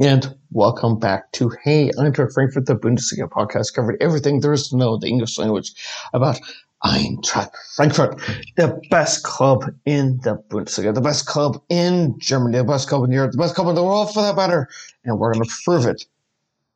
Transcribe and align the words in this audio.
And 0.00 0.34
welcome 0.50 0.98
back 0.98 1.30
to 1.32 1.52
Hey 1.62 1.90
I'm 1.98 2.10
Eintracht 2.10 2.32
Frankfurt, 2.32 2.64
the 2.64 2.74
Bundesliga 2.74 3.28
podcast, 3.28 3.74
covered 3.74 3.98
everything 4.00 4.40
there 4.40 4.54
is 4.54 4.70
to 4.70 4.76
know 4.78 4.96
the 4.96 5.08
English 5.08 5.36
language 5.36 5.74
about 6.14 6.40
Eintracht 6.82 7.50
Frankfurt, 7.76 8.18
the 8.56 8.80
best 8.88 9.24
club 9.24 9.70
in 9.84 10.18
the 10.22 10.42
Bundesliga, 10.48 10.94
the 10.94 11.02
best 11.02 11.26
club 11.26 11.60
in 11.68 12.18
Germany, 12.18 12.56
the 12.56 12.64
best 12.64 12.88
club 12.88 13.04
in 13.04 13.12
Europe, 13.12 13.32
the 13.32 13.36
best 13.36 13.54
club 13.54 13.68
in 13.68 13.74
the 13.74 13.84
world 13.84 14.10
for 14.14 14.22
that 14.22 14.36
matter. 14.36 14.70
And 15.04 15.18
we're 15.18 15.34
going 15.34 15.44
to 15.44 15.54
prove 15.66 15.84
it. 15.84 16.06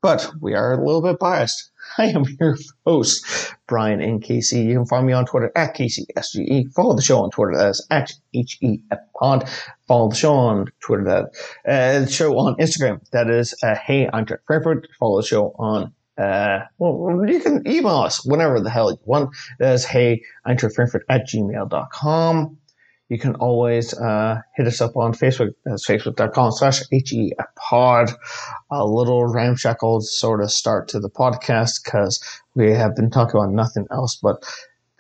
But 0.03 0.31
we 0.43 0.53
are 0.53 0.75
a 0.75 0.85
little 0.85 1.01
bit 1.01 1.19
biased. 1.19 1.71
I 1.99 2.09
am 2.09 2.25
your 2.39 2.59
host, 2.85 3.25
Brian 3.67 4.03
and 4.03 4.23
Casey. 4.23 4.61
You 4.61 4.75
can 4.75 4.87
find 4.87 5.07
me 5.07 5.15
on 5.15 5.25
Twitter 5.25 5.51
at 5.57 5.75
CaseySGE. 5.75 6.75
Follow 6.75 6.95
the 6.95 7.01
show 7.01 7.23
on 7.23 7.31
Twitter 7.31 7.55
as 7.55 7.81
at 7.91 8.13
HE 8.33 8.83
Pod. 9.19 9.49
Follow 9.87 10.09
the 10.09 10.17
show 10.17 10.35
on 10.35 10.67
Twitter 10.81 11.05
that 11.05 11.71
uh, 11.71 12.07
show 12.07 12.39
on 12.39 12.57
Instagram. 12.57 13.01
That 13.11 13.29
is 13.29 13.55
uh, 13.63 13.75
Hey 13.75 14.09
Jack 14.27 14.41
Frankfurt. 14.47 14.89
Follow 14.99 15.21
the 15.21 15.27
show 15.27 15.55
on 15.59 15.93
uh, 16.17 16.61
well, 16.79 17.25
you 17.27 17.41
can 17.41 17.67
email 17.67 17.97
us 17.97 18.25
whenever 18.25 18.61
the 18.61 18.71
hell 18.71 18.91
you 18.91 18.99
want. 19.05 19.35
That 19.59 19.75
is 19.75 19.85
Hey 19.85 20.23
Frankfurt 20.47 21.05
at 21.09 21.27
gmail.com. 21.29 22.59
You 23.11 23.19
can 23.19 23.35
always 23.35 23.93
uh, 23.95 24.41
hit 24.57 24.67
us 24.67 24.81
up 24.81 24.97
on 24.97 25.13
Facebook. 25.13 25.55
That's 25.65 25.87
facebook.com 25.87 26.53
slash 26.53 26.83
pod. 27.57 28.11
A 28.71 28.85
little 28.85 29.27
ramshackle 29.27 30.01
sort 30.01 30.43
of 30.43 30.51
start 30.51 30.89
to 30.89 31.01
the 31.01 31.11
podcast 31.11 31.85
because 31.85 32.23
we 32.55 32.73
have 32.73 32.97
been 32.97 33.11
talking 33.11 33.39
about 33.39 33.53
nothing 33.53 33.87
else 33.91 34.17
but 34.17 34.43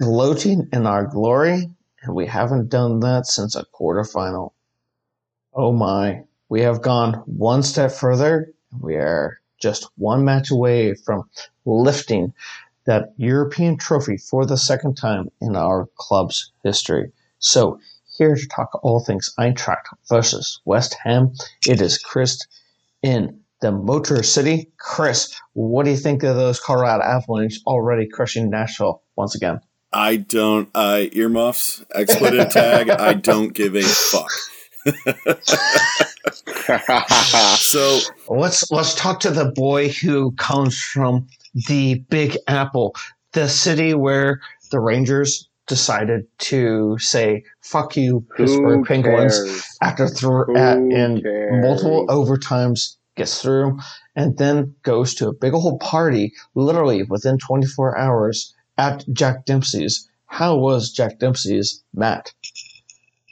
gloating 0.00 0.68
in 0.72 0.86
our 0.86 1.06
glory. 1.06 1.70
And 2.02 2.14
we 2.14 2.26
haven't 2.26 2.68
done 2.68 3.00
that 3.00 3.26
since 3.26 3.54
a 3.54 3.64
quarterfinal. 3.74 4.52
Oh 5.54 5.72
my. 5.72 6.24
We 6.48 6.62
have 6.62 6.82
gone 6.82 7.22
one 7.26 7.62
step 7.62 7.92
further. 7.92 8.52
We 8.80 8.96
are 8.96 9.40
just 9.60 9.88
one 9.96 10.24
match 10.24 10.50
away 10.50 10.94
from 10.94 11.28
lifting 11.64 12.32
that 12.86 13.14
European 13.16 13.78
trophy 13.78 14.16
for 14.16 14.44
the 14.44 14.56
second 14.56 14.96
time 14.96 15.30
in 15.40 15.56
our 15.56 15.88
club's 15.96 16.52
history. 16.62 17.12
So 17.38 17.78
here 18.18 18.34
to 18.34 18.48
talk 18.48 18.80
all 18.82 19.00
things 19.00 19.32
Eintracht 19.38 19.84
versus 20.08 20.60
West 20.64 20.96
Ham. 21.02 21.32
It 21.66 21.80
is 21.80 21.98
Chris 21.98 22.46
in 23.02 23.40
the 23.60 23.72
Motor 23.72 24.22
City. 24.22 24.70
Chris, 24.76 25.40
what 25.52 25.84
do 25.84 25.90
you 25.90 25.96
think 25.96 26.22
of 26.22 26.36
those 26.36 26.60
Colorado 26.60 27.02
Avalanche 27.04 27.60
already 27.66 28.06
crushing 28.06 28.50
Nashville 28.50 29.02
once 29.16 29.34
again? 29.34 29.60
I 29.92 30.16
don't. 30.16 30.68
Uh, 30.74 31.04
earmuffs, 31.12 31.84
expletive 31.94 32.50
tag. 32.50 32.90
I 32.90 33.14
don't 33.14 33.54
give 33.54 33.76
a 33.76 33.82
fuck. 33.82 34.30
So 37.58 38.00
let's 38.28 38.70
let's 38.70 38.94
talk 38.94 39.20
to 39.20 39.30
the 39.30 39.50
boy 39.54 39.88
who 39.88 40.32
comes 40.32 40.78
from 40.78 41.26
the 41.68 42.04
Big 42.10 42.36
Apple, 42.48 42.94
the 43.32 43.48
city 43.48 43.94
where 43.94 44.40
the 44.70 44.80
Rangers 44.80 45.48
decided 45.66 46.26
to 46.38 46.98
say 46.98 47.44
"fuck 47.62 47.96
you, 47.96 48.26
Pittsburgh 48.36 48.84
Penguins" 48.84 49.66
after 49.82 50.08
through 50.08 50.56
at, 50.56 50.76
in 50.76 51.22
multiple 51.62 52.06
overtimes, 52.08 52.96
gets 53.16 53.40
through, 53.40 53.78
and 54.14 54.36
then 54.36 54.74
goes 54.82 55.14
to 55.14 55.28
a 55.28 55.34
big 55.34 55.54
old 55.54 55.80
party, 55.80 56.32
literally 56.54 57.04
within 57.04 57.38
24 57.38 57.96
hours 57.96 58.54
at 58.76 59.04
Jack 59.12 59.46
Dempsey's. 59.46 60.08
How 60.26 60.56
was 60.56 60.90
Jack 60.90 61.18
Dempsey's, 61.20 61.82
Matt? 61.94 62.32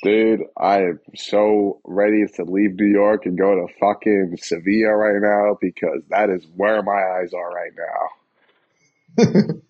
Dude, 0.02 0.40
I 0.56 0.78
am 0.78 1.00
so 1.14 1.80
ready 1.84 2.26
to 2.34 2.44
leave 2.44 2.74
New 2.74 2.86
York 2.86 3.24
and 3.24 3.38
go 3.38 3.54
to 3.54 3.72
fucking 3.78 4.36
Sevilla 4.42 4.96
right 4.96 5.22
now 5.22 5.56
because 5.60 6.02
that 6.10 6.28
is 6.28 6.44
where 6.56 6.82
my 6.82 6.92
eyes 6.92 7.32
are 7.32 7.52
right 7.54 7.70
now. 7.78 9.62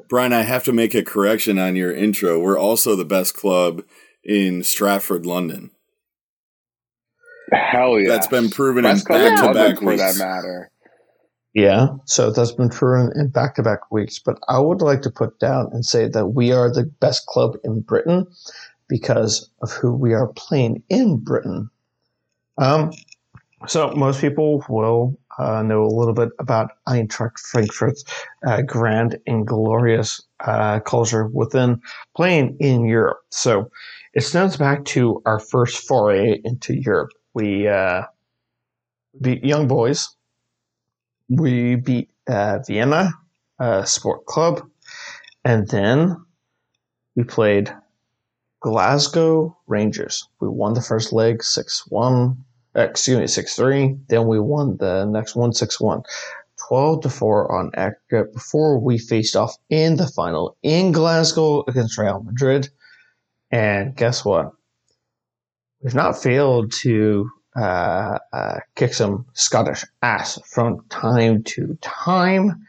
Brian, 0.08 0.32
I 0.32 0.42
have 0.42 0.64
to 0.64 0.72
make 0.72 0.94
a 0.94 1.02
correction 1.02 1.58
on 1.58 1.76
your 1.76 1.92
intro. 1.92 2.40
We're 2.40 2.58
also 2.58 2.96
the 2.96 3.04
best 3.04 3.36
club 3.36 3.82
in 4.24 4.62
Stratford, 4.62 5.26
London. 5.26 5.70
Hell 7.52 8.00
yeah. 8.00 8.08
That's 8.08 8.28
been 8.28 8.48
proven 8.48 8.84
best 8.84 9.08
in 9.10 9.16
back 9.16 9.42
to 9.42 9.52
back 9.52 9.80
weeks. 9.82 10.02
For 10.02 10.12
that 10.12 10.16
matter. 10.18 10.70
Yeah, 11.52 11.88
so 12.04 12.30
that's 12.30 12.52
been 12.52 12.68
proven 12.68 13.12
in 13.18 13.28
back 13.28 13.54
to 13.56 13.62
back 13.62 13.90
weeks. 13.90 14.18
But 14.18 14.38
I 14.48 14.58
would 14.58 14.80
like 14.82 15.02
to 15.02 15.10
put 15.10 15.38
down 15.38 15.68
and 15.72 15.84
say 15.84 16.08
that 16.08 16.28
we 16.28 16.52
are 16.52 16.72
the 16.72 16.84
best 16.84 17.26
club 17.26 17.56
in 17.64 17.80
Britain 17.80 18.26
because 18.88 19.50
of 19.62 19.72
who 19.72 19.92
we 19.92 20.14
are 20.14 20.28
playing 20.28 20.82
in 20.88 21.18
Britain. 21.18 21.70
Um, 22.58 22.92
so 23.66 23.90
most 23.92 24.20
people 24.20 24.64
will 24.68 25.18
uh, 25.38 25.62
know 25.62 25.84
a 25.84 25.88
little 25.88 26.14
bit 26.14 26.30
about 26.38 26.72
Eintracht 26.88 27.38
Frankfurt's 27.38 28.04
uh, 28.46 28.62
grand 28.62 29.18
and 29.26 29.46
glorious 29.46 30.22
uh, 30.40 30.80
culture 30.80 31.26
within 31.26 31.80
playing 32.14 32.56
in 32.60 32.84
Europe. 32.84 33.18
So 33.30 33.70
it 34.14 34.22
stems 34.22 34.56
back 34.56 34.84
to 34.86 35.22
our 35.26 35.38
first 35.38 35.86
foray 35.86 36.40
into 36.44 36.74
Europe. 36.74 37.10
We 37.34 37.68
uh, 37.68 38.02
beat 39.20 39.44
Young 39.44 39.68
Boys. 39.68 40.08
We 41.28 41.76
beat 41.76 42.10
uh, 42.28 42.60
Vienna 42.66 43.12
uh, 43.58 43.84
Sport 43.84 44.26
Club. 44.26 44.62
And 45.44 45.68
then 45.68 46.16
we 47.14 47.24
played 47.24 47.74
Glasgow 48.66 49.56
Rangers. 49.68 50.28
We 50.40 50.48
won 50.48 50.74
the 50.74 50.82
first 50.82 51.12
leg 51.12 51.44
6 51.44 51.84
1 51.86 52.36
excuse 52.74 53.18
me, 53.18 53.26
6 53.28 53.54
3. 53.54 53.96
Then 54.08 54.26
we 54.26 54.40
won 54.40 54.76
the 54.78 55.04
next 55.04 55.36
one 55.36 55.52
6 55.52 55.80
1. 55.80 56.02
12 56.68 57.02
to 57.02 57.08
4 57.08 57.52
on 57.52 57.70
aggregate 57.74 58.34
before 58.34 58.80
we 58.80 58.98
faced 58.98 59.36
off 59.36 59.56
in 59.70 59.96
the 59.96 60.08
final 60.08 60.56
in 60.64 60.90
Glasgow 60.90 61.62
against 61.68 61.96
Real 61.96 62.20
Madrid. 62.24 62.68
And 63.52 63.94
guess 63.94 64.24
what? 64.24 64.50
We've 65.80 65.94
not 65.94 66.20
failed 66.20 66.72
to 66.80 67.30
uh, 67.54 68.18
uh, 68.32 68.58
kick 68.74 68.94
some 68.94 69.26
Scottish 69.34 69.84
ass 70.02 70.40
from 70.44 70.84
time 70.88 71.44
to 71.44 71.78
time. 71.82 72.66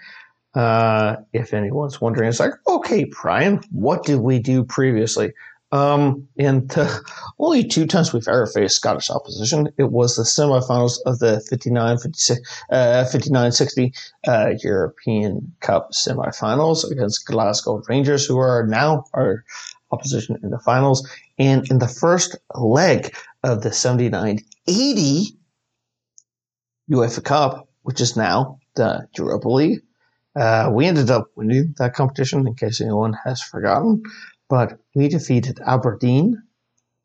Uh, 0.53 1.15
if 1.33 1.55
anyone's 1.55 1.99
wondering, 1.99 2.29
it's 2.29 2.39
like, 2.39 2.53
okay, 2.67 3.05
Brian, 3.05 3.61
what 3.71 4.03
did 4.03 4.19
we 4.19 4.37
do 4.37 4.63
previously? 4.63 5.33
Um, 5.71 6.27
and 6.39 6.71
uh, 6.77 6.99
only 7.39 7.63
two 7.65 7.85
times 7.85 8.13
we've 8.13 8.27
ever 8.27 8.45
faced 8.45 8.77
Scottish 8.77 9.09
opposition. 9.09 9.69
It 9.77 9.91
was 9.91 10.15
the 10.15 10.23
semifinals 10.23 10.97
of 11.05 11.19
the 11.19 11.41
59 11.41 11.97
uh, 12.69 13.05
59 13.05 13.51
60 13.51 13.93
uh, 14.27 14.49
European 14.63 15.53
Cup 15.59 15.91
semifinals 15.91 16.89
against 16.89 17.25
Glasgow 17.25 17.81
Rangers, 17.89 18.25
who 18.25 18.37
are 18.37 18.65
now 18.65 19.03
our 19.13 19.43
opposition 19.91 20.37
in 20.41 20.51
the 20.51 20.59
finals. 20.59 21.07
And 21.37 21.69
in 21.69 21.79
the 21.79 21.87
first 21.87 22.37
leg 22.55 23.13
of 23.43 23.61
the 23.61 23.73
79 23.73 24.39
80 24.67 25.37
UEFA 26.89 27.23
Cup, 27.23 27.67
which 27.81 27.99
is 27.99 28.15
now 28.15 28.59
the 28.75 29.05
Europa 29.17 29.49
League, 29.49 29.81
uh, 30.37 30.69
we 30.71 30.85
ended 30.85 31.09
up 31.09 31.29
winning 31.35 31.73
that 31.77 31.93
competition, 31.93 32.47
in 32.47 32.53
case 32.53 32.79
anyone 32.79 33.17
has 33.25 33.41
forgotten 33.41 34.03
but 34.49 34.79
we 34.95 35.07
defeated 35.07 35.59
Aberdeen 35.65 36.41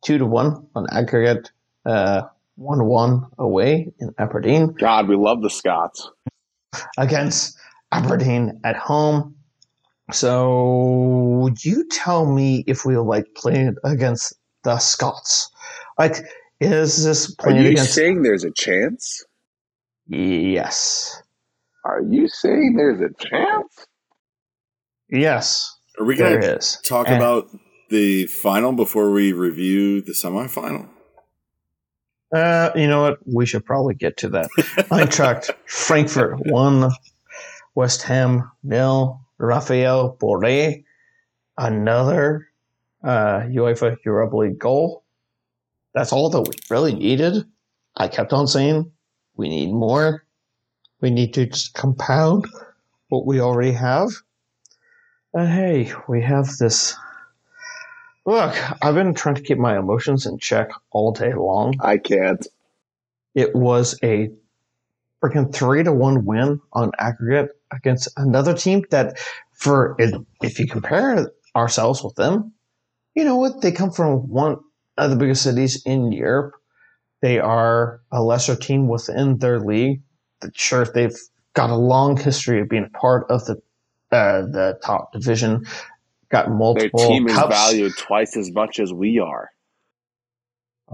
two 0.05 0.19
to 0.19 0.27
one 0.27 0.67
on 0.75 0.87
aggregate, 0.91 1.51
uh, 1.87 2.23
one 2.57 2.85
one 2.85 3.27
away 3.39 3.93
in 3.99 4.15
Aberdeen. 4.19 4.69
God, 4.73 5.09
we 5.09 5.17
love 5.17 5.43
the 5.43 5.51
Scots 5.51 6.11
against 6.99 7.57
Aberdeen 7.93 8.61
at 8.65 8.77
home. 8.77 9.37
So, 10.13 11.39
would 11.41 11.65
you 11.65 11.89
tell 11.89 12.27
me 12.27 12.65
if 12.67 12.85
we 12.85 12.97
like 12.97 13.35
playing 13.35 13.77
against 13.85 14.35
the 14.65 14.79
Scots? 14.79 15.51
Like, 15.99 16.17
is 16.61 17.05
this 17.05 17.35
playing 17.35 17.59
Are 17.59 17.63
you 17.63 17.71
against? 17.71 17.95
saying 17.95 18.23
there's 18.23 18.45
a 18.45 18.51
chance? 18.51 19.25
Yes. 20.09 21.23
Are 21.85 22.03
you 22.03 22.29
saying 22.29 22.75
there's 22.77 23.01
a 23.01 23.11
chance? 23.19 23.87
Yes. 25.09 25.77
Are 26.03 26.05
we 26.05 26.17
going 26.17 26.41
to 26.41 26.59
talk 26.83 27.07
and 27.07 27.15
about 27.15 27.49
the 27.89 28.27
final 28.27 28.73
before 28.73 29.13
we 29.13 29.33
review 29.33 30.03
the 30.03 30.11
semifinal? 30.11 30.89
Uh, 32.35 32.71
you 32.75 32.89
know 32.89 33.03
what? 33.03 33.19
We 33.25 33.47
should 33.47 33.65
probably 33.65 33.95
get 33.95 34.17
to 34.17 34.29
that. 34.31 34.51
Eintracht 34.91 35.53
Frankfurt 35.67 36.45
one, 36.47 36.91
West 37.77 38.03
Ham 38.03 38.51
nil. 38.65 39.21
Rafael 39.39 40.17
Borré, 40.21 40.83
another 41.57 42.49
uh, 43.05 43.43
UEFA 43.43 43.97
Europa 44.05 44.37
League 44.37 44.59
goal. 44.59 45.05
That's 45.95 46.13
all 46.13 46.31
that 46.31 46.41
we 46.41 46.55
really 46.69 46.95
needed. 46.95 47.45
I 47.97 48.09
kept 48.09 48.33
on 48.33 48.49
saying 48.49 48.91
we 49.37 49.49
need 49.49 49.73
more. 49.73 50.25
We 51.01 51.11
need 51.11 51.33
to 51.35 51.47
just 51.47 51.75
compound 51.75 52.49
what 53.09 53.25
we 53.25 53.41
already 53.41 53.73
have. 53.73 54.11
Uh, 55.35 55.47
hey, 55.47 55.91
we 56.09 56.21
have 56.21 56.59
this. 56.59 56.95
Look, 58.27 58.55
I've 58.83 58.95
been 58.95 59.15
trying 59.15 59.37
to 59.37 59.43
keep 59.43 59.57
my 59.57 59.79
emotions 59.79 60.27
in 60.27 60.39
check 60.39 60.71
all 60.91 61.13
day 61.13 61.33
long. 61.33 61.75
I 61.81 61.97
can't. 61.97 62.47
It 63.35 63.55
was 63.55 63.99
a 64.03 64.31
freaking 65.25 65.55
three 65.55 65.85
to 65.85 65.93
one 65.93 66.27
win 66.27 66.61
on 66.75 66.93
aggregate 66.99 67.51
against 67.71 68.09
another 68.19 68.53
team 68.53 68.85
that, 68.91 69.19
for 69.53 69.97
if 69.99 70.59
you 70.59 70.67
compare 70.67 71.31
ourselves 71.57 72.03
with 72.05 72.15
them, 72.17 72.53
you 73.15 73.25
know 73.25 73.37
what? 73.37 73.63
They 73.63 73.73
come 73.73 73.91
from 73.91 74.29
one 74.29 74.59
of 74.99 75.09
the 75.09 75.17
biggest 75.17 75.43
cities 75.43 75.83
in 75.87 76.13
Europe. 76.13 76.57
They 77.23 77.39
are 77.39 78.03
a 78.11 78.23
lesser 78.23 78.55
team 78.55 78.87
within 78.87 79.39
their 79.39 79.61
league. 79.61 80.03
Sure, 80.53 80.85
they've 80.85 81.17
got 81.55 81.71
a 81.71 81.77
long 81.77 82.19
history 82.19 82.61
of 82.61 82.69
being 82.69 82.85
a 82.85 82.99
part 82.99 83.25
of 83.31 83.47
the 83.47 83.63
uh, 84.13 84.43
the 84.43 84.79
top 84.85 85.13
division. 85.13 85.67
Got 86.31 86.51
multiple. 86.51 87.01
Their 87.01 87.09
team 87.09 87.29
is 87.29 87.37
valued 87.37 87.97
twice 87.99 88.37
as 88.37 88.53
much 88.53 88.79
as 88.81 88.93
we 88.93 89.19
are. 89.19 89.51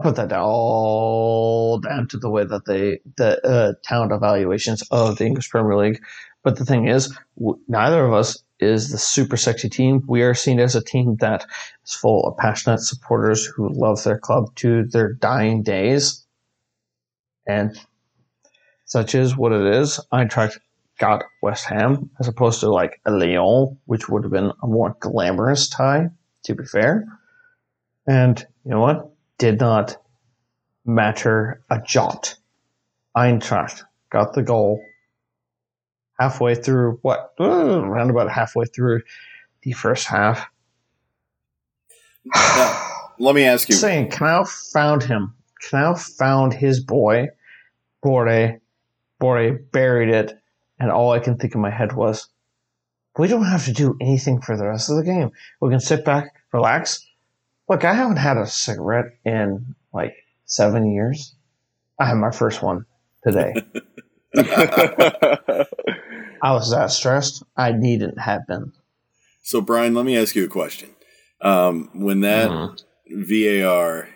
put 0.02 0.16
that 0.16 0.32
all 0.32 1.78
down 1.78 2.08
to 2.08 2.18
the 2.18 2.30
way 2.30 2.44
that 2.44 2.64
they 2.66 3.00
the 3.16 3.44
uh, 3.46 3.72
talent 3.84 4.12
evaluations 4.12 4.82
of 4.90 5.18
the 5.18 5.26
English 5.26 5.50
Premier 5.50 5.76
League. 5.76 6.00
But 6.44 6.56
the 6.56 6.64
thing 6.64 6.88
is, 6.88 7.16
w- 7.38 7.60
neither 7.68 8.04
of 8.04 8.12
us 8.14 8.42
is 8.60 8.90
the 8.90 8.98
super 8.98 9.36
sexy 9.36 9.68
team. 9.68 10.02
We 10.08 10.22
are 10.22 10.34
seen 10.34 10.60
as 10.60 10.76
a 10.76 10.82
team 10.84 11.16
that 11.20 11.46
is 11.84 11.94
full 11.94 12.26
of 12.26 12.36
passionate 12.36 12.80
supporters 12.80 13.46
who 13.46 13.68
love 13.72 14.02
their 14.04 14.18
club 14.18 14.54
to 14.56 14.84
their 14.84 15.12
dying 15.14 15.62
days, 15.62 16.24
and 17.46 17.78
such 18.84 19.14
is 19.14 19.36
what 19.36 19.52
it 19.52 19.66
is. 19.76 20.00
Eintracht 20.12 20.58
got 20.98 21.24
West 21.42 21.64
Ham 21.66 22.10
as 22.20 22.28
opposed 22.28 22.60
to 22.60 22.70
like 22.70 23.00
a 23.04 23.10
Lyon, 23.10 23.78
which 23.86 24.08
would 24.08 24.24
have 24.24 24.32
been 24.32 24.52
a 24.62 24.66
more 24.66 24.96
glamorous 25.00 25.68
tie. 25.68 26.08
To 26.44 26.54
be 26.54 26.64
fair, 26.64 27.04
and 28.06 28.38
you 28.64 28.70
know 28.70 28.80
what? 28.80 29.10
did 29.38 29.60
not 29.60 29.96
matter 30.84 31.62
a 31.70 31.80
jot. 31.80 32.34
Eintracht 33.16 33.82
got 34.10 34.34
the 34.34 34.42
goal 34.42 34.84
halfway 36.18 36.54
through 36.54 36.98
what 37.02 37.32
uh, 37.40 37.44
around 37.44 38.10
about 38.10 38.30
halfway 38.30 38.64
through 38.66 39.02
the 39.62 39.72
first 39.72 40.06
half. 40.06 40.46
Now, 42.34 43.10
let 43.18 43.34
me 43.34 43.44
ask 43.44 43.68
you. 43.68 43.74
Saying 43.74 44.10
Knauf 44.10 44.48
found 44.72 45.02
him. 45.02 45.34
Knauf 45.64 46.00
found 46.16 46.52
his 46.52 46.80
boy. 46.80 47.28
Borré, 48.04 48.60
Borré 49.20 49.58
buried 49.72 50.08
it, 50.08 50.37
and 50.78 50.90
all 50.90 51.12
I 51.12 51.18
can 51.18 51.36
think 51.36 51.54
in 51.54 51.60
my 51.60 51.70
head 51.70 51.92
was, 51.92 52.28
we 53.18 53.28
don't 53.28 53.46
have 53.46 53.64
to 53.64 53.72
do 53.72 53.96
anything 54.00 54.40
for 54.40 54.56
the 54.56 54.66
rest 54.66 54.90
of 54.90 54.96
the 54.96 55.04
game. 55.04 55.30
We 55.60 55.70
can 55.70 55.80
sit 55.80 56.04
back, 56.04 56.34
relax, 56.52 57.04
Look, 57.68 57.84
I 57.84 57.92
haven't 57.92 58.16
had 58.16 58.38
a 58.38 58.46
cigarette 58.46 59.18
in 59.24 59.74
like 59.92 60.14
seven 60.46 60.90
years. 60.90 61.34
I 62.00 62.06
had 62.06 62.14
my 62.14 62.30
first 62.30 62.62
one 62.62 62.86
today. 63.22 63.52
I 64.36 65.64
was 66.52 66.70
that 66.70 66.90
stressed. 66.90 67.42
I 67.56 67.72
needn't 67.72 68.18
have 68.18 68.46
been. 68.46 68.72
So, 69.42 69.60
Brian, 69.60 69.94
let 69.94 70.06
me 70.06 70.16
ask 70.16 70.34
you 70.34 70.44
a 70.44 70.48
question. 70.48 70.90
Um, 71.40 71.90
when 71.94 72.20
that 72.20 72.50
Mhm. 72.50 72.82
VAR 73.10 74.08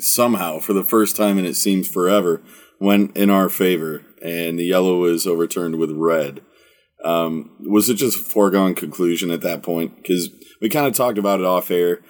somehow, 0.00 0.58
for 0.58 0.72
the 0.72 0.84
first 0.84 1.16
time 1.16 1.38
and 1.38 1.46
it 1.46 1.56
seems 1.56 1.88
forever, 1.88 2.42
went 2.80 3.16
in 3.16 3.30
our 3.30 3.48
favor 3.48 4.02
and 4.22 4.58
the 4.58 4.64
yellow 4.64 4.98
was 4.98 5.26
overturned 5.26 5.76
with 5.76 5.90
red, 5.92 6.40
um, 7.04 7.56
was 7.60 7.88
it 7.88 7.94
just 7.94 8.18
a 8.18 8.22
foregone 8.22 8.74
conclusion 8.74 9.30
at 9.30 9.42
that 9.42 9.62
point? 9.62 9.96
Because 9.96 10.28
we 10.60 10.68
kind 10.68 10.86
of 10.86 10.94
talked 10.94 11.18
about 11.18 11.40
it 11.40 11.46
off 11.46 11.70
air. 11.70 12.00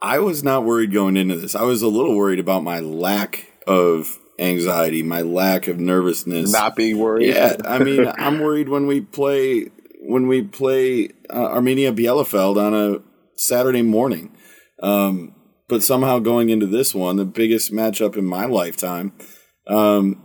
I 0.00 0.18
was 0.18 0.42
not 0.42 0.64
worried 0.64 0.92
going 0.92 1.16
into 1.16 1.36
this. 1.36 1.54
I 1.54 1.62
was 1.62 1.82
a 1.82 1.88
little 1.88 2.16
worried 2.16 2.40
about 2.40 2.64
my 2.64 2.80
lack 2.80 3.46
of 3.66 4.18
anxiety, 4.38 5.02
my 5.02 5.22
lack 5.22 5.68
of 5.68 5.78
nervousness. 5.78 6.52
Not 6.52 6.74
being 6.74 6.98
worried. 6.98 7.28
Yeah, 7.28 7.56
I 7.64 7.78
mean, 7.84 8.10
I'm 8.18 8.40
worried 8.40 8.68
when 8.68 8.86
we 8.86 9.00
play 9.00 9.70
when 10.04 10.26
we 10.26 10.42
play 10.42 11.10
uh, 11.30 11.48
Arminia 11.50 11.96
Bielefeld 11.96 12.56
on 12.56 12.74
a 12.74 13.02
Saturday 13.36 13.82
morning. 13.82 14.36
Um, 14.82 15.36
but 15.68 15.82
somehow 15.82 16.18
going 16.18 16.50
into 16.50 16.66
this 16.66 16.94
one, 16.94 17.16
the 17.16 17.24
biggest 17.24 17.72
matchup 17.72 18.16
in 18.16 18.24
my 18.24 18.44
lifetime, 18.44 19.12
um, 19.66 20.22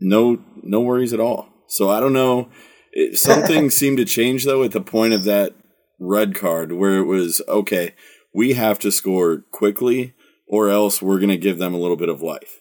no 0.00 0.42
no 0.62 0.80
worries 0.80 1.12
at 1.12 1.20
all. 1.20 1.48
So 1.68 1.88
I 1.88 2.00
don't 2.00 2.12
know. 2.12 2.48
It, 2.92 3.18
something 3.18 3.70
seemed 3.70 3.98
to 3.98 4.04
change 4.04 4.44
though 4.44 4.62
at 4.62 4.72
the 4.72 4.80
point 4.80 5.14
of 5.14 5.24
that 5.24 5.54
red 5.98 6.34
card, 6.34 6.72
where 6.72 6.98
it 6.98 7.04
was 7.04 7.40
okay. 7.48 7.94
We 8.34 8.54
have 8.54 8.78
to 8.80 8.90
score 8.90 9.44
quickly, 9.50 10.14
or 10.46 10.68
else 10.68 11.02
we're 11.02 11.18
going 11.18 11.28
to 11.28 11.36
give 11.36 11.58
them 11.58 11.74
a 11.74 11.78
little 11.78 11.96
bit 11.96 12.08
of 12.08 12.22
life. 12.22 12.60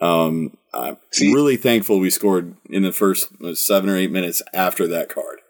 Um, 0.00 0.56
I'm 0.74 0.98
See- 1.10 1.32
really 1.32 1.56
thankful 1.56 1.98
we 1.98 2.10
scored 2.10 2.54
in 2.68 2.82
the 2.82 2.92
first 2.92 3.28
uh, 3.42 3.54
seven 3.54 3.88
or 3.88 3.96
eight 3.96 4.10
minutes 4.10 4.42
after 4.52 4.86
that 4.88 5.08
card. 5.08 5.40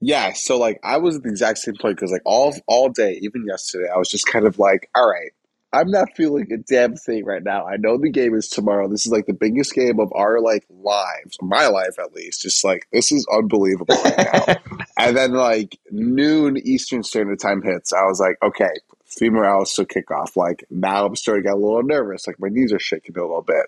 Yeah, 0.00 0.32
so 0.34 0.58
like 0.58 0.80
I 0.84 0.98
was 0.98 1.16
at 1.16 1.22
the 1.22 1.30
exact 1.30 1.58
same 1.58 1.76
point 1.80 1.96
because 1.96 2.12
like 2.12 2.22
all 2.26 2.54
all 2.66 2.90
day, 2.90 3.18
even 3.22 3.46
yesterday, 3.46 3.88
I 3.88 3.96
was 3.96 4.10
just 4.10 4.26
kind 4.26 4.46
of 4.46 4.58
like, 4.58 4.90
all 4.94 5.08
right, 5.08 5.30
I'm 5.74 5.90
not 5.90 6.14
feeling 6.16 6.50
a 6.52 6.56
damn 6.56 6.96
thing 6.96 7.24
right 7.24 7.42
now. 7.42 7.66
I 7.66 7.76
know 7.76 7.98
the 7.98 8.10
game 8.10 8.34
is 8.34 8.48
tomorrow. 8.48 8.88
This 8.88 9.06
is 9.06 9.12
like 9.12 9.26
the 9.26 9.34
biggest 9.34 9.74
game 9.74 9.98
of 10.00 10.12
our 10.14 10.40
like 10.40 10.64
lives, 10.70 11.36
my 11.42 11.66
life 11.66 11.98
at 11.98 12.14
least. 12.14 12.42
Just 12.42 12.64
like 12.64 12.86
this 12.92 13.12
is 13.12 13.26
unbelievable 13.32 13.96
right 14.04 14.16
now. 14.18 14.54
and 14.98 15.16
then 15.16 15.32
like 15.32 15.78
noon 15.90 16.56
Eastern 16.56 17.02
Standard 17.02 17.40
Time 17.40 17.62
hits. 17.62 17.92
I 17.92 18.04
was 18.04 18.20
like, 18.20 18.36
okay, 18.42 18.72
three 19.06 19.30
more 19.30 19.44
hours 19.44 19.72
to 19.72 19.84
kick 19.84 20.10
off. 20.10 20.36
Like 20.36 20.64
now 20.70 21.06
I'm 21.06 21.16
starting 21.16 21.42
to 21.42 21.48
get 21.48 21.54
a 21.54 21.60
little 21.60 21.82
nervous. 21.82 22.26
Like 22.26 22.40
my 22.40 22.48
knees 22.48 22.72
are 22.72 22.78
shaking 22.78 23.18
a 23.18 23.20
little 23.20 23.42
bit. 23.42 23.66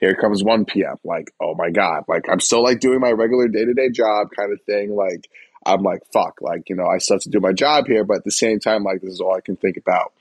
Here 0.00 0.14
comes 0.14 0.42
1 0.42 0.64
p.m. 0.64 0.96
Like, 1.04 1.32
oh 1.40 1.54
my 1.54 1.70
God. 1.70 2.04
Like 2.08 2.28
I'm 2.28 2.40
still 2.40 2.62
like 2.62 2.80
doing 2.80 3.00
my 3.00 3.10
regular 3.10 3.48
day 3.48 3.64
to 3.64 3.74
day 3.74 3.90
job 3.90 4.28
kind 4.36 4.52
of 4.52 4.60
thing. 4.62 4.94
Like 4.94 5.28
I'm 5.66 5.82
like, 5.82 6.02
fuck, 6.12 6.40
like, 6.40 6.68
you 6.68 6.76
know, 6.76 6.86
I 6.86 6.98
still 6.98 7.16
have 7.16 7.22
to 7.22 7.30
do 7.30 7.40
my 7.40 7.52
job 7.52 7.86
here, 7.86 8.04
but 8.04 8.18
at 8.18 8.24
the 8.24 8.30
same 8.30 8.60
time, 8.60 8.84
like, 8.84 9.00
this 9.00 9.14
is 9.14 9.20
all 9.20 9.34
I 9.34 9.40
can 9.40 9.56
think 9.56 9.76
about. 9.76 10.12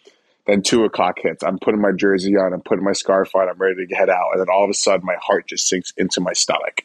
Then 0.45 0.61
two 0.61 0.83
o'clock 0.83 1.19
hits. 1.21 1.43
I'm 1.43 1.57
putting 1.59 1.81
my 1.81 1.91
jersey 1.95 2.35
on, 2.35 2.53
I'm 2.53 2.61
putting 2.61 2.83
my 2.83 2.91
scarf 2.91 3.33
on, 3.35 3.47
I'm 3.47 3.57
ready 3.57 3.85
to 3.85 3.95
head 3.95 4.09
out. 4.09 4.31
And 4.33 4.41
then 4.41 4.47
all 4.49 4.63
of 4.63 4.69
a 4.69 4.73
sudden, 4.73 5.05
my 5.05 5.15
heart 5.21 5.47
just 5.47 5.67
sinks 5.67 5.93
into 5.95 6.19
my 6.19 6.33
stomach. 6.33 6.83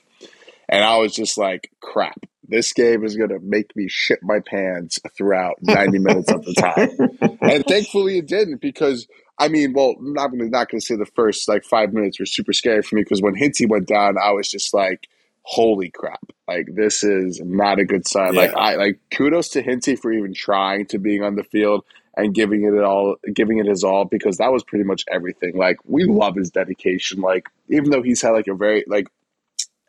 And 0.69 0.85
I 0.85 0.99
was 0.99 1.15
just 1.15 1.39
like, 1.39 1.71
crap, 1.81 2.21
this 2.47 2.73
game 2.73 3.05
is 3.05 3.17
going 3.17 3.31
to 3.31 3.41
make 3.41 3.75
me 3.75 3.88
shit 3.88 4.21
my 4.23 4.41
pants 4.41 4.99
throughout 5.17 5.57
90 5.62 5.99
minutes 5.99 6.31
of 6.31 6.45
the 6.45 6.55
time. 6.55 7.38
And 7.41 7.65
thankfully, 7.65 8.19
it 8.19 8.29
didn't 8.29 8.61
because, 8.61 9.09
I 9.38 9.49
mean, 9.49 9.73
well, 9.73 9.95
I'm 9.99 10.12
not 10.12 10.29
going 10.29 10.41
to 10.41 10.49
not 10.49 10.69
to 10.71 10.81
say 10.81 10.97
the 10.97 11.07
first 11.07 11.49
like 11.49 11.65
five 11.65 11.93
minutes 11.93 12.21
were 12.21 12.27
super 12.27 12.53
scary 12.53 12.83
for 12.83 12.97
me 12.97 13.03
because 13.03 13.23
when 13.23 13.35
Hinti 13.35 13.69
went 13.69 13.88
down, 13.88 14.17
I 14.23 14.33
was 14.33 14.49
just 14.49 14.73
like, 14.73 15.09
holy 15.43 15.88
crap 15.88 16.21
like 16.47 16.67
this 16.75 17.03
is 17.03 17.41
not 17.43 17.79
a 17.79 17.85
good 17.87 18.07
sign 18.07 18.35
like 18.35 18.53
i 18.55 18.75
like 18.75 19.00
kudos 19.11 19.49
to 19.49 19.62
Hinti 19.62 19.99
for 19.99 20.12
even 20.12 20.35
trying 20.35 20.85
to 20.88 20.99
being 20.99 21.23
on 21.23 21.37
the 21.37 21.43
field 21.43 21.87
and 22.19 22.35
giving 22.35 22.65
it 22.65 22.83
all 22.83 23.17
giving 23.33 23.59
it 23.59 23.67
his 23.67 23.85
all 23.85 24.05
because 24.05 24.39
that 24.39 24.53
was 24.53 24.65
pretty 24.65 24.85
much 24.85 25.05
everything. 25.11 25.57
Like 25.57 25.77
we 25.85 26.03
mm-hmm. 26.03 26.19
love 26.19 26.35
his 26.35 26.51
dedication. 26.51 27.21
Like 27.21 27.49
even 27.71 27.91
though 27.91 28.03
he's 28.03 28.21
had 28.21 28.31
like 28.31 28.49
a 28.49 28.55
very 28.55 28.85
like 28.89 29.07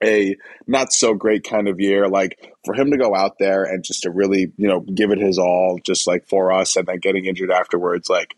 a 0.02 0.38
not 0.68 0.94
so 0.94 1.14
great 1.14 1.44
kind 1.44 1.68
of 1.68 1.82
year 1.82 2.08
like 2.08 2.54
for 2.64 2.74
him 2.74 2.90
to 2.92 2.98
go 2.98 3.14
out 3.14 3.38
there 3.38 3.64
and 3.64 3.84
just 3.84 4.04
to 4.04 4.12
really 4.12 4.54
you 4.56 4.68
know 4.68 4.80
give 4.80 5.12
it 5.12 5.18
his 5.20 5.38
all 5.38 5.78
just 5.84 6.08
like 6.08 6.26
for 6.26 6.54
us 6.54 6.78
and 6.78 6.88
then 6.88 7.00
getting 7.00 7.26
injured 7.26 7.52
afterwards 7.52 8.10
like 8.10 8.38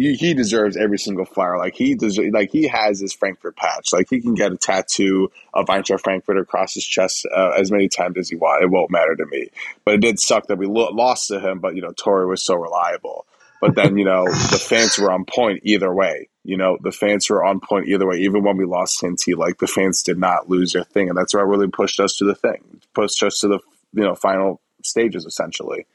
he, 0.00 0.14
he 0.14 0.34
deserves 0.34 0.76
every 0.76 0.98
single 0.98 1.26
flower. 1.26 1.58
Like 1.58 1.74
he 1.74 1.94
deserves, 1.94 2.32
like 2.32 2.50
he 2.50 2.66
has 2.68 3.00
his 3.00 3.12
Frankfurt 3.12 3.56
patch. 3.56 3.92
Like 3.92 4.08
he 4.08 4.20
can 4.20 4.34
get 4.34 4.52
a 4.52 4.56
tattoo 4.56 5.30
of 5.52 5.66
Eintracht 5.66 6.00
Frankfurt 6.00 6.38
across 6.38 6.74
his 6.74 6.84
chest 6.84 7.26
uh, 7.34 7.50
as 7.50 7.70
many 7.70 7.88
times 7.88 8.16
as 8.16 8.30
he 8.30 8.36
wants. 8.36 8.64
It 8.64 8.70
won't 8.70 8.90
matter 8.90 9.14
to 9.14 9.26
me. 9.26 9.50
But 9.84 9.94
it 9.94 10.00
did 10.00 10.18
suck 10.18 10.46
that 10.46 10.58
we 10.58 10.66
lo- 10.66 10.90
lost 10.92 11.28
to 11.28 11.38
him. 11.38 11.58
But 11.58 11.76
you 11.76 11.82
know, 11.82 11.92
Touré 11.92 12.26
was 12.26 12.42
so 12.42 12.54
reliable. 12.54 13.26
But 13.60 13.74
then 13.74 13.98
you 13.98 14.06
know 14.06 14.24
the 14.24 14.58
fans 14.58 14.98
were 14.98 15.12
on 15.12 15.26
point 15.26 15.60
either 15.64 15.92
way. 15.92 16.28
You 16.44 16.56
know 16.56 16.78
the 16.80 16.92
fans 16.92 17.28
were 17.28 17.44
on 17.44 17.60
point 17.60 17.88
either 17.88 18.06
way. 18.06 18.20
Even 18.20 18.42
when 18.42 18.56
we 18.56 18.64
lost 18.64 19.02
Hinti, 19.02 19.36
like 19.36 19.58
the 19.58 19.66
fans 19.66 20.02
did 20.02 20.18
not 20.18 20.48
lose 20.48 20.72
their 20.72 20.84
thing, 20.84 21.10
and 21.10 21.18
that's 21.18 21.34
what 21.34 21.46
really 21.46 21.68
pushed 21.68 22.00
us 22.00 22.16
to 22.16 22.24
the 22.24 22.34
thing, 22.34 22.80
pushed 22.94 23.22
us 23.22 23.40
to 23.40 23.48
the 23.48 23.58
you 23.92 24.02
know 24.02 24.14
final 24.14 24.62
stages 24.82 25.26
essentially. 25.26 25.86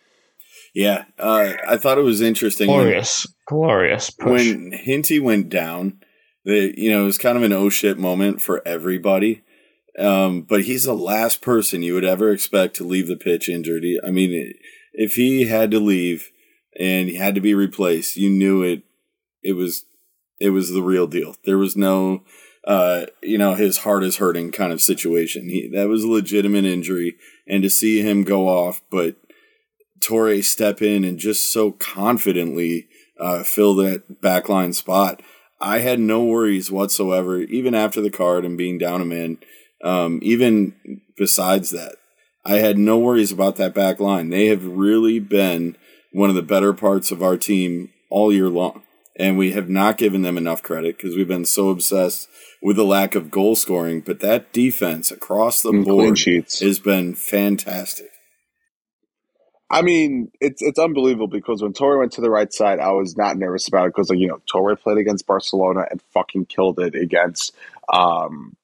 Yeah, 0.76 1.06
uh, 1.18 1.54
I 1.66 1.78
thought 1.78 1.98
it 1.98 2.04
was 2.04 2.20
interesting 2.22 2.68
when, 2.68 2.80
glorious, 2.80 3.26
glorious 3.48 4.10
push. 4.10 4.50
when 4.52 4.72
Hinti 4.72 5.22
went 5.22 5.50
down. 5.50 6.02
The 6.44 6.74
you 6.78 6.92
know 6.92 7.04
it 7.04 7.06
was 7.06 7.18
kind 7.18 7.38
of 7.38 7.44
an 7.44 7.54
oh 7.54 7.70
shit 7.70 7.98
moment 7.98 8.42
for 8.42 8.62
everybody. 8.68 9.42
Um, 9.98 10.42
but 10.42 10.64
he's 10.64 10.84
the 10.84 10.94
last 10.94 11.42
person 11.42 11.82
you 11.82 11.94
would 11.94 12.04
ever 12.04 12.30
expect 12.32 12.76
to 12.76 12.84
leave 12.84 13.08
the 13.08 13.16
pitch 13.16 13.48
injured. 13.48 13.84
He- 13.84 14.00
I 14.06 14.12
mean, 14.12 14.54
if 14.92 15.14
he 15.14 15.48
had 15.48 15.72
to 15.72 15.80
leave 15.80 16.30
and 16.78 17.08
he 17.08 17.16
had 17.16 17.34
to 17.36 17.42
be 17.42 17.54
replaced, 17.54 18.18
you 18.18 18.30
knew 18.30 18.62
it. 18.62 18.84
It 19.42 19.54
was 19.54 19.86
it 20.42 20.50
was 20.50 20.72
the 20.72 20.82
real 20.84 21.08
deal. 21.08 21.36
There 21.46 21.58
was 21.58 21.78
no, 21.78 22.24
uh, 22.68 23.06
you 23.24 23.38
know, 23.38 23.54
his 23.56 23.80
heart 23.80 24.04
is 24.04 24.18
hurting 24.18 24.52
kind 24.52 24.74
of 24.74 24.82
situation. 24.82 25.48
He, 25.48 25.70
that 25.74 25.88
was 25.88 26.04
a 26.04 26.10
legitimate 26.10 26.66
injury, 26.66 27.16
and 27.48 27.64
to 27.64 27.70
see 27.70 28.02
him 28.02 28.24
go 28.24 28.50
off, 28.50 28.82
but 28.92 29.16
Touré 30.06 30.44
step 30.44 30.82
in 30.82 31.04
and 31.04 31.18
just 31.18 31.52
so 31.52 31.72
confidently 31.72 32.88
uh, 33.20 33.44
fill 33.44 33.76
that 33.76 34.22
backline 34.22 34.74
spot. 34.74 35.22
I 35.60 35.80
had 35.80 36.00
no 36.00 36.24
worries 36.24 36.70
whatsoever, 36.70 37.40
even 37.40 37.74
after 37.74 38.02
the 38.02 38.12
card 38.12 38.46
and 38.46 38.58
being 38.58 38.78
down 38.78 39.02
a 39.02 39.06
man. 39.06 39.38
Um, 39.84 40.20
even 40.22 41.02
besides 41.18 41.72
that, 41.72 41.96
I 42.46 42.58
had 42.58 42.78
no 42.78 42.98
worries 43.00 43.32
about 43.32 43.56
that 43.56 43.74
back 43.74 44.00
line. 44.00 44.30
They 44.30 44.48
have 44.48 44.66
really 44.66 45.20
been 45.20 45.78
one 46.12 46.30
of 46.30 46.36
the 46.36 46.42
better 46.42 46.74
parts 46.74 47.12
of 47.12 47.24
our 47.24 47.38
team 47.38 47.92
all 48.10 48.32
year 48.32 48.50
long. 48.50 48.84
And 49.18 49.38
we 49.38 49.54
have 49.54 49.70
not 49.70 49.98
given 49.98 50.24
them 50.24 50.38
enough 50.38 50.62
credit 50.62 50.98
because 50.98 51.16
we've 51.16 51.28
been 51.28 51.46
so 51.46 51.70
obsessed 51.70 52.28
with 52.62 52.76
the 52.76 52.84
lack 52.84 53.16
of 53.16 53.32
goal 53.32 53.56
scoring. 53.56 54.02
But 54.02 54.20
that 54.20 54.52
defense 54.52 55.10
across 55.10 55.62
the 55.62 55.70
And 55.70 55.86
board 55.86 56.20
has 56.60 56.80
been 56.80 57.16
fantastic. 57.16 58.10
I 59.70 59.82
mean, 59.82 60.32
it's 60.40 60.62
it's 60.62 60.78
unbelievable 60.78 61.28
because 61.28 61.62
when 61.62 61.74
Touré 61.74 62.00
went 62.00 62.14
to 62.14 62.22
the 62.22 62.30
right 62.30 62.52
side, 62.54 62.80
I 62.80 62.92
was 62.92 63.18
not 63.18 63.38
nervous 63.38 63.68
about 63.68 63.86
it 63.86 63.94
because 63.96 64.10
like 64.10 64.20
you 64.20 64.28
know 64.28 64.40
Touré 64.52 64.80
played 64.80 64.98
against 64.98 65.26
Barcelona 65.26 65.86
and 65.90 66.02
fucking 66.14 66.46
killed 66.46 66.80
it 66.80 66.96
against. 66.96 67.56
Um, 67.92 68.56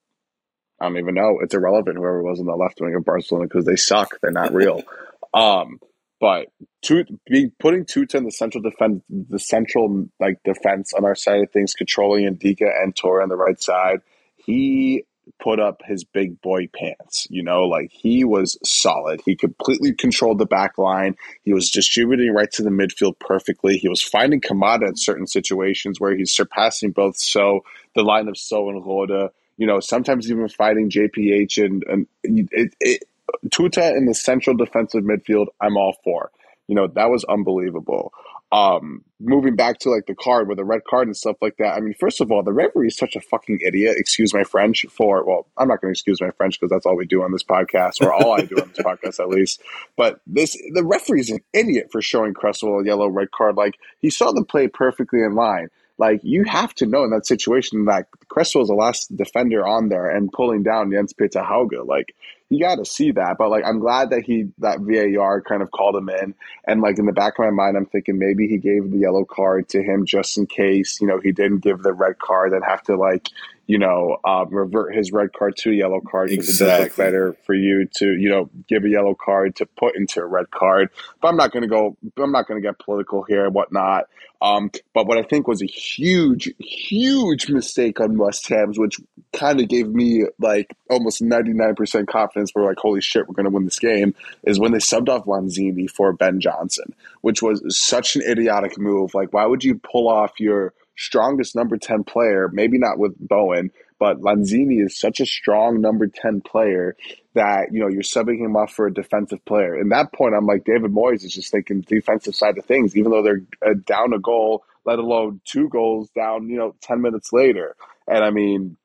I 0.79 0.85
don't 0.85 0.97
even 0.97 1.15
know. 1.15 1.39
It's 1.41 1.53
irrelevant 1.53 1.97
whoever 1.97 2.23
was 2.23 2.39
on 2.39 2.45
the 2.45 2.55
left 2.55 2.81
wing 2.81 2.95
of 2.95 3.05
Barcelona 3.05 3.47
because 3.47 3.65
they 3.65 3.75
suck. 3.75 4.19
They're 4.21 4.31
not 4.31 4.53
real. 4.53 4.83
um, 5.33 5.79
but 6.19 6.49
two, 6.83 7.05
being 7.27 7.51
putting 7.59 7.85
Tuta 7.85 8.15
in 8.15 8.25
the 8.25 8.31
central 8.31 8.61
defense, 8.61 9.01
the 9.09 9.39
central 9.39 10.07
like 10.19 10.37
defense 10.43 10.93
on 10.93 11.03
our 11.03 11.15
side 11.15 11.41
of 11.41 11.51
things, 11.51 11.73
controlling 11.73 12.25
Ndicka 12.35 12.69
and 12.81 12.95
Touré 12.95 13.23
on 13.23 13.29
the 13.29 13.35
right 13.35 13.59
side, 13.59 14.01
he 14.37 15.03
put 15.39 15.59
up 15.59 15.81
his 15.85 16.03
big 16.03 16.41
boy 16.41 16.67
pants. 16.75 17.27
You 17.29 17.43
know, 17.43 17.61
like 17.61 17.91
he 17.91 18.23
was 18.23 18.57
solid. 18.63 19.21
He 19.25 19.35
completely 19.35 19.93
controlled 19.93 20.39
the 20.39 20.45
back 20.45 20.77
line. 20.77 21.15
He 21.43 21.53
was 21.53 21.69
distributing 21.69 22.33
right 22.33 22.51
to 22.53 22.63
the 22.63 22.69
midfield 22.69 23.19
perfectly. 23.19 23.77
He 23.77 23.87
was 23.89 24.01
finding 24.01 24.41
Kamada 24.41 24.87
in 24.87 24.95
certain 24.95 25.27
situations 25.27 25.99
where 25.99 26.15
he's 26.15 26.33
surpassing 26.33 26.91
both 26.91 27.17
So, 27.17 27.61
the 27.95 28.03
line 28.03 28.27
of 28.27 28.37
Sow 28.37 28.69
and 28.69 28.85
Rode. 28.85 29.31
You 29.57 29.67
know, 29.67 29.79
sometimes 29.79 30.31
even 30.31 30.47
fighting 30.47 30.89
JPH 30.89 31.63
and, 31.63 31.83
and 31.83 32.07
it, 32.23 32.73
it, 32.79 33.03
Tuta 33.49 33.95
in 33.95 34.05
the 34.05 34.15
central 34.15 34.55
defensive 34.55 35.03
midfield, 35.03 35.47
I'm 35.59 35.77
all 35.77 35.97
for. 36.03 36.31
You 36.67 36.75
know, 36.75 36.87
that 36.87 37.09
was 37.09 37.23
unbelievable. 37.25 38.13
Um, 38.51 39.05
moving 39.21 39.55
back 39.55 39.79
to 39.79 39.89
like 39.89 40.07
the 40.07 40.15
card 40.15 40.49
with 40.49 40.57
the 40.57 40.65
red 40.65 40.81
card 40.83 41.07
and 41.07 41.15
stuff 41.15 41.37
like 41.41 41.55
that. 41.57 41.75
I 41.75 41.79
mean, 41.79 41.93
first 41.93 42.19
of 42.19 42.31
all, 42.31 42.43
the 42.43 42.51
referee 42.51 42.87
is 42.87 42.97
such 42.97 43.15
a 43.15 43.21
fucking 43.21 43.59
idiot. 43.65 43.95
Excuse 43.97 44.33
my 44.33 44.43
French 44.43 44.85
for 44.89 45.23
well, 45.23 45.47
I'm 45.57 45.69
not 45.69 45.79
going 45.79 45.93
to 45.93 45.97
excuse 45.97 46.19
my 46.19 46.31
French 46.31 46.59
because 46.59 46.69
that's 46.69 46.85
all 46.85 46.97
we 46.97 47.05
do 47.05 47.23
on 47.23 47.31
this 47.31 47.43
podcast, 47.43 48.01
or 48.01 48.11
all 48.11 48.33
I 48.33 48.41
do 48.41 48.57
on 48.57 48.67
this 48.67 48.77
podcast 48.85 49.21
at 49.21 49.29
least. 49.29 49.61
But 49.95 50.19
this 50.27 50.57
the 50.73 50.83
referee 50.83 51.21
is 51.21 51.29
an 51.29 51.39
idiot 51.53 51.89
for 51.91 52.01
showing 52.01 52.33
Cresswell 52.33 52.79
a 52.79 52.85
yellow 52.85 53.07
red 53.07 53.31
card. 53.31 53.55
Like 53.55 53.75
he 53.99 54.09
saw 54.09 54.31
the 54.31 54.43
play 54.43 54.67
perfectly 54.67 55.21
in 55.21 55.33
line. 55.33 55.69
Like 55.97 56.19
you 56.23 56.43
have 56.43 56.73
to 56.75 56.85
know 56.85 57.03
in 57.05 57.11
that 57.11 57.27
situation 57.27 57.85
that 57.85 58.07
Cresswell 58.27 58.63
is 58.63 58.69
the 58.69 58.75
last 58.75 59.15
defender 59.15 59.65
on 59.65 59.87
there 59.87 60.09
and 60.09 60.31
pulling 60.31 60.63
down 60.63 60.91
Jens 60.91 61.13
Petter 61.13 61.43
Hauge. 61.43 61.85
Like 61.85 62.15
you 62.51 62.59
got 62.59 62.75
to 62.75 62.85
see 62.85 63.11
that. 63.11 63.37
But 63.37 63.49
like 63.49 63.63
I'm 63.65 63.79
glad 63.79 64.09
that 64.09 64.23
he 64.25 64.49
that 64.57 64.79
VAR 64.81 65.41
kind 65.41 65.61
of 65.61 65.71
called 65.71 65.95
him 65.95 66.09
in. 66.09 66.35
And 66.65 66.81
like 66.81 66.99
in 66.99 67.05
the 67.05 67.13
back 67.13 67.39
of 67.39 67.45
my 67.45 67.49
mind, 67.49 67.77
I'm 67.77 67.85
thinking 67.85 68.19
maybe 68.19 68.47
he 68.47 68.57
gave 68.57 68.91
the 68.91 68.97
yellow 68.97 69.23
card 69.23 69.69
to 69.69 69.81
him 69.81 70.05
just 70.05 70.37
in 70.37 70.45
case 70.47 70.99
you 70.99 71.07
know 71.07 71.19
he 71.19 71.31
didn't 71.31 71.59
give 71.59 71.81
the 71.81 71.93
red 71.93 72.19
card 72.19 72.51
and 72.51 72.63
have 72.65 72.83
to 72.83 72.97
like 72.97 73.29
you 73.67 73.77
know 73.77 74.17
uh, 74.25 74.45
revert 74.49 74.93
his 74.93 75.13
red 75.13 75.31
card 75.31 75.55
to 75.57 75.71
a 75.71 75.73
yellow 75.73 76.01
card 76.01 76.27
because 76.29 76.49
it 76.49 76.65
does 76.65 76.79
look 76.79 76.87
Exactly. 76.87 77.05
better 77.05 77.35
for 77.45 77.53
you 77.55 77.87
to 77.95 78.05
you 78.05 78.29
know 78.29 78.49
give 78.67 78.83
a 78.83 78.89
yellow 78.89 79.15
card 79.15 79.55
to 79.55 79.65
put 79.65 79.95
into 79.95 80.19
a 80.19 80.25
red 80.25 80.51
card. 80.51 80.89
But 81.21 81.29
I'm 81.29 81.37
not 81.37 81.53
going 81.53 81.63
to 81.63 81.69
go. 81.69 81.95
I'm 82.17 82.33
not 82.33 82.47
going 82.49 82.61
to 82.61 82.67
get 82.67 82.79
political 82.79 83.23
here 83.23 83.45
and 83.45 83.55
whatnot. 83.55 84.07
Um, 84.41 84.71
but 84.95 85.05
what 85.05 85.19
I 85.19 85.23
think 85.23 85.47
was 85.47 85.61
a 85.61 85.67
huge, 85.67 86.51
huge 86.57 87.47
mistake 87.47 87.99
on 87.99 88.17
West 88.17 88.47
Ham's, 88.49 88.79
which 88.79 88.99
kind 89.33 89.61
of 89.61 89.67
gave 89.67 89.87
me 89.87 90.23
like 90.39 90.75
almost 90.89 91.21
99% 91.21 92.07
confidence 92.07 92.40
we're 92.53 92.65
like, 92.65 92.77
holy 92.77 93.01
shit, 93.01 93.27
we're 93.27 93.35
going 93.35 93.45
to 93.45 93.51
win 93.51 93.65
this 93.65 93.79
game, 93.79 94.15
is 94.43 94.59
when 94.59 94.71
they 94.71 94.79
subbed 94.79 95.09
off 95.09 95.25
Lanzini 95.25 95.89
for 95.89 96.13
Ben 96.13 96.39
Johnson, 96.39 96.93
which 97.21 97.41
was 97.41 97.61
such 97.77 98.15
an 98.15 98.23
idiotic 98.27 98.77
move. 98.77 99.13
Like, 99.13 99.33
why 99.33 99.45
would 99.45 99.63
you 99.63 99.79
pull 99.79 100.07
off 100.07 100.39
your 100.39 100.73
strongest 100.97 101.55
number 101.55 101.77
10 101.77 102.03
player, 102.03 102.49
maybe 102.51 102.77
not 102.77 102.97
with 102.97 103.15
Bowen, 103.17 103.71
but 103.99 104.19
Lanzini 104.21 104.83
is 104.83 104.97
such 104.97 105.19
a 105.19 105.25
strong 105.25 105.79
number 105.79 106.07
10 106.07 106.41
player 106.41 106.95
that, 107.33 107.67
you 107.71 107.79
know, 107.79 107.87
you're 107.87 108.01
subbing 108.01 108.39
him 108.39 108.55
off 108.55 108.73
for 108.73 108.87
a 108.87 108.93
defensive 108.93 109.43
player. 109.45 109.75
And 109.75 109.91
that 109.91 110.11
point, 110.13 110.35
I'm 110.35 110.45
like, 110.45 110.65
David 110.65 110.91
Moyes 110.91 111.23
is 111.23 111.33
just 111.33 111.51
thinking 111.51 111.81
defensive 111.81 112.35
side 112.35 112.57
of 112.57 112.65
things, 112.65 112.97
even 112.97 113.11
though 113.11 113.23
they're 113.23 113.43
uh, 113.65 113.75
down 113.85 114.13
a 114.13 114.19
goal, 114.19 114.63
let 114.85 114.99
alone 114.99 115.41
two 115.45 115.69
goals 115.69 116.09
down, 116.15 116.49
you 116.49 116.57
know, 116.57 116.75
10 116.81 117.01
minutes 117.01 117.31
later. 117.31 117.75
And 118.07 118.23
I 118.23 118.31
mean, 118.31 118.77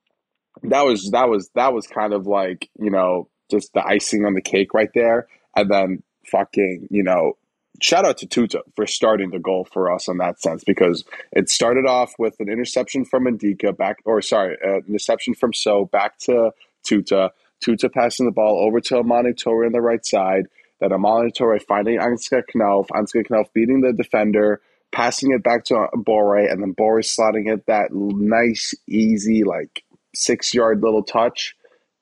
that 0.63 0.85
was 0.85 1.11
that 1.11 1.29
was 1.29 1.51
that 1.55 1.73
was 1.73 1.87
kind 1.87 2.13
of 2.13 2.27
like 2.27 2.69
you 2.79 2.91
know 2.91 3.29
just 3.51 3.73
the 3.73 3.85
icing 3.85 4.25
on 4.25 4.35
the 4.35 4.41
cake 4.41 4.75
right 4.75 4.91
there. 4.95 5.29
And 5.55 5.71
then 5.71 6.03
fucking 6.27 6.89
you 6.91 7.03
know 7.03 7.37
shout 7.81 8.05
out 8.05 8.19
to 8.19 8.27
Tuta 8.27 8.61
for 8.75 8.87
starting 8.87 9.31
the 9.31 9.39
goal 9.39 9.67
for 9.71 9.93
us 9.93 10.09
in 10.09 10.19
that 10.19 10.41
sense 10.41 10.65
because 10.65 11.05
it 11.33 11.49
started 11.49 11.87
off 11.87 12.15
with 12.19 12.35
an 12.41 12.49
interception 12.49 13.05
from 13.05 13.25
Ndicka 13.25 13.77
back 13.77 13.99
or 14.05 14.23
sorry 14.23 14.57
uh, 14.65 14.81
interception 14.89 15.35
from 15.35 15.53
Sow 15.53 15.85
back 15.85 16.19
to 16.21 16.51
Tuta. 16.89 17.31
Tuta 17.65 17.91
passing 17.91 18.27
the 18.27 18.33
ball 18.33 18.63
over 18.67 18.81
to 18.81 18.95
Almamy 18.97 19.35
Touré 19.35 19.67
on 19.67 19.73
the 19.73 19.81
right 19.81 20.05
side. 20.05 20.47
Then 20.81 20.91
Almamy 20.91 21.33
Touré 21.33 21.63
finding 21.63 21.99
Ansgar 21.99 22.43
Knauf 22.55 22.89
Ansgar 22.89 23.27
Knauf 23.27 23.53
beating 23.55 23.81
the 23.81 23.93
defender 23.93 24.61
passing 24.93 25.33
it 25.33 25.43
back 25.43 25.65
to 25.65 25.75
Borré 25.95 26.51
and 26.51 26.63
then 26.63 26.75
Borré 26.75 27.05
slotting 27.05 27.53
it 27.53 27.67
that 27.67 27.93
nice 27.93 28.75
easy 28.89 29.45
like 29.45 29.85
six 30.15 30.55
yard 30.55 30.83
little 30.83 31.03
touch. 31.03 31.57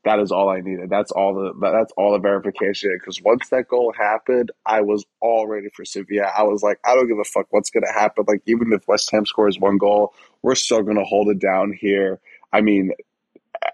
That 0.04 0.20
is 0.20 0.30
all 0.30 0.50
I 0.50 0.60
needed. 0.60 0.90
That's 0.90 1.10
all 1.12 1.34
the 1.34 1.70
that's 1.70 1.92
all 1.96 2.12
the 2.12 2.18
verification. 2.18 2.90
Because 2.98 3.22
once 3.22 3.48
that 3.48 3.68
goal 3.68 3.92
happened, 3.96 4.52
I 4.66 4.82
was 4.82 5.04
all 5.20 5.46
ready 5.46 5.68
for 5.74 5.84
Sevilla. 5.84 6.30
I 6.36 6.42
was 6.42 6.62
like, 6.62 6.78
I 6.84 6.94
don't 6.94 7.08
give 7.08 7.18
a 7.18 7.24
fuck 7.24 7.46
what's 7.50 7.70
gonna 7.70 7.92
happen. 7.92 8.24
Like 8.28 8.42
even 8.46 8.72
if 8.72 8.86
West 8.86 9.10
Ham 9.12 9.24
scores 9.24 9.58
one 9.58 9.78
goal, 9.78 10.14
we're 10.42 10.54
still 10.54 10.82
gonna 10.82 11.04
hold 11.04 11.28
it 11.30 11.38
down 11.38 11.72
here. 11.72 12.20
I 12.52 12.60
mean, 12.60 12.92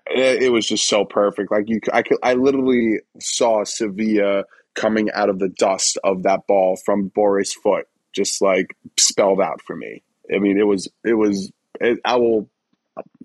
it, 0.06 0.44
it 0.44 0.52
was 0.52 0.66
just 0.66 0.88
so 0.88 1.04
perfect. 1.04 1.50
Like 1.50 1.68
you, 1.68 1.80
I 1.92 2.02
could, 2.02 2.18
I 2.22 2.34
literally 2.34 3.00
saw 3.20 3.64
Sevilla 3.64 4.44
coming 4.74 5.10
out 5.12 5.28
of 5.28 5.38
the 5.38 5.48
dust 5.48 5.98
of 6.04 6.22
that 6.22 6.46
ball 6.46 6.76
from 6.84 7.08
Boris' 7.08 7.54
foot, 7.54 7.86
just 8.12 8.40
like 8.40 8.76
spelled 8.98 9.40
out 9.40 9.60
for 9.62 9.76
me. 9.76 10.02
I 10.34 10.38
mean, 10.38 10.58
it 10.58 10.66
was, 10.66 10.88
it 11.04 11.14
was. 11.14 11.52
It, 11.80 11.98
I 12.04 12.16
will 12.16 12.48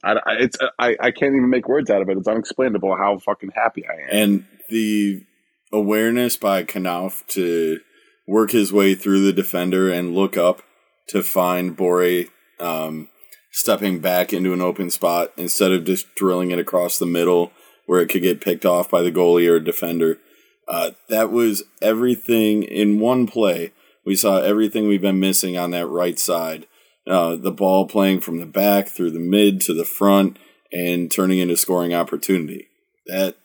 I, 0.06 0.34
it's 0.40 0.58
I, 0.80 0.96
I 1.00 1.12
can't 1.12 1.36
even 1.36 1.50
make 1.50 1.68
words 1.68 1.90
out 1.90 2.02
of 2.02 2.10
it. 2.10 2.18
It's 2.18 2.28
unexplainable 2.28 2.96
how 2.96 3.18
fucking 3.20 3.52
happy 3.56 3.84
I 3.88 3.94
am. 3.94 4.08
And 4.12 4.46
the 4.70 5.24
awareness 5.72 6.38
by 6.38 6.64
Knauf 6.64 7.26
to 7.28 7.80
work 8.28 8.52
his 8.52 8.72
way 8.72 8.96
through 8.96 9.26
the 9.26 9.34
defender 9.34 9.92
and 9.92 10.16
look 10.16 10.38
up 10.38 10.62
to 11.08 11.22
find 11.22 11.78
Borré 11.78 12.30
um, 12.60 13.10
stepping 13.52 14.00
back 14.00 14.34
into 14.34 14.54
an 14.54 14.62
open 14.62 14.90
spot 14.90 15.32
instead 15.38 15.72
of 15.72 15.86
just 15.86 16.14
drilling 16.16 16.52
it 16.52 16.60
across 16.60 16.98
the 16.98 17.06
middle 17.06 17.52
where 17.86 18.02
it 18.02 18.08
could 18.08 18.22
get 18.22 18.42
picked 18.42 18.66
off 18.66 18.90
by 18.90 19.02
the 19.02 19.12
goalie 19.12 19.50
or 19.50 19.60
defender. 19.60 20.20
Uh, 20.68 20.92
that 21.10 21.32
was 21.32 21.64
everything 21.82 22.64
in 22.64 23.00
one 23.00 23.28
play. 23.28 23.72
We 24.04 24.16
saw 24.16 24.38
everything 24.38 24.88
we've 24.88 25.02
been 25.02 25.20
missing 25.20 25.58
on 25.58 25.72
that 25.72 25.88
right 25.88 26.18
side. 26.18 26.68
Uh, 27.08 27.36
the 27.36 27.52
ball 27.52 27.88
playing 27.88 28.20
from 28.20 28.38
the 28.38 28.46
back 28.46 28.88
through 28.88 29.12
the 29.12 29.20
mid 29.20 29.62
to 29.62 29.74
the 29.74 29.86
front 29.86 30.40
and 30.72 31.12
turning 31.12 31.40
into 31.40 31.56
scoring 31.56 31.94
opportunity. 31.94 32.68
That 33.06 33.38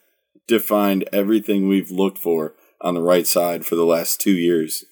defined 0.47 1.09
everything 1.13 1.69
we've 1.69 1.91
looked 1.91 2.19
for 2.19 2.55
on 2.81 2.95
the 2.95 3.03
right 3.03 3.27
side 3.27 3.67
for 3.67 3.77
the 3.77 3.85
last 3.85 4.21
two 4.21 4.33
years. 4.33 4.85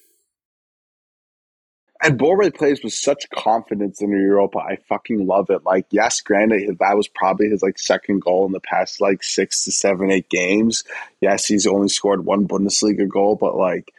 And 2.01 2.17
Borre 2.17 2.49
plays 2.49 2.81
with 2.81 2.93
such 2.93 3.29
confidence 3.29 4.01
in 4.01 4.11
Europa. 4.11 4.59
I 4.59 4.77
fucking 4.87 5.27
love 5.27 5.49
it. 5.49 5.65
Like, 5.65 5.85
yes, 5.89 6.21
granted, 6.21 6.77
that 6.79 6.95
was 6.95 7.09
probably 7.09 7.49
his 7.49 7.61
like 7.61 7.77
second 7.77 8.21
goal 8.21 8.45
in 8.45 8.53
the 8.53 8.61
past 8.61 9.01
like 9.01 9.21
six 9.21 9.65
to 9.65 9.71
seven, 9.71 10.09
eight 10.09 10.29
games. 10.29 10.85
Yes, 11.19 11.45
he's 11.45 11.67
only 11.67 11.89
scored 11.89 12.23
one 12.23 12.47
Bundesliga 12.47 13.07
goal, 13.07 13.35
but 13.35 13.57
like 13.57 13.91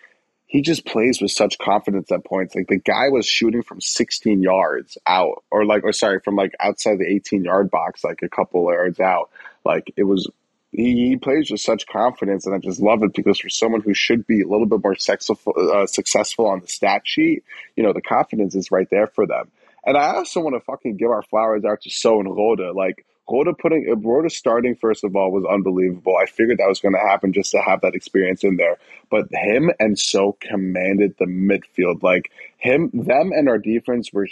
he 0.50 0.62
just 0.62 0.84
plays 0.84 1.22
with 1.22 1.30
such 1.30 1.58
confidence 1.58 2.10
at 2.10 2.24
points. 2.24 2.56
Like 2.56 2.66
the 2.66 2.80
guy 2.80 3.08
was 3.08 3.24
shooting 3.24 3.62
from 3.62 3.80
16 3.80 4.42
yards 4.42 4.98
out, 5.06 5.44
or 5.48 5.64
like, 5.64 5.84
or 5.84 5.92
sorry, 5.92 6.18
from 6.18 6.34
like 6.34 6.56
outside 6.58 6.98
the 6.98 7.06
18 7.06 7.44
yard 7.44 7.70
box, 7.70 8.02
like 8.02 8.20
a 8.22 8.28
couple 8.28 8.68
yards 8.68 8.98
out. 8.98 9.30
Like 9.64 9.92
it 9.96 10.02
was, 10.02 10.28
he, 10.72 11.10
he 11.10 11.16
plays 11.16 11.52
with 11.52 11.60
such 11.60 11.86
confidence, 11.86 12.46
and 12.46 12.54
I 12.56 12.58
just 12.58 12.80
love 12.80 13.04
it 13.04 13.14
because 13.14 13.38
for 13.38 13.48
someone 13.48 13.80
who 13.80 13.94
should 13.94 14.26
be 14.26 14.42
a 14.42 14.48
little 14.48 14.66
bit 14.66 14.82
more 14.82 14.96
successful, 14.96 15.54
uh, 15.56 15.86
successful 15.86 16.48
on 16.48 16.58
the 16.58 16.66
stat 16.66 17.02
sheet, 17.04 17.44
you 17.76 17.84
know, 17.84 17.92
the 17.92 18.02
confidence 18.02 18.56
is 18.56 18.72
right 18.72 18.90
there 18.90 19.06
for 19.06 19.28
them. 19.28 19.52
And 19.86 19.96
I 19.96 20.16
also 20.16 20.40
want 20.40 20.56
to 20.56 20.60
fucking 20.60 20.96
give 20.96 21.10
our 21.10 21.22
flowers 21.22 21.64
out 21.64 21.82
to 21.82 21.90
Sow 21.90 22.18
and 22.18 22.28
Rode. 22.28 22.74
Like 22.74 23.06
Rode 23.30 23.56
putting 23.58 24.02
Rode 24.02 24.30
starting 24.32 24.74
first 24.74 25.04
of 25.04 25.14
all 25.14 25.30
was 25.30 25.44
unbelievable. 25.44 26.16
I 26.16 26.26
figured 26.26 26.58
that 26.58 26.68
was 26.68 26.80
going 26.80 26.94
to 26.94 27.00
happen 27.00 27.32
just 27.32 27.52
to 27.52 27.60
have 27.60 27.80
that 27.82 27.94
experience 27.94 28.44
in 28.44 28.56
there. 28.56 28.78
But 29.10 29.28
him 29.32 29.70
and 29.78 29.98
Sow 29.98 30.36
commanded 30.40 31.14
the 31.18 31.26
midfield. 31.26 32.02
Like 32.02 32.30
him, 32.58 32.90
them, 32.92 33.32
and 33.32 33.48
our 33.48 33.58
defense 33.58 34.12
were 34.12 34.28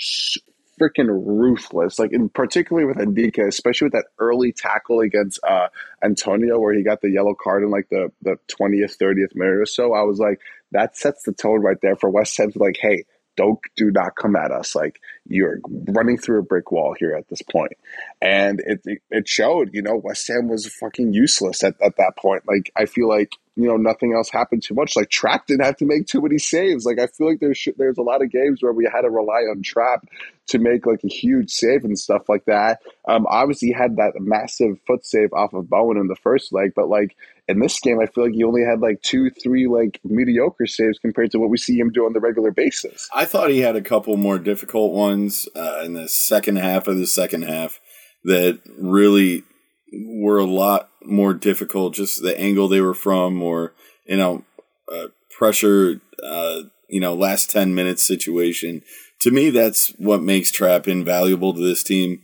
freaking 0.81 1.09
ruthless. 1.09 1.99
Like 1.99 2.12
in 2.12 2.28
particularly 2.28 2.87
with 2.87 2.97
Ndicka, 2.97 3.47
especially 3.47 3.87
with 3.87 3.93
that 3.93 4.07
early 4.19 4.52
tackle 4.52 5.00
against 5.00 5.40
uh, 5.45 5.69
Antonio, 6.02 6.59
where 6.59 6.75
he 6.75 6.83
got 6.83 7.00
the 7.00 7.11
yellow 7.11 7.35
card 7.35 7.62
in 7.62 7.71
like 7.71 7.88
the 7.90 8.11
the 8.23 8.37
twentieth, 8.49 8.97
thirtieth 8.97 9.35
minute 9.35 9.59
or 9.59 9.67
so. 9.67 9.93
I 9.93 10.02
was 10.02 10.19
like, 10.19 10.40
that 10.73 10.97
sets 10.97 11.23
the 11.23 11.33
tone 11.33 11.61
right 11.61 11.81
there 11.81 11.97
for 11.97 12.11
West 12.11 12.37
Ham 12.38 12.52
like, 12.57 12.78
hey, 12.81 13.05
don't 13.38 13.61
do 13.76 13.92
not 13.92 14.16
come 14.16 14.35
at 14.35 14.50
us. 14.50 14.75
Like 14.75 15.00
you're 15.28 15.61
running 15.87 16.18
through 16.18 16.40
a 16.40 16.42
brick 16.42 16.73
wall 16.73 16.95
here 16.99 17.14
at 17.14 17.28
this 17.28 17.40
point. 17.40 17.73
And 18.21 18.61
it 18.66 19.00
it 19.11 19.28
showed 19.28 19.71
you 19.73 19.80
know 19.80 19.95
west 19.97 20.26
ham 20.26 20.49
was 20.49 20.66
fucking 20.66 21.12
useless 21.12 21.62
at, 21.62 21.80
at 21.80 21.97
that 21.97 22.14
point. 22.18 22.42
Like 22.49 22.73
i 22.76 22.85
feel 22.85 23.09
like 23.09 23.33
you 23.54 23.68
know 23.68 23.76
nothing 23.76 24.12
else 24.12 24.28
happened 24.28 24.64
too 24.64 24.75
much. 24.75 24.97
Like 24.97 25.09
Trapp 25.09 25.47
didn't 25.47 25.64
have 25.64 25.76
to 25.76 25.87
make 25.87 26.07
too 26.07 26.21
many 26.21 26.38
saves. 26.38 26.85
Like 26.85 26.99
i 26.99 27.07
feel 27.07 27.28
like 27.28 27.38
there's 27.38 27.68
there's 27.76 27.99
a 27.99 28.02
lot 28.02 28.23
of 28.23 28.33
games 28.33 28.61
where 28.61 28.73
we 28.73 28.88
had 28.92 29.02
to 29.02 29.11
rely 29.11 29.42
on 29.49 29.62
Trapp 29.62 30.09
to 30.49 30.59
make 30.59 30.85
like 30.85 31.04
a 31.04 31.09
huge 31.09 31.50
save 31.52 31.85
and 31.85 31.97
stuff 31.97 32.28
like 32.28 32.45
that. 32.47 32.80
Um 33.07 33.25
obviously 33.28 33.71
had 33.71 33.97
that 33.97 34.14
massive 34.18 34.80
foot 34.85 35.07
save 35.07 35.33
off 35.33 35.54
of 35.54 35.71
bowen 35.71 35.97
in 35.97 36.09
the 36.09 36.16
first 36.16 36.52
leg 36.52 36.73
but 36.75 36.88
like 36.88 37.16
in 37.49 37.61
this 37.61 37.81
game, 37.81 37.99
I 37.99 38.07
feel 38.07 38.25
like 38.25 38.35
he 38.35 38.45
only 38.45 38.62
had 38.62 38.81
like 38.81 39.00
two, 39.02 39.31
three 39.43 39.67
like 39.67 40.00
mediocre 40.05 40.67
saves 40.67 40.99
compared 40.99 41.31
to 41.31 41.38
what 41.38 41.49
we 41.49 41.57
see 41.57 41.78
him 41.78 41.90
do 41.90 42.05
on 42.05 42.12
the 42.12 42.21
regular 42.21 42.50
basis. 42.50 43.09
I 43.14 43.25
thought 43.25 43.50
he 43.50 43.61
had 43.61 43.75
a 43.75 43.81
couple 43.83 44.17
more 44.17 44.38
difficult 44.38 44.93
ones 44.93 45.49
uh, 45.57 45.81
in 45.85 45.95
the 45.95 46.09
second 46.09 46.57
half 46.57 46.87
of 46.87 46.99
the 46.99 47.07
second 47.07 47.43
half 47.43 47.81
that 48.25 48.61
really 48.78 49.45
were 49.93 50.38
a 50.38 50.45
lot 50.45 50.90
more 51.02 51.33
difficult. 51.33 51.95
Just 51.95 52.23
the 52.23 52.38
angle 52.38 52.69
they 52.69 52.83
were 52.83 52.95
from, 52.95 53.43
or 53.43 53.73
you 54.07 54.17
know, 54.17 54.45
uh, 54.93 55.09
pressure. 55.31 56.00
Uh, 56.23 56.62
you 56.88 57.00
know, 57.00 57.14
last 57.14 57.50
ten 57.50 57.75
minutes 57.75 58.02
situation. 58.02 58.83
To 59.21 59.31
me, 59.31 59.50
that's 59.50 59.93
what 59.99 60.23
makes 60.23 60.50
Trapp 60.50 60.88
invaluable 60.88 61.52
to 61.52 61.61
this 61.61 61.83
team. 61.83 62.23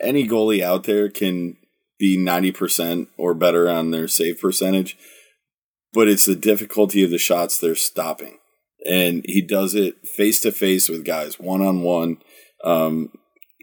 Any 0.00 0.26
goalie 0.26 0.62
out 0.62 0.84
there 0.84 1.08
can 1.08 1.56
be 1.98 2.18
90% 2.18 3.08
or 3.16 3.34
better 3.34 3.68
on 3.68 3.90
their 3.90 4.08
save 4.08 4.40
percentage, 4.40 4.96
but 5.92 6.08
it's 6.08 6.26
the 6.26 6.36
difficulty 6.36 7.02
of 7.02 7.10
the 7.10 7.18
shots 7.18 7.58
they're 7.58 7.74
stopping. 7.74 8.38
And 8.88 9.24
he 9.26 9.42
does 9.42 9.74
it 9.74 10.06
face 10.06 10.40
to 10.42 10.52
face 10.52 10.88
with 10.88 11.04
guys, 11.04 11.40
one 11.40 11.62
on 11.62 11.82
one. 11.82 12.18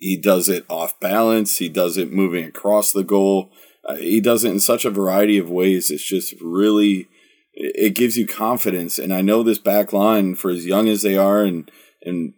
He 0.04 0.18
does 0.18 0.50
it 0.50 0.66
off 0.70 1.00
balance. 1.00 1.60
He 1.60 1.70
does 1.70 1.96
it 1.96 2.12
moving 2.12 2.44
across 2.44 2.92
the 2.92 3.06
goal. 3.06 3.54
Uh, 3.88 3.96
he 3.96 4.20
does 4.20 4.44
it 4.44 4.52
in 4.52 4.60
such 4.60 4.84
a 4.84 4.90
variety 4.90 5.38
of 5.38 5.50
ways. 5.50 5.90
It's 5.90 6.04
just 6.04 6.34
really, 6.42 7.08
it 7.54 7.96
gives 7.96 8.18
you 8.18 8.28
confidence. 8.28 9.00
And 9.00 9.14
I 9.14 9.22
know 9.22 9.44
this 9.44 9.60
back 9.60 9.94
line, 9.94 10.36
for 10.36 10.52
as 10.52 10.66
young 10.66 10.90
as 10.90 11.04
they 11.04 11.16
are, 11.16 11.44
and 11.44 11.72
and 12.02 12.34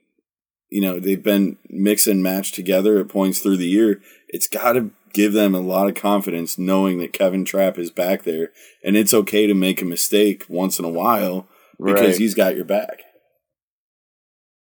you 0.70 0.80
know 0.80 1.00
they've 1.00 1.24
been 1.24 1.58
mix 1.68 2.06
and 2.06 2.22
match 2.22 2.52
together 2.52 3.00
at 3.00 3.10
points 3.10 3.40
through 3.40 3.58
the 3.58 3.68
year. 3.68 4.00
It's 4.28 4.48
got 4.48 4.74
to 4.74 4.92
give 5.16 5.32
them 5.32 5.56
a 5.56 5.62
lot 5.62 5.88
of 5.88 5.96
confidence 5.96 6.58
knowing 6.58 7.00
that 7.00 7.14
Kevin 7.14 7.46
Trapp 7.46 7.80
is 7.80 7.90
back 7.90 8.24
there 8.24 8.52
and 8.84 8.98
it's 8.98 9.14
okay 9.14 9.48
to 9.48 9.54
make 9.54 9.82
a 9.82 9.86
mistake 9.86 10.44
once 10.50 10.78
in 10.78 10.84
a 10.84 10.90
while 10.90 11.48
because 11.82 12.02
right. 12.02 12.18
he's 12.18 12.36
got 12.36 12.56
your 12.56 12.66
back. 12.66 13.00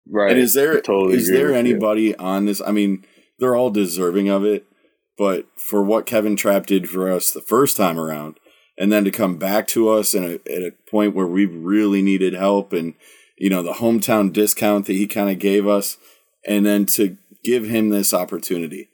Right. 0.09 0.31
And 0.31 0.39
is 0.39 0.53
there 0.53 0.79
totally 0.81 1.17
is 1.17 1.29
there 1.29 1.53
anybody 1.53 2.03
you. 2.03 2.15
on 2.17 2.45
this 2.45 2.61
I 2.65 2.71
mean 2.71 3.05
they're 3.37 3.55
all 3.55 3.69
deserving 3.69 4.29
of 4.29 4.45
it 4.45 4.65
but 5.17 5.45
for 5.57 5.83
what 5.83 6.05
Kevin 6.05 6.37
Trapp 6.37 6.65
did 6.65 6.89
for 6.89 7.11
us 7.11 7.31
the 7.31 7.41
first 7.41 7.75
time 7.75 7.99
around 7.99 8.39
and 8.77 8.91
then 8.91 9.03
to 9.03 9.11
come 9.11 9.35
back 9.35 9.67
to 9.67 9.89
us 9.89 10.15
a, 10.15 10.35
at 10.35 10.63
a 10.63 10.73
point 10.89 11.13
where 11.13 11.27
we 11.27 11.45
really 11.45 12.01
needed 12.01 12.33
help 12.33 12.71
and 12.71 12.95
you 13.37 13.49
know 13.49 13.61
the 13.61 13.73
hometown 13.73 14.31
discount 14.31 14.85
that 14.85 14.93
he 14.93 15.05
kind 15.05 15.29
of 15.29 15.37
gave 15.37 15.67
us 15.67 15.97
and 16.47 16.65
then 16.65 16.85
to 16.85 17.17
give 17.43 17.65
him 17.65 17.89
this 17.89 18.13
opportunity 18.13 18.88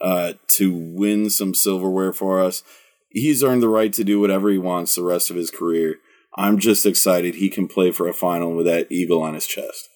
uh, 0.00 0.34
to 0.48 0.74
win 0.74 1.30
some 1.30 1.54
silverware 1.54 2.12
for 2.12 2.40
us. 2.40 2.62
He's 3.10 3.42
earned 3.42 3.62
the 3.62 3.68
right 3.68 3.92
to 3.94 4.04
do 4.04 4.20
whatever 4.20 4.50
he 4.50 4.58
wants 4.58 4.94
the 4.94 5.02
rest 5.02 5.30
of 5.30 5.36
his 5.36 5.50
career. 5.50 5.96
I'm 6.36 6.58
just 6.58 6.86
excited 6.86 7.34
he 7.34 7.48
can 7.48 7.66
play 7.66 7.90
for 7.90 8.06
a 8.06 8.14
final 8.14 8.54
with 8.54 8.66
that 8.66 8.90
eagle 8.92 9.22
on 9.22 9.34
his 9.34 9.46
chest. 9.46 9.88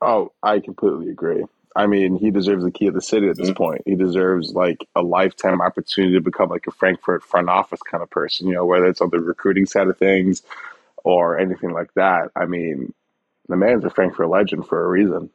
Oh, 0.00 0.32
I 0.42 0.60
completely 0.60 1.10
agree. 1.10 1.44
I 1.76 1.86
mean, 1.86 2.16
he 2.16 2.30
deserves 2.30 2.64
the 2.64 2.70
key 2.70 2.88
of 2.88 2.94
the 2.94 3.00
city 3.00 3.28
at 3.28 3.36
this 3.36 3.50
mm-hmm. 3.50 3.56
point. 3.56 3.82
He 3.86 3.94
deserves 3.94 4.52
like 4.52 4.86
a 4.96 5.02
lifetime 5.02 5.60
opportunity 5.60 6.14
to 6.14 6.20
become 6.20 6.48
like 6.48 6.66
a 6.66 6.72
Frankfurt 6.72 7.22
front 7.22 7.48
office 7.48 7.80
kind 7.82 8.02
of 8.02 8.10
person, 8.10 8.48
you 8.48 8.54
know, 8.54 8.64
whether 8.64 8.86
it's 8.86 9.00
on 9.00 9.10
the 9.10 9.20
recruiting 9.20 9.66
side 9.66 9.86
of 9.86 9.96
things 9.96 10.42
or 11.04 11.38
anything 11.38 11.72
like 11.72 11.92
that. 11.94 12.30
I 12.34 12.46
mean, 12.46 12.92
the 13.48 13.56
man's 13.56 13.84
a 13.84 13.90
Frankfurt 13.90 14.28
legend 14.28 14.66
for 14.66 14.84
a 14.84 14.88
reason. 14.88 15.30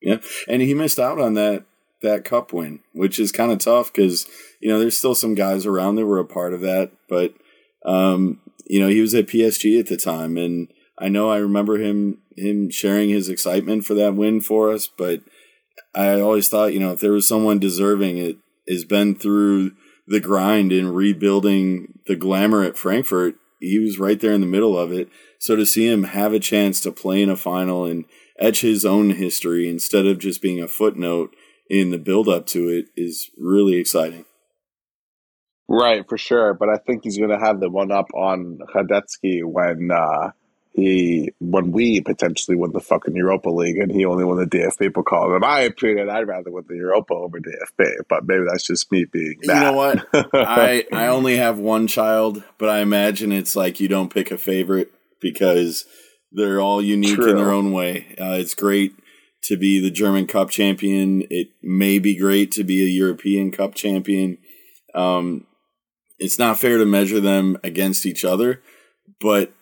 Yeah, 0.00 0.18
and 0.48 0.62
he 0.62 0.74
missed 0.74 0.98
out 0.98 1.20
on 1.20 1.34
that 1.34 1.64
that 2.02 2.24
cup 2.24 2.52
win, 2.52 2.80
which 2.92 3.18
is 3.18 3.32
kind 3.32 3.52
of 3.52 3.58
tough 3.58 3.92
because 3.92 4.26
you 4.60 4.68
know 4.68 4.78
there's 4.78 4.96
still 4.96 5.14
some 5.14 5.34
guys 5.34 5.66
around 5.66 5.96
that 5.96 6.06
were 6.06 6.18
a 6.18 6.24
part 6.24 6.54
of 6.54 6.60
that, 6.60 6.92
but 7.08 7.34
um, 7.84 8.40
you 8.66 8.80
know 8.80 8.88
he 8.88 9.00
was 9.00 9.14
at 9.14 9.26
PSG 9.26 9.78
at 9.78 9.86
the 9.86 9.96
time, 9.96 10.36
and 10.36 10.68
I 10.98 11.08
know 11.08 11.30
I 11.30 11.38
remember 11.38 11.78
him 11.78 12.18
him 12.36 12.70
sharing 12.70 13.10
his 13.10 13.28
excitement 13.28 13.84
for 13.84 13.94
that 13.94 14.14
win 14.14 14.40
for 14.40 14.72
us, 14.72 14.86
but 14.86 15.20
I 15.94 16.20
always 16.20 16.48
thought 16.48 16.72
you 16.72 16.80
know 16.80 16.92
if 16.92 17.00
there 17.00 17.12
was 17.12 17.28
someone 17.28 17.58
deserving, 17.58 18.18
it 18.18 18.38
has 18.68 18.84
been 18.84 19.14
through 19.14 19.72
the 20.06 20.20
grind 20.20 20.72
in 20.72 20.92
rebuilding 20.92 22.00
the 22.06 22.16
glamour 22.16 22.64
at 22.64 22.76
Frankfurt. 22.76 23.36
He 23.60 23.78
was 23.78 23.98
right 23.98 24.18
there 24.18 24.32
in 24.32 24.40
the 24.40 24.46
middle 24.46 24.78
of 24.78 24.90
it. 24.90 25.08
So 25.38 25.54
to 25.54 25.64
see 25.64 25.86
him 25.86 26.04
have 26.04 26.32
a 26.32 26.40
chance 26.40 26.80
to 26.80 26.92
play 26.92 27.22
in 27.22 27.30
a 27.30 27.36
final 27.36 27.84
and 27.84 28.06
etch 28.40 28.62
his 28.62 28.84
own 28.84 29.10
history 29.10 29.68
instead 29.68 30.06
of 30.06 30.18
just 30.18 30.42
being 30.42 30.62
a 30.62 30.68
footnote 30.68 31.34
in 31.68 31.90
the 31.90 31.98
build 31.98 32.28
up 32.28 32.46
to 32.46 32.68
it 32.68 32.86
is 32.96 33.30
really 33.38 33.76
exciting. 33.76 34.24
Right, 35.68 36.04
for 36.08 36.18
sure. 36.18 36.52
But 36.52 36.68
I 36.68 36.78
think 36.78 37.04
he's 37.04 37.16
going 37.16 37.30
to 37.30 37.38
have 37.38 37.60
the 37.60 37.70
one 37.70 37.92
up 37.92 38.08
on 38.12 38.58
Hradecky 38.74 39.44
when 39.44 39.90
uh, 39.92 40.32
he 40.72 41.30
when 41.40 41.70
we 41.70 42.00
potentially 42.00 42.56
win 42.56 42.72
the 42.72 42.80
fucking 42.80 43.14
Europa 43.14 43.50
League 43.50 43.78
and 43.78 43.90
he 43.90 44.04
only 44.04 44.24
won 44.24 44.38
the 44.38 44.46
DFB 44.46 44.90
Pokal. 44.90 45.34
In 45.34 45.40
my 45.40 45.60
opinion, 45.60 46.10
I'd 46.10 46.26
rather 46.26 46.50
win 46.50 46.64
the 46.68 46.74
Europa 46.74 47.14
over 47.14 47.38
DFB, 47.38 47.88
but 48.08 48.26
maybe 48.26 48.44
that's 48.50 48.66
just 48.66 48.90
me 48.90 49.04
being. 49.04 49.36
You 49.42 49.54
know 49.54 49.72
what? 49.72 50.04
I 50.34 50.86
I 50.92 51.06
only 51.06 51.36
have 51.36 51.58
one 51.58 51.86
child, 51.86 52.42
but 52.58 52.68
I 52.68 52.80
imagine 52.80 53.30
it's 53.30 53.54
like 53.54 53.78
you 53.78 53.86
don't 53.86 54.12
pick 54.12 54.32
a 54.32 54.38
favorite 54.38 54.92
because 55.20 55.86
they're 56.32 56.60
all 56.60 56.82
unique 56.82 57.16
True. 57.16 57.30
in 57.30 57.36
their 57.36 57.52
own 57.52 57.72
way. 57.72 58.14
Uh, 58.20 58.36
it's 58.38 58.54
great 58.54 58.94
to 59.44 59.56
be 59.56 59.80
the 59.80 59.90
German 59.90 60.26
Cup 60.26 60.50
champion. 60.50 61.24
It 61.30 61.48
may 61.62 61.98
be 61.98 62.16
great 62.16 62.52
to 62.52 62.64
be 62.64 62.82
a 62.82 62.88
European 62.88 63.50
Cup 63.50 63.74
champion. 63.74 64.38
Um, 64.94 65.46
it's 66.18 66.38
not 66.38 66.58
fair 66.58 66.78
to 66.78 66.84
measure 66.84 67.20
them 67.20 67.56
against 67.64 68.04
each 68.04 68.24
other, 68.24 68.62
but 69.20 69.52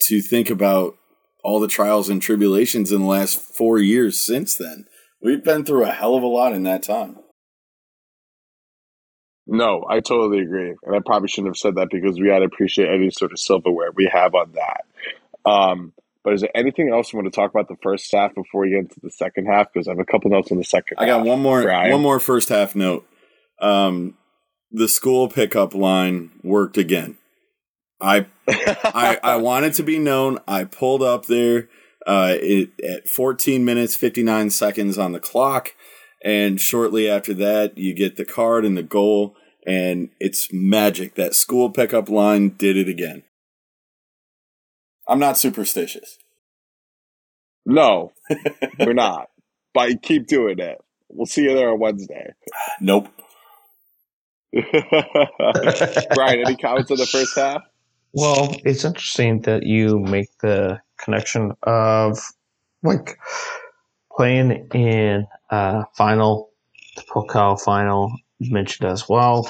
to 0.00 0.20
think 0.20 0.50
about 0.50 0.96
all 1.44 1.60
the 1.60 1.68
trials 1.68 2.08
and 2.08 2.20
tribulations 2.20 2.90
in 2.90 3.00
the 3.02 3.06
last 3.06 3.38
four 3.38 3.78
years 3.78 4.20
since 4.20 4.56
then, 4.56 4.86
we've 5.22 5.44
been 5.44 5.64
through 5.64 5.84
a 5.84 5.92
hell 5.92 6.16
of 6.16 6.22
a 6.22 6.26
lot 6.26 6.52
in 6.52 6.64
that 6.64 6.82
time. 6.82 7.18
No, 9.46 9.86
I 9.88 10.00
totally 10.00 10.42
agree. 10.42 10.74
And 10.82 10.94
I 10.94 10.98
probably 11.04 11.28
shouldn't 11.28 11.54
have 11.54 11.56
said 11.56 11.76
that 11.76 11.88
because 11.90 12.20
we 12.20 12.26
got 12.26 12.40
to 12.40 12.44
appreciate 12.44 12.90
any 12.90 13.10
sort 13.10 13.32
of 13.32 13.38
silverware 13.38 13.92
we 13.94 14.10
have 14.12 14.34
on 14.34 14.52
that. 14.52 15.50
Um, 15.50 15.94
but 16.24 16.34
is 16.34 16.40
there 16.40 16.50
anything 16.54 16.90
else 16.92 17.12
you 17.12 17.18
want 17.18 17.32
to 17.32 17.36
talk 17.36 17.50
about 17.50 17.68
the 17.68 17.76
first 17.82 18.12
half 18.12 18.34
before 18.34 18.62
we 18.62 18.70
get 18.70 18.80
into 18.80 19.00
the 19.02 19.10
second 19.10 19.46
half? 19.46 19.72
Because 19.72 19.88
I 19.88 19.92
have 19.92 19.98
a 19.98 20.04
couple 20.04 20.30
notes 20.30 20.50
on 20.50 20.58
the 20.58 20.64
second. 20.64 20.98
I 20.98 21.06
got 21.06 21.24
one 21.24 21.40
more 21.40 21.62
Brian. 21.62 21.92
one 21.92 22.02
more 22.02 22.20
first 22.20 22.48
half 22.48 22.74
note. 22.74 23.08
Um, 23.60 24.16
the 24.70 24.88
school 24.88 25.28
pickup 25.28 25.74
line 25.74 26.30
worked 26.42 26.76
again. 26.76 27.16
I 28.00 28.26
I, 28.48 29.18
I 29.22 29.36
wanted 29.38 29.74
to 29.74 29.82
be 29.82 29.98
known. 29.98 30.38
I 30.46 30.64
pulled 30.64 31.02
up 31.02 31.26
there 31.26 31.68
uh, 32.06 32.36
it, 32.40 32.70
at 32.82 33.08
14 33.08 33.64
minutes 33.64 33.96
59 33.96 34.50
seconds 34.50 34.98
on 34.98 35.12
the 35.12 35.20
clock, 35.20 35.74
and 36.24 36.60
shortly 36.60 37.08
after 37.08 37.34
that, 37.34 37.76
you 37.78 37.94
get 37.94 38.16
the 38.16 38.24
card 38.24 38.64
and 38.64 38.76
the 38.76 38.82
goal, 38.82 39.36
and 39.66 40.10
it's 40.18 40.52
magic. 40.52 41.14
That 41.14 41.34
school 41.34 41.70
pickup 41.70 42.08
line 42.08 42.50
did 42.50 42.76
it 42.76 42.88
again. 42.88 43.24
I'm 45.08 45.18
not 45.18 45.38
superstitious. 45.38 46.18
No, 47.64 48.12
we're 48.78 48.92
not. 48.92 49.30
But 49.74 50.02
keep 50.02 50.26
doing 50.26 50.58
it. 50.58 50.82
We'll 51.10 51.26
see 51.26 51.42
you 51.42 51.54
there 51.54 51.70
on 51.70 51.78
Wednesday. 51.78 52.32
Nope. 52.80 53.08
Brian, 54.52 56.40
any 56.44 56.56
comments 56.56 56.90
on 56.90 56.96
the 56.96 57.08
first 57.10 57.36
half? 57.36 57.62
Well, 58.12 58.56
it's 58.64 58.84
interesting 58.84 59.42
that 59.42 59.64
you 59.64 59.98
make 59.98 60.36
the 60.38 60.80
connection 60.96 61.52
of 61.62 62.18
like 62.82 63.18
playing 64.16 64.68
in 64.74 65.26
a 65.50 65.84
final, 65.94 66.50
the 66.96 67.02
Pokal 67.02 67.60
final 67.60 68.10
mentioned 68.40 68.90
as 68.90 69.08
well. 69.08 69.48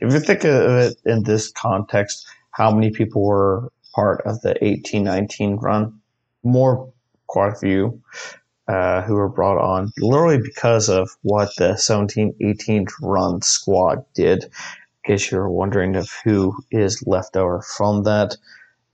If 0.00 0.12
you 0.12 0.20
think 0.20 0.44
of 0.44 0.70
it 0.72 0.96
in 1.06 1.22
this 1.22 1.50
context, 1.52 2.26
how 2.50 2.72
many 2.72 2.90
people 2.90 3.24
were 3.24 3.70
part 3.94 4.22
of 4.26 4.40
the 4.42 4.50
1819 4.60 5.56
run. 5.56 6.00
More, 6.44 6.92
quite 7.26 7.52
a 7.54 7.56
few. 7.56 8.00
uh, 8.68 9.02
who 9.02 9.14
were 9.14 9.28
brought 9.28 9.58
on 9.58 9.92
literally 9.98 10.38
because 10.38 10.88
of 10.88 11.10
what 11.22 11.50
the 11.56 11.76
17 11.76 12.34
18 12.40 12.86
run 13.02 13.42
squad 13.42 14.04
did. 14.14 14.44
In 14.44 14.50
case 15.16 15.30
you're 15.30 15.50
wondering 15.50 15.96
of 15.96 16.10
who 16.24 16.54
is 16.70 17.02
left 17.06 17.36
over 17.36 17.62
from 17.62 18.04
that, 18.04 18.36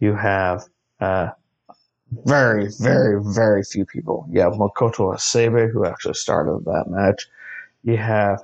you 0.00 0.14
have 0.14 0.64
uh, 1.00 1.30
very, 2.24 2.70
very, 2.80 3.20
very 3.22 3.62
few 3.64 3.84
people. 3.84 4.26
You 4.30 4.40
have 4.40 4.54
Makoto 4.54 5.14
Hasebe, 5.14 5.70
who 5.72 5.84
actually 5.84 6.14
started 6.14 6.64
that 6.64 6.86
match. 6.88 7.26
You 7.82 7.96
have 7.96 8.42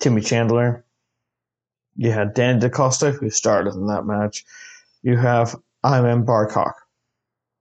Timmy 0.00 0.22
Chandler. 0.22 0.84
You 1.96 2.12
had 2.12 2.34
Dan 2.34 2.60
DaCosta, 2.60 3.12
who 3.12 3.30
started 3.30 3.74
in 3.74 3.86
that 3.88 4.06
match. 4.06 4.44
You 5.02 5.16
have 5.16 5.56
Aymen 5.84 6.24
Barkok. 6.24 6.74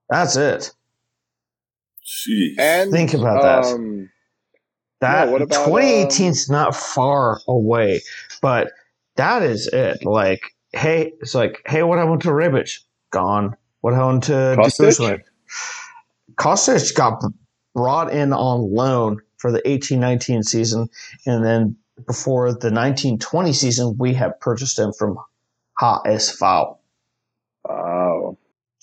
That's 0.10 0.36
it. 0.36 0.72
Jeez. 2.06 2.60
And 2.60 2.92
Think 2.92 3.14
about 3.14 3.42
that. 3.42 3.74
um, 3.74 4.10
That 5.00 5.28
Yeah, 5.28 5.32
what 5.32 5.42
about, 5.42 5.66
2018 5.66 6.26
um, 6.26 6.32
is 6.32 6.50
not 6.50 6.76
far 6.76 7.40
away, 7.48 8.02
but 8.42 8.72
that 9.16 9.44
is 9.44 9.68
it. 9.68 10.06
Like, 10.06 10.42
hey, 10.74 11.14
it's 11.22 11.34
like, 11.34 11.62
hey, 11.66 11.84
what 11.84 11.98
happened 11.98 12.22
to 12.24 12.30
Rebić? 12.30 12.80
Gone. 13.12 13.56
What 13.82 13.94
happened 13.94 14.24
to 14.24 14.56
Kostic? 14.58 14.90
Kostic? 14.90 15.24
Kostic 16.36 16.96
got 16.96 17.24
brought 17.74 18.14
in 18.14 18.34
on 18.34 18.74
loan 18.74 19.20
for 19.38 19.52
the 19.52 19.62
1819 19.66 20.44
season, 20.44 20.90
and 21.26 21.44
then 21.44 21.78
before 22.06 22.50
the 22.50 22.72
1920 22.72 23.54
season, 23.54 23.96
we 23.98 24.14
have 24.14 24.40
purchased 24.40 24.78
him 24.78 24.92
from 24.98 25.18
HSV. 25.80 26.78
Oh, 27.70 28.01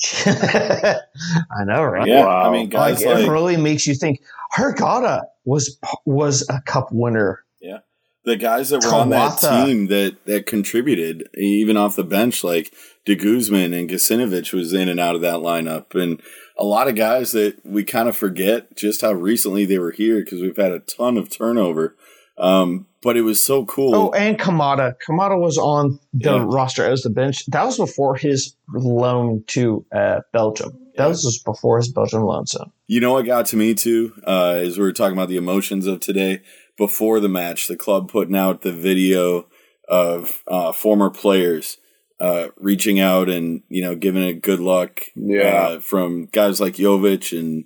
I 0.27 1.65
know, 1.65 1.83
right? 1.83 2.07
yeah, 2.07 2.25
Wow. 2.25 2.49
I 2.49 2.53
mean, 2.53 2.69
guys 2.69 3.05
like, 3.05 3.15
like, 3.15 3.25
it 3.25 3.31
really 3.31 3.57
makes 3.57 3.87
you 3.87 3.95
think. 3.95 4.23
Hrgota 4.55 5.23
was 5.45 5.79
was 6.05 6.49
a 6.49 6.61
cup 6.63 6.89
winner. 6.93 7.45
Yeah, 7.61 7.79
the 8.25 8.37
guys 8.37 8.71
that 8.71 8.85
were 8.85 8.95
on 8.95 9.11
that 9.11 9.39
team 9.39 9.89
that 9.89 10.25
that 10.27 10.47
contributed, 10.47 11.29
even 11.35 11.77
off 11.77 11.97
the 11.97 12.05
bench, 12.05 12.45
like 12.45 12.73
De 13.05 13.17
Guzman 13.17 13.75
and 13.75 13.91
Gacinovic 13.91 14.53
was 14.53 14.73
in 14.73 14.89
and 14.89 15.01
out 15.01 15.17
of 15.17 15.21
that 15.23 15.37
lineup, 15.37 15.95
and 15.95 16.23
a 16.57 16.65
lot 16.65 16.89
of 16.89 16.95
guys 16.95 17.33
that 17.33 17.65
we 17.65 17.85
kind 17.85 18.09
of 18.09 18.17
forget 18.17 18.77
just 18.77 19.01
how 19.01 19.13
recently 19.13 19.65
they 19.65 19.79
were 19.79 19.93
here 19.93 20.21
because 20.21 20.41
we've 20.41 20.57
had 20.57 20.73
a 20.73 20.81
ton 20.81 21.17
of 21.17 21.31
turnover. 21.31 21.97
Um, 22.39 22.87
but 23.03 23.17
it 23.17 23.23
was 23.23 23.45
so 23.45 23.65
cool. 23.65 23.95
Oh, 23.95 24.11
and 24.11 24.39
Kamada. 24.39 24.95
Kamada 25.07 25.39
was 25.41 25.57
on 25.59 25.99
the 26.13 26.37
Yeah. 26.37 26.45
roster 26.49 26.85
as 26.85 27.03
the 27.03 27.11
bench. 27.11 27.45
That 27.47 27.65
was 27.65 27.77
before 27.79 28.17
his 28.17 28.55
loan 28.73 29.45
to 29.49 29.85
uh, 29.95 30.21
Belgium. 30.33 30.71
That 30.97 31.05
Yeah. 31.05 31.09
was 31.09 31.23
just 31.23 31.45
before 31.45 31.79
his 31.79 31.89
Belgium 31.93 32.23
loan. 32.25 32.47
So 32.47 32.71
You 32.87 33.01
know 33.01 33.13
what 33.13 33.27
got 33.27 33.47
to 33.47 33.57
me 33.57 33.75
too, 33.75 34.13
uh, 34.25 34.57
is 34.59 34.79
we 34.79 34.85
were 34.85 34.93
talking 34.93 35.17
about 35.17 35.29
the 35.29 35.37
emotions 35.37 35.87
of 35.87 36.01
today. 36.01 36.41
Before 36.77 37.19
the 37.21 37.29
match, 37.29 37.67
the 37.67 37.77
club 37.77 38.09
putting 38.11 38.37
out 38.37 38.63
the 38.63 38.73
video 38.73 39.47
of 39.89 40.43
uh, 40.47 40.71
former 40.73 41.11
players 41.11 41.79
uh, 42.21 42.49
reaching 42.57 42.99
out 43.01 43.29
and 43.29 43.63
you 43.69 43.81
know 43.83 43.95
giving 43.95 44.23
it 44.23 44.43
good 44.43 44.61
luck. 44.61 45.03
Yeah. 45.15 45.43
uh, 45.69 45.79
from 45.81 46.27
guys 46.27 46.61
like 46.61 46.75
Jovic 46.75 47.37
and 47.39 47.65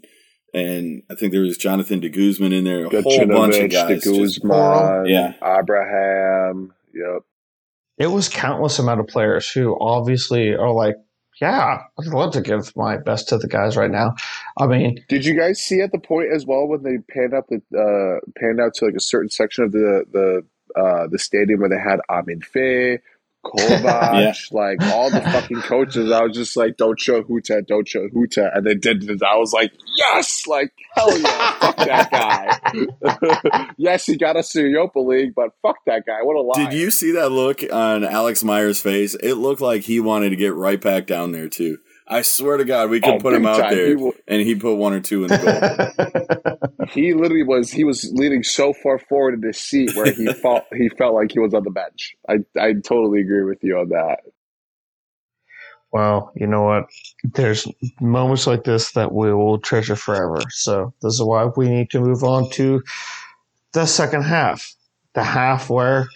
and 0.54 1.02
I 1.10 1.14
think 1.14 1.32
there 1.32 1.40
was 1.42 1.56
Jonathan 1.56 2.00
De 2.00 2.08
Guzman 2.08 2.52
in 2.52 2.64
there, 2.64 2.86
a 2.86 3.02
whole 3.02 3.26
bunch 3.26 3.56
of 3.56 3.70
Gacinovic, 3.70 4.02
De 4.02 4.10
Guzman, 4.18 5.06
Yeah. 5.06 5.32
Abraham. 5.42 6.72
Yep. 6.94 7.22
it 7.98 8.06
was 8.08 8.28
countless 8.28 8.78
amount 8.78 9.00
of 9.00 9.06
players 9.06 9.50
who 9.50 9.76
obviously 9.80 10.54
are 10.54 10.70
like, 10.72 10.96
yeah, 11.40 11.78
I'd 11.98 12.06
love 12.06 12.34
to 12.34 12.40
give 12.42 12.76
my 12.76 12.98
best 12.98 13.30
to 13.30 13.38
the 13.38 13.48
guys 13.48 13.76
right 13.76 13.90
now. 13.90 14.14
I 14.58 14.66
mean, 14.66 15.02
Did 15.08 15.24
you 15.24 15.34
guys 15.38 15.60
see 15.62 15.80
at 15.80 15.90
the 15.90 15.98
point 15.98 16.28
as 16.34 16.44
well 16.46 16.66
when 16.68 16.82
they 16.82 16.98
panned 17.12 17.32
up 17.34 17.46
the 17.48 17.56
uh, 17.76 18.20
panned 18.38 18.60
out 18.60 18.74
to 18.74 18.84
like 18.84 18.94
a 18.94 19.00
certain 19.00 19.30
section 19.30 19.64
of 19.64 19.72
the 19.72 20.04
the 20.12 20.80
uh, 20.80 21.06
the 21.10 21.18
stadium 21.18 21.60
where 21.60 21.68
they 21.70 21.78
had 21.80 22.00
Armin 22.08 22.40
Veh, 22.52 22.98
Kovac, 23.44 24.52
like 24.52 24.81
all 24.92 25.11
the 25.11 25.20
fucking 25.20 25.62
coaches? 25.62 26.11
I 26.11 26.22
was 26.22 26.37
just 26.37 26.57
like, 26.57 26.76
don't 26.76 26.98
show 26.98 27.22
Hütter, 27.22 27.66
don't 27.66 27.87
show 27.87 28.09
Hütter, 28.09 28.57
and 28.57 28.66
they 28.66 28.74
did 28.74 29.09
it. 29.09 29.22
I 29.22 29.37
was 29.37 29.52
like, 29.52 29.72
yes, 29.96 30.46
like 30.46 30.72
hell 30.94 31.18
yeah, 31.18 31.52
fuck 31.59 31.76
that 31.76 32.11
guy. 32.11 33.68
yes, 33.76 34.07
he 34.07 34.16
got 34.16 34.37
us 34.37 34.52
to 34.52 34.62
Europa 34.62 35.00
League, 35.00 35.35
but 35.35 35.50
fuck 35.62 35.76
that 35.87 36.07
guy. 36.07 36.22
What 36.22 36.37
a 36.37 36.42
lie. 36.42 36.70
Did 36.70 36.78
you 36.78 36.90
see 36.90 37.12
that 37.12 37.31
look 37.31 37.62
on 37.72 38.05
Alex 38.05 38.44
Meier's 38.44 38.81
face? 38.81 39.14
It 39.16 39.35
looked 39.35 39.61
like 39.61 39.83
he 39.83 40.00
wanted 40.00 40.31
to 40.31 40.37
get 40.37 40.55
right 40.55 40.81
back 40.81 41.07
down 41.07 41.33
there 41.33 41.48
too. 41.48 41.78
I 42.12 42.22
swear 42.22 42.57
to 42.59 42.64
God, 42.64 42.90
we 42.90 43.01
could 43.01 43.14
Oh, 43.14 43.18
put 43.18 43.35
him 43.35 43.46
out 43.46 43.59
time. 43.59 43.75
there, 43.75 43.88
He 43.88 43.94
wa- 43.94 44.12
and 44.29 44.42
he 44.42 44.55
put 44.55 44.75
one 44.77 44.92
or 44.92 45.01
two 45.01 45.25
in 45.25 45.29
the 45.29 45.38
goal. 45.38 46.68
He 46.90 47.14
literally 47.14 47.42
was. 47.44 47.70
He 47.70 47.85
was 47.85 48.11
leaning 48.12 48.42
so 48.42 48.72
far 48.75 48.98
forward 48.98 49.35
in 49.35 49.40
the 49.40 49.53
seat 49.55 49.94
where 49.96 50.12
he 50.12 50.27
felt 50.42 50.64
he 50.75 50.88
felt 50.90 51.14
like 51.14 51.33
he 51.33 51.38
was 51.38 51.55
on 51.55 51.62
the 51.64 51.70
bench. 51.70 52.14
I 52.29 52.40
I 52.61 52.75
totally 52.75 53.20
agree 53.22 53.44
with 53.44 53.62
you 53.64 53.79
on 53.79 53.88
that. 53.90 54.18
well, 55.92 56.33
you 56.35 56.46
know 56.46 56.62
what? 56.62 56.87
There's 57.25 57.66
moments 58.01 58.46
like 58.46 58.64
this 58.64 58.92
that 58.92 59.12
we 59.12 59.33
will 59.33 59.59
treasure 59.59 59.96
forever. 59.96 60.42
So 60.51 60.92
this 61.03 61.14
is 61.14 61.22
why 61.22 61.46
we 61.57 61.68
need 61.68 61.90
to 61.90 62.01
move 62.01 62.25
on 62.25 62.51
to 62.53 62.83
the 63.72 63.87
second 63.87 64.22
half, 64.22 64.75
the 65.14 65.22
half 65.22 65.70
where 65.70 66.09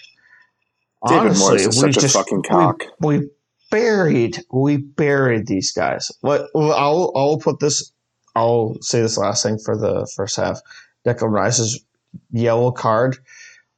David 1.09 1.21
honestly 1.29 1.47
Morris 1.47 1.67
is 1.67 1.77
we 1.77 1.93
such 1.93 1.97
a 1.97 2.01
just 2.01 2.15
fucking 2.17 2.39
we- 2.39 2.49
cock. 2.49 2.83
We, 3.01 3.29
buried, 3.77 4.39
we 4.51 4.79
buried 4.79 5.47
these 5.47 5.73
guys. 5.73 6.11
What? 6.21 6.49
I'll 6.55 7.12
I'll 7.15 7.39
put 7.39 7.61
this. 7.61 7.93
I'll 8.35 8.77
say 8.81 9.03
this 9.03 9.19
last 9.19 9.43
thing 9.43 9.59
for 9.59 9.77
the 9.77 10.11
first 10.17 10.37
half. 10.37 10.61
Declan 11.07 11.31
Rice's 11.31 11.85
yellow 12.31 12.71
card 12.71 13.19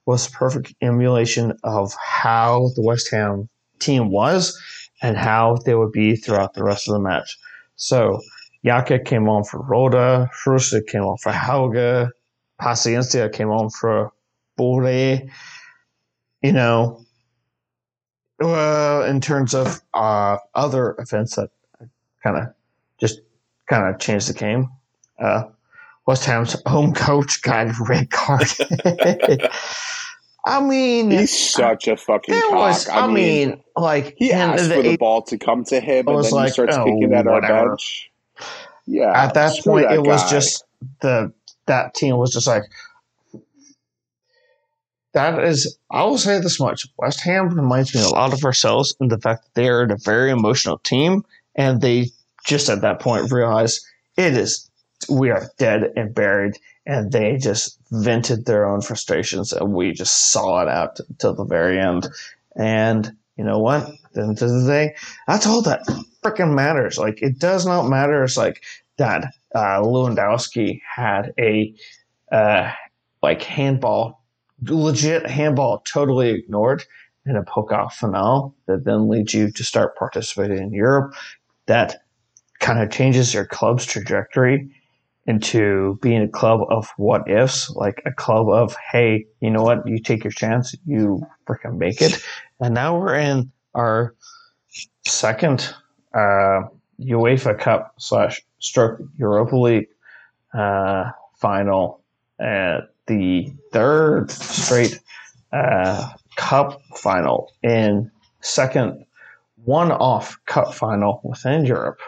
was 0.06 0.26
a 0.26 0.30
perfect 0.30 0.74
emulation 0.80 1.52
of 1.64 1.92
how 2.00 2.70
the 2.76 2.82
West 2.82 3.10
Ham 3.10 3.48
team 3.78 4.10
was 4.10 4.58
and 5.02 5.16
how 5.16 5.56
they 5.64 5.74
would 5.74 5.92
be 5.92 6.16
throughout 6.16 6.54
the 6.54 6.64
rest 6.64 6.88
of 6.88 6.94
the 6.94 7.00
match. 7.00 7.36
So 7.76 8.20
Yaka 8.62 9.00
came 9.00 9.28
on 9.28 9.44
for 9.44 9.60
Rode, 9.60 10.28
Frusa 10.44 10.84
came 10.86 11.02
on 11.02 11.18
for 11.18 11.30
Helga, 11.30 12.10
Paciencia 12.60 13.32
came 13.32 13.50
on 13.50 13.70
for 13.70 14.12
Borré. 14.58 15.28
You 16.42 16.52
know, 16.52 17.04
well, 18.40 19.04
in 19.04 19.20
terms 19.20 19.54
of 19.54 19.80
uh, 19.94 20.38
other 20.54 20.94
events 20.98 21.36
that 21.36 21.50
kind 22.22 22.36
of 22.36 22.54
just 23.00 23.20
kind 23.68 23.92
of 23.92 24.00
changed 24.00 24.28
the 24.28 24.34
game, 24.34 24.70
uh, 25.18 25.44
West 26.06 26.24
Ham's 26.24 26.56
home 26.66 26.94
coach 26.94 27.42
got 27.42 27.66
a 27.66 27.74
red 27.84 28.10
card. 28.10 28.48
I 30.46 30.62
mean, 30.62 31.10
He's 31.10 31.38
such 31.38 31.88
a 31.88 31.96
fucking 31.96 32.32
there 32.34 32.42
cock. 32.44 32.52
was. 32.52 32.88
I, 32.88 33.06
mean, 33.06 33.62
like 33.76 34.14
he 34.16 34.32
asked 34.32 34.68
the 34.68 34.76
for 34.76 34.82
the 34.82 34.96
ball 34.96 35.22
to 35.22 35.36
come 35.36 35.64
to 35.64 35.80
him, 35.80 36.08
and 36.08 36.24
then 36.24 36.32
like, 36.32 36.46
he 36.46 36.52
starts 36.52 36.76
oh, 36.76 36.84
kicking 36.84 37.12
at 37.12 37.26
our 37.26 37.34
whatever. 37.34 37.68
bench. 37.70 38.10
Yeah, 38.86 39.12
at 39.12 39.34
that 39.34 39.52
point, 39.62 39.88
that 39.88 39.96
it 39.96 40.02
was 40.02 40.30
just 40.30 40.64
the 41.02 41.32
that 41.66 41.94
team 41.94 42.16
was 42.16 42.32
just 42.32 42.46
like 42.46 42.62
that 45.18 45.42
is. 45.44 45.76
I 45.90 46.04
will 46.04 46.18
say 46.18 46.40
this 46.40 46.60
much: 46.60 46.86
West 46.96 47.20
Ham 47.22 47.48
reminds 47.50 47.94
me 47.94 48.02
a 48.02 48.08
lot 48.08 48.32
of 48.32 48.44
ourselves 48.44 48.94
in 49.00 49.08
the 49.08 49.18
fact 49.18 49.44
that 49.44 49.54
they 49.60 49.68
are 49.68 49.82
a 49.82 49.98
very 49.98 50.30
emotional 50.30 50.78
team, 50.78 51.24
and 51.54 51.80
they 51.80 52.10
just 52.44 52.70
at 52.70 52.82
that 52.82 53.00
point 53.00 53.32
realized 53.32 53.84
it 54.16 54.34
is 54.34 54.70
we 55.10 55.30
are 55.30 55.50
dead 55.58 55.92
and 55.96 56.14
buried, 56.14 56.54
and 56.86 57.10
they 57.12 57.36
just 57.36 57.78
vented 57.90 58.46
their 58.46 58.66
own 58.66 58.80
frustrations, 58.80 59.52
and 59.52 59.74
we 59.74 59.92
just 59.92 60.30
saw 60.30 60.62
it 60.62 60.68
out 60.68 60.98
till 61.18 61.34
the 61.34 61.44
very 61.44 61.80
end. 61.80 62.08
And 62.56 63.12
you 63.36 63.44
know 63.44 63.58
what? 63.58 63.88
At 63.88 64.12
the 64.14 64.22
end 64.22 64.42
of 64.42 64.50
the 64.50 64.66
day, 64.66 64.94
that's 65.26 65.46
all 65.46 65.62
that 65.62 65.82
freaking 66.22 66.54
matters. 66.54 66.96
Like 66.96 67.22
it 67.22 67.38
does 67.38 67.66
not 67.66 67.88
matter. 67.88 68.22
It's 68.24 68.36
like 68.36 68.62
that 68.98 69.34
uh, 69.54 69.80
Lewandowski 69.80 70.80
had 70.84 71.32
a 71.38 71.74
uh, 72.30 72.70
like 73.22 73.42
handball, 73.42 74.17
legit 74.62 75.26
handball, 75.26 75.80
totally 75.80 76.30
ignored 76.30 76.84
in 77.26 77.36
a 77.36 77.42
Pokal 77.42 77.92
finale 77.92 78.52
that 78.66 78.84
then 78.84 79.08
leads 79.08 79.34
you 79.34 79.50
to 79.50 79.64
start 79.64 79.96
participating 79.96 80.58
in 80.58 80.72
Europe. 80.72 81.14
That 81.66 82.02
kind 82.60 82.80
of 82.80 82.90
changes 82.90 83.34
your 83.34 83.44
club's 83.44 83.86
trajectory 83.86 84.70
into 85.26 85.98
being 86.00 86.22
a 86.22 86.28
club 86.28 86.62
of 86.70 86.88
what 86.96 87.28
ifs, 87.28 87.70
like 87.70 88.00
a 88.06 88.12
club 88.12 88.48
of, 88.48 88.74
hey, 88.90 89.26
you 89.40 89.50
know 89.50 89.62
what? 89.62 89.86
You 89.86 89.98
take 89.98 90.24
your 90.24 90.32
chance, 90.32 90.74
you 90.86 91.22
freaking 91.46 91.76
make 91.76 92.00
it. 92.00 92.22
And 92.60 92.74
now 92.74 92.98
we're 92.98 93.14
in 93.14 93.52
our 93.74 94.14
second 95.06 95.74
uh, 96.14 96.62
UEFA 96.98 97.58
Cup 97.58 97.94
slash 97.98 98.40
stroke 98.58 99.00
Europa 99.18 99.56
League 99.56 99.88
uh, 100.54 101.10
final, 101.36 102.02
uh, 102.40 102.78
the 103.08 103.52
third 103.72 104.30
straight 104.30 105.00
uh, 105.52 106.08
cup 106.36 106.80
final 106.96 107.52
in 107.62 108.10
second 108.40 109.04
one-off 109.64 110.38
cup 110.46 110.72
final 110.74 111.20
within 111.24 111.64
Europe. 111.64 111.98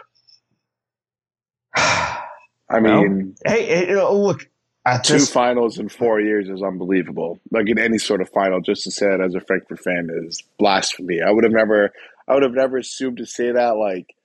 I 1.75 2.79
No. 2.79 3.03
mean, 3.03 3.35
Hey, 3.45 3.65
hey, 3.65 3.95
oh, 3.95 4.17
look, 4.19 4.47
at 4.85 5.03
Two 5.03 5.13
this 5.13 5.31
finals 5.31 5.77
in 5.77 5.89
four 5.89 6.19
years 6.21 6.49
is 6.49 6.63
unbelievable. 6.63 7.39
Like 7.51 7.69
in 7.69 7.77
any 7.77 7.97
sort 7.97 8.21
of 8.21 8.29
final, 8.29 8.61
just 8.61 8.83
to 8.83 8.91
say 8.91 9.07
it 9.07 9.21
as 9.21 9.35
a 9.35 9.41
Frankfurt 9.41 9.79
fan 9.79 10.09
is 10.25 10.41
blasphemy. 10.57 11.19
I 11.21 11.31
would 11.31 11.43
have 11.43 11.53
never, 11.53 11.91
I 12.27 12.33
would 12.33 12.43
have 12.43 12.53
never 12.53 12.77
assumed 12.77 13.17
to 13.17 13.25
say 13.25 13.51
that 13.51 13.75
like 13.77 14.15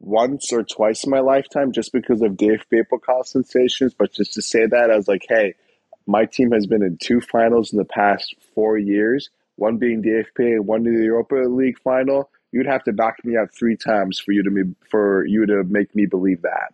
once 0.00 0.50
or 0.52 0.62
twice 0.62 1.04
in 1.04 1.10
my 1.10 1.20
lifetime, 1.20 1.72
just 1.72 1.92
because 1.92 2.22
of 2.22 2.32
DFB 2.32 2.84
Pokal 2.90 3.26
sensations. 3.26 3.92
But 3.98 4.12
just 4.12 4.32
to 4.34 4.42
say 4.42 4.64
that, 4.66 4.90
I 4.90 4.96
was 4.96 5.08
like, 5.08 5.26
hey, 5.28 5.54
my 6.08 6.24
team 6.24 6.50
has 6.52 6.66
been 6.66 6.82
in 6.82 6.96
two 6.96 7.20
finals 7.20 7.70
in 7.70 7.78
the 7.78 7.84
past 7.84 8.34
four 8.54 8.78
years. 8.78 9.28
One 9.56 9.76
being 9.76 10.02
DFB 10.02 10.54
and 10.54 10.66
one 10.66 10.86
in 10.86 10.96
the 10.96 11.04
Europa 11.04 11.34
League 11.34 11.78
final. 11.78 12.30
You'd 12.50 12.66
have 12.66 12.82
to 12.84 12.92
back 12.92 13.22
me 13.24 13.36
up 13.36 13.50
three 13.56 13.76
times 13.76 14.18
for 14.18 14.32
you 14.32 14.42
to 14.42 14.50
me 14.50 14.62
for 14.90 15.26
you 15.26 15.44
to 15.44 15.64
make 15.64 15.94
me 15.94 16.06
believe 16.06 16.40
that. 16.42 16.72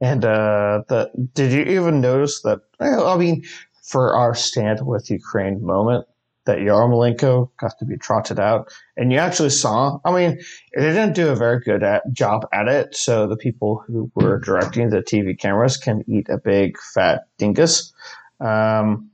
And 0.00 0.24
uh, 0.24 0.82
the 0.88 1.10
did 1.34 1.52
you 1.52 1.62
even 1.76 2.00
notice 2.00 2.42
that? 2.42 2.62
I 2.80 3.16
mean, 3.16 3.44
for 3.84 4.14
our 4.14 4.34
stand 4.34 4.84
with 4.84 5.08
Ukraine 5.08 5.64
moment, 5.64 6.06
that 6.46 6.58
Yarmolenko 6.58 7.50
got 7.58 7.78
to 7.78 7.84
be 7.84 7.96
trotted 7.96 8.38
out, 8.38 8.72
and 8.96 9.12
you 9.12 9.18
actually 9.18 9.50
saw. 9.50 9.98
I 10.04 10.12
mean, 10.12 10.40
they 10.76 10.82
didn't 10.82 11.14
do 11.14 11.28
a 11.28 11.36
very 11.36 11.60
good 11.60 11.82
at, 11.82 12.02
job 12.12 12.46
at 12.52 12.68
it, 12.68 12.94
so 12.94 13.26
the 13.26 13.36
people 13.36 13.82
who 13.86 14.10
were 14.14 14.38
directing 14.38 14.90
the 14.90 15.02
TV 15.02 15.38
cameras 15.38 15.76
can 15.76 16.04
eat 16.06 16.28
a 16.28 16.38
big 16.38 16.76
fat 16.78 17.22
dingus. 17.38 17.92
Um, 18.40 19.10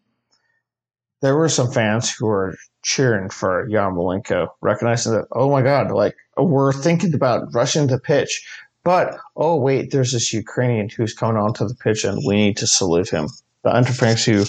there 1.23 1.37
were 1.37 1.49
some 1.49 1.71
fans 1.71 2.13
who 2.13 2.27
were 2.27 2.57
cheering 2.83 3.29
for 3.29 3.69
Yarmolenko, 3.69 4.49
recognizing 4.61 5.13
that, 5.13 5.27
oh 5.33 5.51
my 5.51 5.63
god, 5.63 5.91
like 5.91 6.17
we're 6.37 6.73
thinking 6.73 7.15
about 7.15 7.55
rushing 7.55 7.87
the 7.87 7.99
pitch, 7.99 8.47
but 8.85 9.19
oh 9.37 9.57
wait, 9.57 9.91
there's 9.91 10.13
this 10.13 10.33
Ukrainian 10.33 10.89
who's 10.89 11.15
coming 11.15 11.41
onto 11.41 11.67
the 11.67 11.75
pitch, 11.75 12.05
and 12.05 12.23
we 12.27 12.37
need 12.37 12.57
to 12.59 12.67
salute 12.67 13.11
him. 13.11 13.29
The 13.63 13.71
Underfangs 13.71 14.25
who 14.25 14.47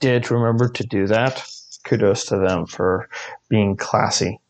did 0.00 0.30
remember 0.30 0.68
to 0.68 0.86
do 0.86 1.06
that, 1.06 1.42
kudos 1.84 2.26
to 2.26 2.36
them 2.38 2.66
for 2.66 3.08
being 3.48 3.76
classy. 3.76 4.40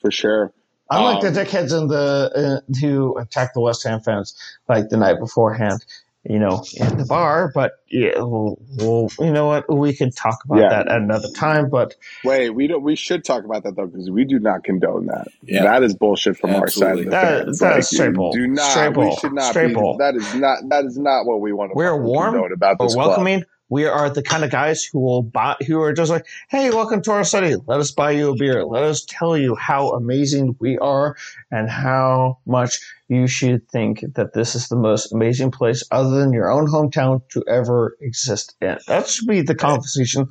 For 0.00 0.10
sure. 0.10 0.52
Unlike 0.90 1.24
Um, 1.24 1.34
the 1.34 1.40
dickheads 1.40 1.78
in 1.78 1.88
the 1.88 2.62
uh, 2.66 2.74
who 2.80 3.16
attacked 3.18 3.54
the 3.54 3.60
West 3.60 3.84
Ham 3.84 4.00
fans 4.00 4.34
like 4.68 4.88
the 4.88 4.96
night 4.96 5.18
beforehand, 5.18 5.84
you 6.24 6.38
know, 6.38 6.64
in 6.76 6.96
the 6.96 7.04
bar. 7.04 7.50
But 7.54 7.72
yeah, 7.90 8.12
we'll, 8.16 8.58
we'll 8.78 9.10
you 9.18 9.30
know 9.30 9.46
what, 9.48 9.68
we 9.70 9.92
can 9.92 10.10
talk 10.10 10.42
about 10.46 10.60
Yeah. 10.60 10.68
that 10.70 10.88
at 10.88 11.02
another 11.02 11.28
time. 11.36 11.68
But 11.68 11.94
Wait, 12.24 12.50
we 12.50 12.68
don't. 12.68 12.82
We 12.82 12.96
should 12.96 13.22
talk 13.22 13.44
about 13.44 13.64
that 13.64 13.76
though, 13.76 13.86
because 13.86 14.10
we 14.10 14.24
do 14.24 14.38
not 14.38 14.64
condone 14.64 15.06
that. 15.06 15.26
Yeah. 15.42 15.64
That 15.64 15.82
is 15.82 15.94
bullshit 15.94 16.38
from 16.38 16.54
our 16.54 16.68
side. 16.68 17.00
Of 17.00 17.04
the 17.04 17.10
That- 17.10 17.44
fans. 17.44 17.58
that 17.58 17.70
Like, 17.72 17.78
is 17.80 17.88
straight 17.90 18.14
bull. 18.14 18.32
Do 18.32 18.46
not. 18.46 18.70
Straight 18.70 18.96
We 18.96 19.14
should 19.20 19.32
not. 19.34 19.50
Straight 19.50 19.68
be, 19.68 19.74
bull. 19.74 19.98
That 19.98 20.14
is 20.14 20.34
not. 20.36 20.60
That 20.70 20.86
is 20.86 20.96
not 20.96 21.26
what 21.26 21.42
we 21.42 21.52
want 21.52 21.72
to. 21.72 21.76
We're 21.76 21.90
fucking 21.90 22.02
warm, 22.04 22.32
condone 22.32 22.52
about 22.52 22.78
we're 22.80 22.86
this 22.86 22.94
club. 22.94 23.42
Welcoming. 23.70 23.78
We 23.78 23.84
are 23.86 24.10
the 24.10 24.22
kind 24.22 24.44
of 24.44 24.50
guys 24.50 24.84
who 24.84 25.00
will 25.00 25.22
buy, 25.22 25.56
who 25.66 25.80
are 25.80 25.92
just 25.92 26.10
like, 26.10 26.26
"Hey, 26.48 26.70
welcome 26.70 27.02
to 27.02 27.12
our 27.12 27.24
city. 27.24 27.56
Let 27.66 27.80
us 27.80 27.90
buy 27.90 28.12
you 28.12 28.30
a 28.30 28.36
beer. 28.36 28.64
Let 28.64 28.82
us 28.82 29.04
tell 29.08 29.36
you 29.36 29.54
how 29.54 29.90
amazing 29.90 30.56
we 30.58 30.78
are 30.78 31.16
and 31.50 31.68
how 31.68 32.38
much 32.46 32.78
you 33.08 33.26
should 33.26 33.68
think 33.68 34.04
that 34.14 34.32
this 34.34 34.54
is 34.54 34.68
the 34.68 34.76
most 34.76 35.12
amazing 35.12 35.50
place 35.50 35.82
other 35.90 36.18
than 36.18 36.32
your 36.32 36.50
own 36.50 36.66
hometown 36.66 37.22
to 37.30 37.44
ever 37.48 37.96
exist 38.00 38.56
in." 38.60 38.78
That 38.88 39.08
should 39.08 39.28
be 39.28 39.42
the 39.42 39.54
conversation 39.54 40.28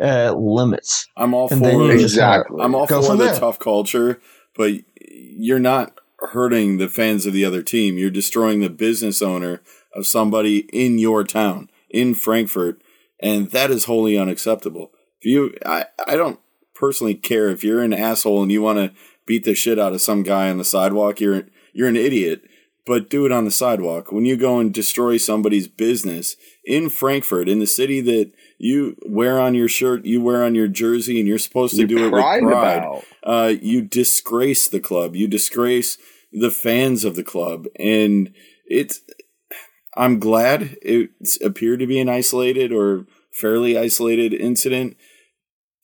uh, 0.00 0.32
limits. 0.36 1.06
I'm 1.16 1.34
all 1.34 1.48
And 1.50 1.62
then 1.64 1.74
for 1.74 1.92
Exactly. 1.92 2.62
I'm 2.62 2.74
all 2.74 2.86
Go 2.86 3.02
for 3.02 3.16
the 3.16 3.24
there. 3.24 3.38
tough 3.38 3.58
culture, 3.58 4.20
but 4.56 4.72
you're 5.10 5.58
not 5.60 6.00
hurting 6.20 6.78
the 6.78 6.88
fans 6.88 7.26
of 7.26 7.32
the 7.32 7.44
other 7.44 7.62
team. 7.62 7.98
You're 7.98 8.10
destroying 8.10 8.60
the 8.60 8.70
business 8.70 9.22
owner 9.22 9.60
of 9.94 10.06
somebody 10.06 10.60
in 10.72 10.98
your 10.98 11.24
town, 11.24 11.70
in 11.90 12.14
Frankfurt, 12.14 12.82
and 13.20 13.50
that 13.50 13.70
is 13.70 13.84
wholly 13.84 14.16
unacceptable. 14.16 14.92
If 15.20 15.26
you, 15.26 15.54
I, 15.66 15.86
I 16.06 16.16
don't 16.16 16.40
personally 16.74 17.14
care 17.14 17.48
if 17.50 17.62
you're 17.62 17.82
an 17.82 17.92
asshole 17.92 18.42
and 18.42 18.50
you 18.50 18.62
want 18.62 18.78
to 18.78 18.92
beat 19.26 19.44
the 19.44 19.54
shit 19.54 19.78
out 19.78 19.92
of 19.92 20.00
some 20.00 20.22
guy 20.22 20.50
on 20.50 20.58
the 20.58 20.64
sidewalk. 20.64 21.20
You're 21.20 21.44
you're 21.72 21.88
an 21.88 21.96
idiot, 21.96 22.42
but 22.86 23.10
do 23.10 23.26
it 23.26 23.32
on 23.32 23.44
the 23.44 23.50
sidewalk. 23.50 24.10
When 24.10 24.24
you 24.24 24.36
go 24.36 24.58
and 24.58 24.72
destroy 24.74 25.18
somebody's 25.18 25.68
business 25.68 26.36
in 26.64 26.88
Frankfurt, 26.88 27.48
in 27.48 27.60
the 27.60 27.66
city 27.66 28.00
that 28.00 28.32
you 28.58 28.96
wear 29.06 29.38
on 29.38 29.54
your 29.54 29.68
shirt, 29.68 30.04
you 30.04 30.20
wear 30.20 30.42
on 30.42 30.54
your 30.54 30.68
jersey, 30.68 31.18
and 31.18 31.28
you're 31.28 31.38
supposed 31.38 31.76
to 31.76 31.82
You 31.82 31.86
do 31.86 31.98
it 31.98 32.10
with 32.10 32.22
pride 32.22 32.42
uh, 33.22 33.52
you 33.60 33.82
disgrace 33.82 34.66
the 34.66 34.80
club. 34.80 35.14
You 35.14 35.28
disgrace 35.28 35.98
the 36.32 36.50
fans 36.50 37.04
of 37.04 37.14
the 37.14 37.24
club, 37.24 37.66
and 37.76 38.32
it's. 38.66 39.02
I'm 40.00 40.18
glad 40.18 40.78
it 40.80 41.10
appeared 41.44 41.80
to 41.80 41.86
be 41.86 42.00
an 42.00 42.08
isolated 42.08 42.72
or 42.72 43.04
fairly 43.30 43.76
isolated 43.76 44.32
incident, 44.32 44.96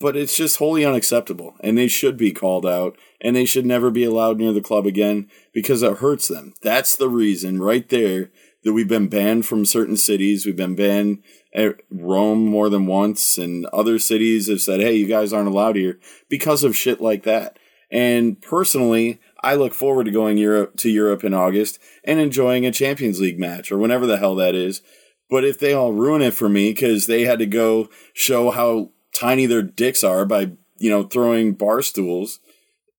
but 0.00 0.16
it's 0.16 0.35
just 0.35 0.57
wholly 0.57 0.87
unacceptable, 0.87 1.55
and 1.61 1.76
they 1.76 1.87
should 1.87 2.16
be 2.16 2.33
called 2.33 2.64
out, 2.64 2.96
and 3.20 3.37
they 3.37 3.44
should 3.44 3.66
never 3.66 3.90
be 3.90 4.05
allowed 4.05 4.38
near 4.38 4.55
the 4.55 4.62
club 4.62 4.87
again 4.87 5.29
because 5.52 5.83
it 5.83 5.98
hurts 5.98 6.29
them. 6.29 6.55
That's 6.62 6.96
the 6.96 7.11
reason, 7.11 7.61
right 7.61 7.87
there, 7.90 8.31
that 8.64 8.72
we've 8.72 8.88
been 8.88 9.09
banned 9.09 9.44
from 9.44 9.66
certain 9.66 9.98
cities. 9.98 10.46
We've 10.46 10.57
been 10.57 10.76
banned 10.76 11.22
at 11.55 11.83
Rome 11.90 12.46
more 12.46 12.70
than 12.70 12.87
once, 12.87 13.37
and 13.37 13.66
other 13.66 13.98
cities 13.98 14.48
have 14.48 14.62
said, 14.62 14.81
"Hey, 14.81 14.96
you 14.96 15.07
guys 15.07 15.31
aren't 15.35 15.48
allowed 15.48 15.76
here," 15.76 16.00
because 16.31 16.64
of 16.64 16.74
shit 16.74 17.02
like 17.02 17.24
that. 17.24 17.59
And 17.90 18.40
personally, 18.40 19.20
I 19.46 19.54
look 19.54 19.74
forward 19.74 20.06
to 20.06 20.11
going 20.11 20.38
Europe 20.38 20.76
to 20.78 20.90
Europe 20.90 21.22
in 21.22 21.32
August 21.32 21.78
and 22.02 22.18
enjoying 22.18 22.66
a 22.66 22.72
Champions 22.72 23.20
League 23.20 23.38
match 23.38 23.70
or 23.70 23.78
whenever 23.78 24.04
the 24.04 24.16
hell 24.16 24.35
that 24.35 24.56
is. 24.56 24.82
But 25.30 25.44
if 25.44 25.56
they 25.61 25.72
all 25.72 25.92
ruin 25.92 26.20
it 26.20 26.35
for 26.35 26.48
me 26.48 26.72
because 26.72 27.06
they 27.06 27.22
had 27.22 27.38
to 27.38 27.46
go 27.46 27.88
show 28.12 28.50
how 28.50 28.90
tiny 29.14 29.46
their 29.46 29.62
dicks 29.62 30.02
are 30.02 30.26
by 30.26 30.50
you 30.78 30.90
know 30.90 31.04
throwing 31.04 31.52
bar 31.52 31.80
stools, 31.80 32.40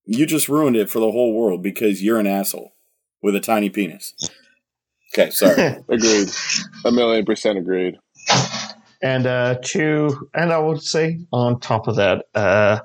you 0.06 0.26
just 0.26 0.48
ruined 0.48 0.78
it 0.78 0.90
for 0.90 1.00
the 1.00 1.12
whole 1.12 1.34
world 1.34 1.62
because 1.62 2.02
you're 2.02 2.20
an 2.20 2.28
asshole 2.28 2.72
with 3.22 3.36
a 3.36 3.42
tiny 3.42 3.70
penis. 3.70 4.14
Okay, 5.14 5.32
sorry. 5.32 5.84
Agreed. 5.90 6.30
A 6.86 6.92
million 6.94 7.26
percent 7.26 7.58
agreed. 7.58 7.98
And 9.02 9.28
uh, 9.28 9.56
two, 9.64 10.30
and 10.34 10.52
I 10.52 10.58
would 10.58 10.82
say 10.82 11.20
on 11.32 11.60
top 11.60 11.88
of 11.88 11.96
that, 11.98 12.26
uh, 12.34 12.80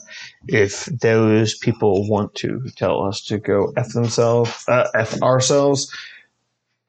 if 0.48 0.84
those 0.86 1.56
people 1.56 2.08
want 2.08 2.34
to 2.36 2.60
tell 2.76 3.02
us 3.02 3.22
to 3.26 3.38
go 3.38 3.72
f 3.76 3.88
themselves, 3.94 4.64
uh, 4.68 4.88
f 4.94 5.20
ourselves, 5.22 5.90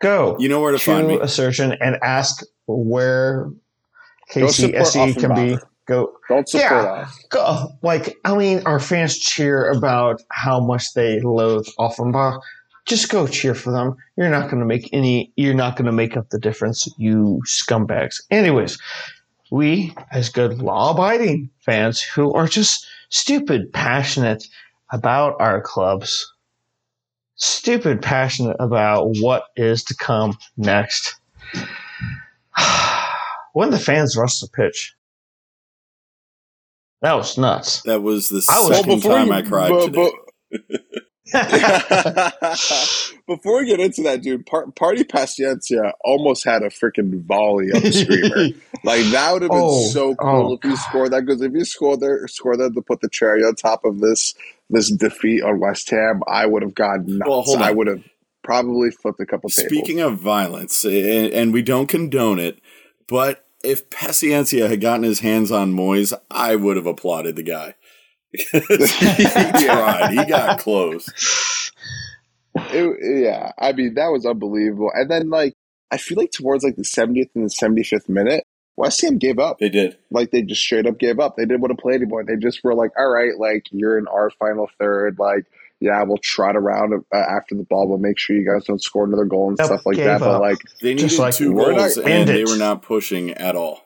go 0.02 0.36
You 0.40 0.50
know 0.50 0.60
where 0.62 0.74
to 0.74 0.78
find 0.80 1.08
me. 1.08 1.18
to 1.18 1.24
a 1.24 1.28
surgeon 1.28 1.74
and 1.80 1.98
ask 2.04 2.44
where 2.68 3.50
KCSE 4.32 5.18
can 5.20 5.34
be. 5.36 5.58
Go, 5.86 6.14
Don't 6.30 6.48
support 6.48 6.72
Yeah. 6.72 6.92
us. 7.04 7.26
go. 7.30 7.68
Like, 7.82 8.18
I 8.24 8.36
mean, 8.38 8.62
our 8.66 8.80
fans 8.80 9.18
cheer 9.18 9.70
about 9.70 10.22
how 10.32 10.62
much 10.62 10.94
they 10.94 11.20
loathe 11.20 11.68
Offenbach. 11.78 12.42
Just 12.86 13.10
go 13.10 13.28
cheer 13.28 13.54
for 13.54 13.72
them. 13.72 13.96
You're 14.18 14.30
not 14.30 14.50
going 14.50 14.60
to 14.60 14.66
make 14.66 14.90
any. 14.94 15.32
You're 15.36 15.54
not 15.54 15.76
going 15.78 15.86
to 15.86 15.92
make 15.94 16.16
up 16.18 16.30
the 16.30 16.40
difference, 16.40 16.88
you 16.98 17.42
scumbags. 17.46 18.22
Anyways, 18.32 18.78
we, 19.54 19.94
as 20.12 20.30
good 20.30 20.64
law-abiding 20.64 21.52
fans 21.60 22.02
who 22.02 22.34
are 22.34 22.48
just 22.48 22.88
stupid 23.10 23.72
passionate 23.72 24.48
about 24.92 25.40
our 25.40 25.62
clubs, 25.62 26.34
stupid 27.36 28.02
passionate 28.02 28.58
about 28.60 29.10
what 29.22 29.44
is 29.56 29.84
to 29.84 29.96
come 29.96 30.36
next. 30.58 31.14
when 33.54 33.70
the 33.70 33.78
fans 33.78 34.18
rushed 34.18 34.42
the 34.42 34.48
pitch, 34.48 34.96
that 37.04 37.14
was 37.14 37.38
nuts. 37.38 37.84
That 37.84 38.02
was 38.02 38.30
the 38.30 38.44
I 38.50 38.68
was- 38.68 38.76
second 38.76 39.04
time 39.04 39.32
I 39.32 39.44
cried 39.44 39.70
but- 39.70 39.86
today. 39.86 40.12
Before 43.26 43.60
we 43.60 43.68
get 43.68 43.80
into 43.80 44.04
that, 44.04 44.22
dude, 44.22 44.46
par- 44.46 44.70
Party 44.72 45.06
Paciencia 45.06 45.94
almost 46.04 46.44
had 46.44 46.62
a 46.62 46.70
freaking 46.70 47.24
volley 47.24 47.70
of 47.74 47.82
the 47.82 47.92
screamer. 47.94 48.60
like 48.84 49.06
that 49.12 49.32
would 49.32 49.44
have 49.44 49.52
been 49.52 49.62
Oh, 49.62 49.88
so 49.88 50.10
oh. 50.10 50.16
cool 50.16 50.52
oh. 50.52 50.54
if 50.62 50.64
you 50.66 50.76
scored 50.76 51.12
that. 51.12 51.26
Because 51.26 51.42
if 51.42 51.54
you 51.54 51.64
scored 51.64 52.02
there, 52.02 52.28
scored 52.28 52.60
that 52.60 52.74
to 52.74 52.82
put 52.82 53.00
the 53.00 53.08
cherry 53.10 53.44
on 53.44 53.56
top 53.56 53.86
of 53.86 54.00
this 54.00 54.34
this 54.70 54.92
defeat 54.92 55.42
on 55.42 55.60
West 55.60 55.90
Ham, 55.92 56.22
I 56.28 56.46
would 56.46 56.64
have 56.64 56.76
gone 56.76 57.06
nuts. 57.08 57.30
Well, 57.30 57.42
hold 57.44 57.62
I 57.62 57.72
would 57.72 57.88
have 57.88 58.04
probably 58.44 58.92
flipped 58.92 59.22
a 59.22 59.26
couple 59.26 59.50
tables. 59.50 59.70
Speaking 59.70 60.02
of 60.02 60.20
violence, 60.20 60.84
and, 60.84 61.32
and 61.32 61.54
we 61.54 61.62
don't 61.62 61.88
condone 61.88 62.40
it, 62.40 62.60
but 63.08 63.46
if 63.64 63.90
Paciencia 63.90 64.68
had 64.68 64.82
gotten 64.82 65.04
his 65.04 65.20
hands 65.22 65.50
on 65.50 65.74
Moyes, 65.74 66.14
I 66.30 66.56
would 66.56 66.76
have 66.76 66.86
applauded 66.86 67.38
the 67.38 67.44
guy. 67.44 67.76
he 68.34 68.60
tried. 68.60 70.10
He 70.12 70.26
got 70.26 70.60
close. 70.60 71.10
It- 72.74 73.24
yeah, 73.24 73.52
I 73.58 73.72
mean 73.74 73.94
that 73.96 74.08
was 74.08 74.26
unbelievable. 74.26 74.92
And 74.94 75.10
then 75.10 75.30
like 75.30 75.54
I 75.92 75.98
feel 75.98 76.18
like 76.18 76.32
towards 76.32 76.64
like 76.64 76.76
the 76.76 76.84
70th 76.84 77.30
and 77.36 77.46
the 77.50 77.54
75th 77.54 78.10
minute, 78.10 78.44
West 78.76 79.02
Ham 79.02 79.18
gave 79.20 79.38
up. 79.38 79.60
They 79.60 79.70
did. 79.70 79.98
Like 80.12 80.32
they 80.32 80.42
just 80.42 80.62
straight 80.62 80.88
up 80.88 80.98
gave 80.98 81.20
up. 81.20 81.36
They 81.38 81.44
didn't 81.46 81.62
want 81.62 81.78
to 81.78 81.82
play 81.82 81.94
anymore. 81.96 82.24
They 82.24 82.36
just 82.38 82.64
were 82.64 82.74
like, 82.74 82.92
"All 82.98 83.10
right, 83.10 83.38
like 83.38 83.68
you're 83.72 83.98
in 84.00 84.08
our 84.08 84.30
final 84.32 84.70
third. 84.80 85.18
Like 85.20 85.46
yeah, 85.80 86.02
we'll 86.04 86.18
trot 86.18 86.56
around 86.56 86.94
uh, 87.14 87.18
after 87.18 87.56
the 87.56 87.64
ball. 87.64 87.88
We'll 87.90 87.98
make 87.98 88.18
sure 88.18 88.36
you 88.38 88.50
guys 88.50 88.64
don't 88.66 88.82
score 88.82 89.04
another 89.06 89.26
goal 89.26 89.50
and 89.50 89.58
Yep, 89.60 89.66
stuff 89.66 89.86
like 89.86 89.98
gave 89.98 90.06
that. 90.06 90.20
But 90.22 90.40
like 90.42 90.58
They 90.82 90.96
Just 90.96 91.12
needed 91.14 91.22
like, 91.22 91.36
two 91.36 91.54
goals, 91.54 91.98
not- 91.98 92.06
and 92.06 92.14
end 92.14 92.30
they 92.30 92.46
were 92.46 92.58
not 92.58 92.82
pushing 92.82 93.32
at 93.32 93.56
all. 93.56 93.82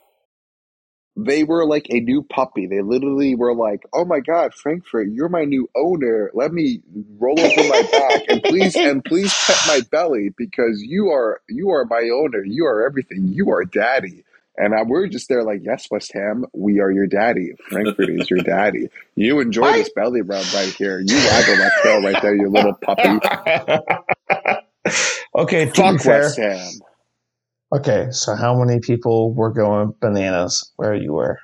They 1.18 1.44
were 1.44 1.66
like 1.66 1.88
a 1.90 2.00
new 2.00 2.22
puppy. 2.22 2.68
They 2.68 2.82
literally 2.82 3.36
were 3.36 3.56
like, 3.56 3.82
"Oh 3.92 4.06
my 4.06 4.20
God, 4.20 4.54
Frankfurt, 4.54 5.10
you're 5.10 5.30
my 5.30 5.46
new 5.46 5.68
owner. 5.76 6.30
Let 6.34 6.54
me 6.54 6.82
roll 7.18 7.40
over 7.40 7.68
my 7.68 7.82
back 7.92 8.22
and 8.30 8.44
please 8.44 8.76
and 8.76 9.04
please 9.04 9.34
pet 9.46 9.58
my 9.68 9.82
belly 9.90 10.30
because 10.38 10.84
you 10.84 11.10
are 11.10 11.42
you 11.50 11.72
are 11.72 11.86
my 11.86 12.10
owner. 12.14 12.44
You 12.46 12.66
are 12.66 12.86
everything. 12.86 13.30
You 13.30 13.50
are 13.52 13.66
daddy." 13.66 14.24
And 14.60 14.74
I, 14.74 14.84
we're 14.84 15.08
just 15.08 15.28
there 15.28 15.44
like, 15.44 15.62
"Yes, 15.64 15.88
West 15.90 16.14
Ham, 16.14 16.46
we 16.54 16.80
are 16.80 16.92
your 16.92 17.08
daddy. 17.08 17.54
Frankfurt 17.70 18.10
is 18.10 18.30
your 18.30 18.40
daddy. 18.40 18.90
You 19.16 19.40
enjoy 19.40 19.72
this 19.74 19.90
belly 19.96 20.22
rub 20.22 20.46
right 20.54 20.74
here. 20.74 21.00
You 21.00 21.16
waggle 21.16 21.58
that 21.58 21.72
tail 21.84 22.02
right 22.04 22.22
there, 22.22 22.36
you 22.36 22.50
little 22.50 22.74
puppy. 22.74 23.20
okay, 25.36 25.66
to 25.66 25.72
Fuck 25.72 26.02
fair. 26.02 26.22
West 26.22 26.38
Ham." 26.38 26.70
Okay, 27.74 28.08
so 28.12 28.36
how 28.36 28.58
many 28.58 28.80
people 28.80 29.34
were 29.34 29.52
going 29.52 29.94
bananas 30.00 30.72
where 30.78 30.96
you 30.96 31.14
were? 31.14 31.40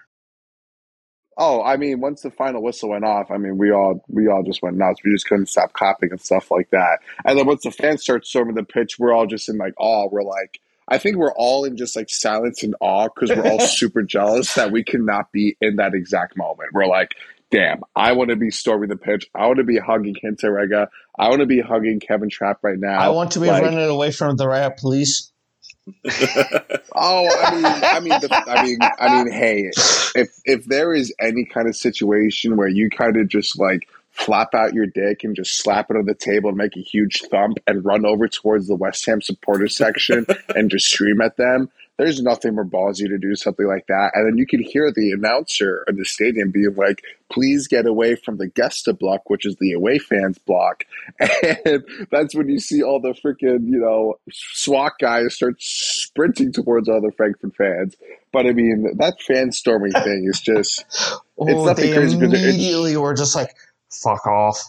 Oh, 1.37 1.63
I 1.63 1.77
mean, 1.77 1.99
once 1.99 2.21
the 2.21 2.29
final 2.29 2.61
whistle 2.61 2.89
went 2.89 3.03
off, 3.05 3.31
I 3.31 3.37
mean, 3.37 3.57
we 3.57 3.71
all 3.71 4.03
we 4.07 4.27
all 4.27 4.43
just 4.43 4.61
went 4.61 4.77
nuts. 4.77 5.01
We 5.03 5.11
just 5.11 5.27
couldn't 5.27 5.49
stop 5.49 5.73
clapping 5.73 6.11
and 6.11 6.21
stuff 6.21 6.51
like 6.51 6.69
that. 6.69 6.99
And 7.25 7.37
then 7.37 7.47
once 7.47 7.63
the 7.63 7.71
fans 7.71 8.03
start 8.03 8.25
storming 8.25 8.55
the 8.55 8.63
pitch, 8.63 8.99
we're 8.99 9.13
all 9.13 9.25
just 9.25 9.49
in 9.49 9.57
like 9.57 9.73
awe. 9.77 10.07
We're 10.11 10.23
like, 10.23 10.59
I 10.87 10.99
think 10.99 11.17
we're 11.17 11.33
all 11.33 11.65
in 11.65 11.75
just 11.75 11.95
like 11.95 12.09
silence 12.09 12.61
and 12.61 12.75
awe 12.79 13.07
because 13.07 13.35
we're 13.35 13.49
all 13.49 13.59
super 13.67 14.03
jealous 14.03 14.53
that 14.53 14.71
we 14.71 14.83
cannot 14.83 15.31
be 15.31 15.57
in 15.59 15.77
that 15.77 15.95
exact 15.95 16.37
moment. 16.37 16.69
We're 16.71 16.85
like, 16.85 17.15
damn, 17.49 17.81
I 17.95 18.13
want 18.13 18.29
to 18.29 18.35
be 18.35 18.51
storming 18.51 18.89
the 18.89 18.95
pitch. 18.95 19.27
I 19.33 19.47
want 19.47 19.57
to 19.57 19.63
be 19.63 19.79
hugging 19.79 20.15
Hinteregger. 20.23 20.87
I 21.17 21.29
want 21.29 21.39
to 21.39 21.47
be 21.47 21.61
hugging 21.61 21.99
Kevin 21.99 22.29
Trapp 22.29 22.59
right 22.61 22.79
now. 22.79 22.99
I 22.99 23.09
want 23.09 23.31
to 23.31 23.39
be 23.39 23.47
Like, 23.47 23.63
running 23.63 23.89
away 23.89 24.11
from 24.11 24.37
the 24.37 24.47
riot 24.47 24.77
police. 24.77 25.32
Oh, 26.95 27.27
I 27.41 27.55
mean, 27.55 27.65
I 27.65 27.99
mean, 27.99 28.21
the, 28.21 28.43
I 28.47 28.63
mean, 28.63 28.77
I 28.99 29.23
mean, 29.23 29.33
hey, 29.33 29.71
if 30.15 30.29
if 30.45 30.65
there 30.65 30.93
is 30.93 31.13
any 31.19 31.43
kind 31.43 31.67
of 31.67 31.75
situation 31.75 32.55
where 32.55 32.67
you 32.67 32.89
kind 32.89 33.17
of 33.17 33.27
just 33.27 33.57
like 33.59 33.87
flap 34.11 34.53
out 34.53 34.75
your 34.75 34.85
dick 34.85 35.23
and 35.23 35.35
just 35.35 35.57
slap 35.57 35.89
it 35.89 35.97
on 35.97 36.05
the 36.05 36.13
table 36.13 36.49
and 36.49 36.57
make 36.57 36.77
a 36.77 36.81
huge 36.81 37.23
thump 37.31 37.57
and 37.65 37.83
run 37.83 38.05
over 38.05 38.27
towards 38.27 38.67
the 38.67 38.75
West 38.75 39.03
Ham 39.07 39.21
supporter 39.21 39.67
section 39.67 40.25
and 40.55 40.69
just 40.69 40.87
scream 40.87 41.19
at 41.19 41.35
them, 41.37 41.69
there's 41.99 42.21
nothing 42.21 42.55
more 42.55 42.65
ballsy 42.65 43.07
to 43.07 43.17
do 43.19 43.35
something 43.35 43.67
like 43.67 43.85
that. 43.87 44.11
And 44.15 44.27
then 44.27 44.37
you 44.37 44.47
can 44.47 44.61
hear 44.61 44.91
the 44.91 45.11
announcer 45.11 45.83
in 45.87 45.95
the 45.95 46.05
stadium 46.05 46.49
being 46.51 46.73
like, 46.75 47.03
"Please 47.31 47.67
get 47.67 47.85
away 47.85 48.15
from 48.15 48.37
the 48.37 48.47
Gesta 48.47 48.93
block, 48.93 49.29
which 49.29 49.45
is 49.45 49.55
the 49.59 49.73
away 49.73 49.99
fans 49.99 50.37
block." 50.39 50.83
And 51.65 51.83
that's 52.11 52.33
when 52.35 52.49
you 52.49 52.59
see 52.59 52.81
all 52.83 52.99
the 52.99 53.13
freaking, 53.13 53.67
you 53.69 53.79
know, 53.79 54.15
SWAT 54.31 54.93
guys 54.99 55.35
start 55.35 55.61
sprinting 55.61 56.51
towards 56.51 56.89
all 56.89 56.99
the 57.01 57.11
Frankfurt 57.15 57.55
fans. 57.55 57.95
But 58.31 58.47
I 58.47 58.53
mean, 58.53 58.97
that 58.97 59.21
fan 59.21 59.51
storming 59.51 59.91
thing 59.91 60.25
is 60.27 60.39
just 60.41 60.85
Oh, 61.37 61.65
nothing 61.65 61.91
they 61.91 61.95
crazy, 61.95 62.17
it's- 62.17 62.41
immediately 62.43 62.97
were 62.97 63.13
just 63.13 63.35
like, 63.35 63.51
fuck 64.01 64.25
off. 64.27 64.59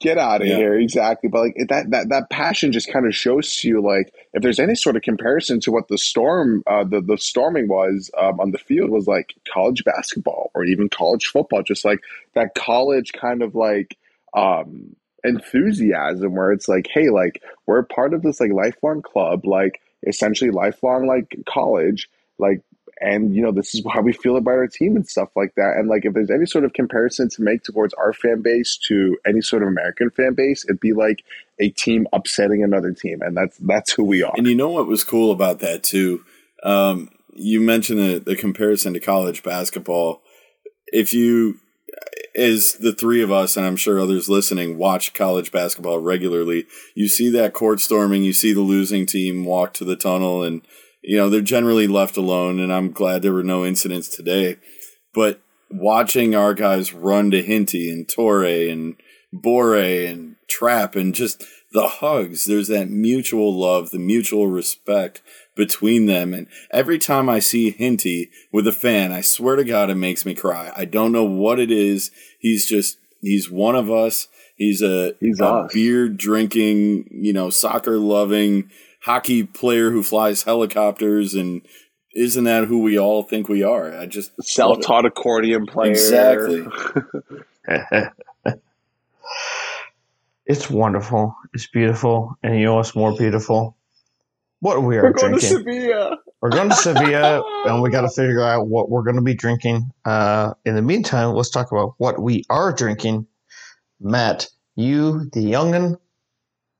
get 0.00 0.18
out 0.18 0.40
of 0.42 0.48
Yeah. 0.48 0.56
here, 0.56 0.74
exactly. 0.78 1.28
But 1.28 1.40
like 1.40 1.56
that, 1.68 1.90
that 1.90 2.08
that 2.08 2.30
passion 2.30 2.72
just 2.72 2.92
kind 2.92 3.06
of 3.06 3.14
shows 3.14 3.56
to 3.58 3.68
you, 3.68 3.82
like 3.82 4.12
if 4.32 4.42
there's 4.42 4.58
any 4.58 4.74
sort 4.74 4.96
of 4.96 5.02
comparison 5.02 5.60
to 5.60 5.72
what 5.72 5.88
the 5.88 5.98
storm, 5.98 6.62
uh, 6.66 6.84
the 6.84 7.00
the 7.00 7.18
storming 7.18 7.68
was 7.68 8.10
um, 8.18 8.40
on 8.40 8.52
the 8.52 8.58
field 8.58 8.90
was 8.90 9.06
like 9.06 9.34
college 9.52 9.84
basketball 9.84 10.50
or 10.54 10.64
even 10.64 10.88
college 10.88 11.26
football, 11.26 11.62
just 11.62 11.84
like 11.84 12.00
that 12.34 12.54
college 12.54 13.12
kind 13.12 13.42
of 13.42 13.54
like 13.54 13.96
um, 14.34 14.96
enthusiasm 15.24 16.34
where 16.34 16.52
it's 16.52 16.68
like, 16.68 16.88
hey, 16.92 17.10
like 17.10 17.42
we're 17.66 17.82
part 17.82 18.14
of 18.14 18.22
this 18.22 18.40
like 18.40 18.52
lifelong 18.52 19.02
club, 19.02 19.44
like 19.46 19.80
essentially 20.06 20.50
lifelong 20.50 21.06
like 21.06 21.36
college, 21.48 22.08
like 22.38 22.60
and 23.00 23.34
you 23.34 23.42
know 23.42 23.52
this 23.52 23.74
is 23.74 23.84
how 23.92 24.00
we 24.00 24.12
feel 24.12 24.36
about 24.36 24.52
our 24.52 24.66
team 24.66 24.96
and 24.96 25.08
stuff 25.08 25.28
like 25.36 25.54
that 25.56 25.74
and 25.76 25.88
like 25.88 26.04
if 26.04 26.14
there's 26.14 26.30
any 26.30 26.46
sort 26.46 26.64
of 26.64 26.72
comparison 26.72 27.28
to 27.28 27.42
make 27.42 27.62
towards 27.62 27.92
our 27.94 28.12
fan 28.12 28.42
base 28.42 28.76
to 28.76 29.16
any 29.26 29.40
sort 29.40 29.62
of 29.62 29.68
american 29.68 30.10
fan 30.10 30.34
base 30.34 30.64
it'd 30.64 30.80
be 30.80 30.92
like 30.92 31.24
a 31.60 31.70
team 31.70 32.06
upsetting 32.12 32.62
another 32.62 32.92
team 32.92 33.20
and 33.22 33.36
that's 33.36 33.56
that's 33.58 33.92
who 33.92 34.04
we 34.04 34.22
are 34.22 34.32
And 34.36 34.46
you 34.46 34.54
know 34.54 34.68
what 34.68 34.86
was 34.86 35.04
cool 35.04 35.32
about 35.32 35.60
that 35.60 35.82
too? 35.82 36.24
Um, 36.62 37.10
you 37.32 37.60
mentioned 37.60 37.98
the, 37.98 38.18
the 38.18 38.36
comparison 38.36 38.94
to 38.94 39.00
college 39.00 39.42
basketball. 39.42 40.22
If 40.88 41.12
you, 41.12 41.60
as 42.34 42.74
the 42.74 42.92
three 42.92 43.22
of 43.22 43.32
us, 43.32 43.56
and 43.56 43.66
I'm 43.66 43.76
sure 43.76 44.00
others 44.00 44.28
listening, 44.28 44.78
watch 44.78 45.14
college 45.14 45.52
basketball 45.52 45.98
regularly, 45.98 46.66
you 46.94 47.08
see 47.08 47.30
that 47.30 47.52
court 47.52 47.80
storming, 47.80 48.22
you 48.22 48.32
see 48.32 48.52
the 48.52 48.60
losing 48.60 49.06
team 49.06 49.44
walk 49.44 49.74
to 49.74 49.84
the 49.84 49.96
tunnel, 49.96 50.42
and 50.42 50.62
you 51.06 51.16
know 51.16 51.30
they're 51.30 51.40
generally 51.40 51.86
left 51.86 52.16
alone. 52.16 52.60
And 52.60 52.72
I'm 52.72 52.90
glad 52.90 53.22
there 53.22 53.32
were 53.32 53.42
no 53.42 53.64
incidents 53.64 54.08
today. 54.08 54.56
But 55.14 55.40
watching 55.70 56.34
our 56.34 56.52
guys 56.52 56.92
run 56.92 57.30
to 57.30 57.42
Hinti 57.42 57.90
and 57.92 58.06
Touré 58.06 58.70
and 58.70 58.96
Borré 59.34 60.10
and 60.10 60.36
Trapp 60.48 60.94
and 60.96 61.14
just 61.14 61.44
the 61.72 61.88
hugs, 61.88 62.44
there's 62.44 62.68
that 62.68 62.90
mutual 62.90 63.58
love, 63.58 63.90
the 63.90 63.98
mutual 63.98 64.48
respect 64.48 65.22
between 65.56 66.06
them. 66.06 66.34
And 66.34 66.46
every 66.70 66.98
time 66.98 67.28
I 67.28 67.38
see 67.38 67.72
Hinti 67.72 68.28
with 68.52 68.66
a 68.66 68.72
fan, 68.72 69.12
I 69.12 69.20
swear 69.22 69.56
to 69.56 69.64
God, 69.64 69.90
it 69.90 69.94
makes 69.96 70.26
me 70.26 70.34
cry. 70.34 70.72
I 70.76 70.84
don't 70.84 71.12
know 71.12 71.24
what 71.24 71.58
it 71.58 71.70
is. 71.70 72.10
He's 72.38 72.66
just, 72.66 72.98
he's 73.20 73.50
one 73.50 73.74
of 73.74 73.90
us. 73.90 74.28
He's 74.56 74.82
a, 74.82 75.14
He's 75.20 75.40
a 75.40 75.46
us. 75.46 75.72
beer 75.72 76.08
drinking, 76.08 77.08
you 77.10 77.32
know, 77.32 77.50
soccer 77.50 77.98
loving 77.98 78.70
hockey 79.06 79.44
player 79.44 79.90
who 79.92 80.02
flies 80.02 80.42
helicopters. 80.42 81.32
And 81.34 81.62
isn't 82.14 82.44
that 82.44 82.64
who 82.64 82.82
we 82.82 82.98
all 82.98 83.22
think 83.22 83.48
we 83.48 83.62
are? 83.62 83.96
I 83.96 84.06
just 84.06 84.32
self-taught 84.42 85.06
accordion 85.06 85.66
player 85.66 85.92
Exactly. 85.92 86.66
it's 90.44 90.68
wonderful. 90.68 91.36
It's 91.54 91.68
beautiful. 91.68 92.36
And 92.42 92.58
you 92.58 92.64
know 92.64 92.74
what's 92.74 92.96
more 92.96 93.16
beautiful? 93.16 93.76
What 94.58 94.82
we 94.82 94.96
are 94.96 95.04
we're 95.04 95.12
going 95.12 95.32
drinking. 95.32 95.50
to 95.50 95.56
sevilla 95.56 96.18
We're 96.40 96.50
going 96.50 96.70
to 96.70 96.74
Sevilla, 96.74 97.42
and 97.66 97.82
we 97.82 97.90
got 97.90 98.00
to 98.00 98.08
figure 98.08 98.42
out 98.42 98.66
what 98.66 98.90
we're 98.90 99.04
going 99.04 99.16
to 99.16 99.22
be 99.22 99.34
drinking. 99.34 99.92
Uh, 100.04 100.54
in 100.64 100.74
the 100.74 100.82
meantime, 100.82 101.34
let's 101.34 101.50
talk 101.50 101.70
about 101.70 101.94
what 101.98 102.20
we 102.20 102.42
are 102.50 102.72
drinking. 102.72 103.26
Matt, 104.00 104.48
you, 104.74 105.30
the 105.32 105.40
youngin, 105.40 105.98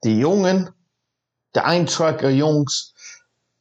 the 0.03 0.09
youngin, 0.09 0.73
the 1.57 1.63
Eintracht 1.63 2.21
Jungs. 2.21 2.93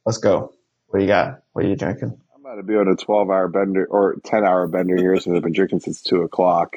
Let's 0.04 0.18
go. 0.18 0.52
What 0.88 0.98
do 0.98 1.04
you 1.04 1.08
got? 1.08 1.42
What 1.52 1.64
are 1.64 1.68
you 1.68 1.76
drinking? 1.76 2.20
i'm 2.34 2.44
about 2.44 2.56
to 2.56 2.62
be 2.62 2.76
on 2.76 2.86
a 2.86 2.94
12-hour 2.94 3.48
bender 3.48 3.86
or 3.86 4.14
10-hour 4.16 4.68
bender 4.68 4.96
here 4.96 5.18
since 5.18 5.34
i've 5.34 5.42
been 5.42 5.52
drinking 5.52 5.80
since 5.80 6.00
2 6.02 6.22
o'clock 6.22 6.76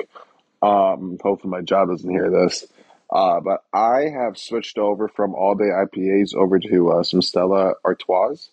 um 0.64 1.20
hopefully 1.22 1.52
my 1.52 1.62
job 1.62 1.90
doesn't 1.90 2.10
hear 2.10 2.32
this 2.32 2.66
uh, 3.12 3.40
but 3.40 3.64
I 3.74 4.10
have 4.10 4.38
switched 4.38 4.78
over 4.78 5.08
from 5.08 5.34
all 5.34 5.56
day 5.56 5.66
IPAs 5.66 6.36
over 6.36 6.60
to 6.60 6.92
uh, 6.92 7.04
some 7.04 7.24
Stella 7.24 7.74
Artois. 7.84 8.50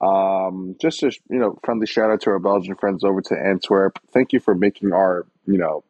Um, 0.00 0.74
just 0.80 1.04
a 1.04 1.12
you 1.30 1.38
know 1.38 1.56
friendly 1.62 1.86
shout 1.86 2.10
out 2.10 2.20
to 2.22 2.30
our 2.30 2.40
Belgian 2.40 2.74
friends 2.74 3.04
over 3.04 3.22
to 3.22 3.34
Antwerp. 3.38 4.00
Thank 4.10 4.32
you 4.32 4.40
for 4.40 4.56
making 4.56 4.92
our 4.92 5.24
you 5.46 5.56
know 5.56 5.84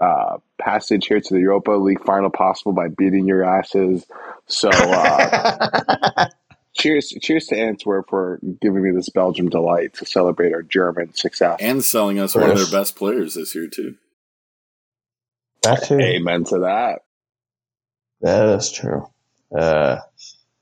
uh, 0.00 0.38
passage 0.58 1.06
here 1.06 1.20
to 1.20 1.34
the 1.34 1.40
Europa 1.40 1.72
League 1.72 2.04
final 2.04 2.30
possible 2.30 2.72
by 2.72 2.88
beating 2.88 3.26
your 3.26 3.44
asses. 3.44 4.06
So 4.46 4.68
uh, 4.70 6.26
cheers, 6.76 7.08
cheers 7.20 7.46
to 7.46 7.56
Antwerp 7.58 8.08
for 8.08 8.38
giving 8.60 8.82
me 8.82 8.90
this 8.90 9.08
Belgium 9.08 9.48
delight 9.48 9.94
to 9.94 10.06
celebrate 10.06 10.52
our 10.52 10.62
German 10.62 11.14
success. 11.14 11.58
And 11.60 11.84
selling 11.84 12.18
us 12.18 12.34
one 12.34 12.50
of 12.50 12.56
their 12.56 12.80
best 12.80 12.96
players 12.96 13.34
this 13.34 13.54
year, 13.54 13.68
too. 13.68 13.96
that 15.62 15.84
too. 15.84 15.98
Amen 15.98 16.44
to 16.44 16.60
that. 16.60 17.00
That 18.20 18.48
is 18.56 18.72
true. 18.72 19.08
Uh, 19.56 19.98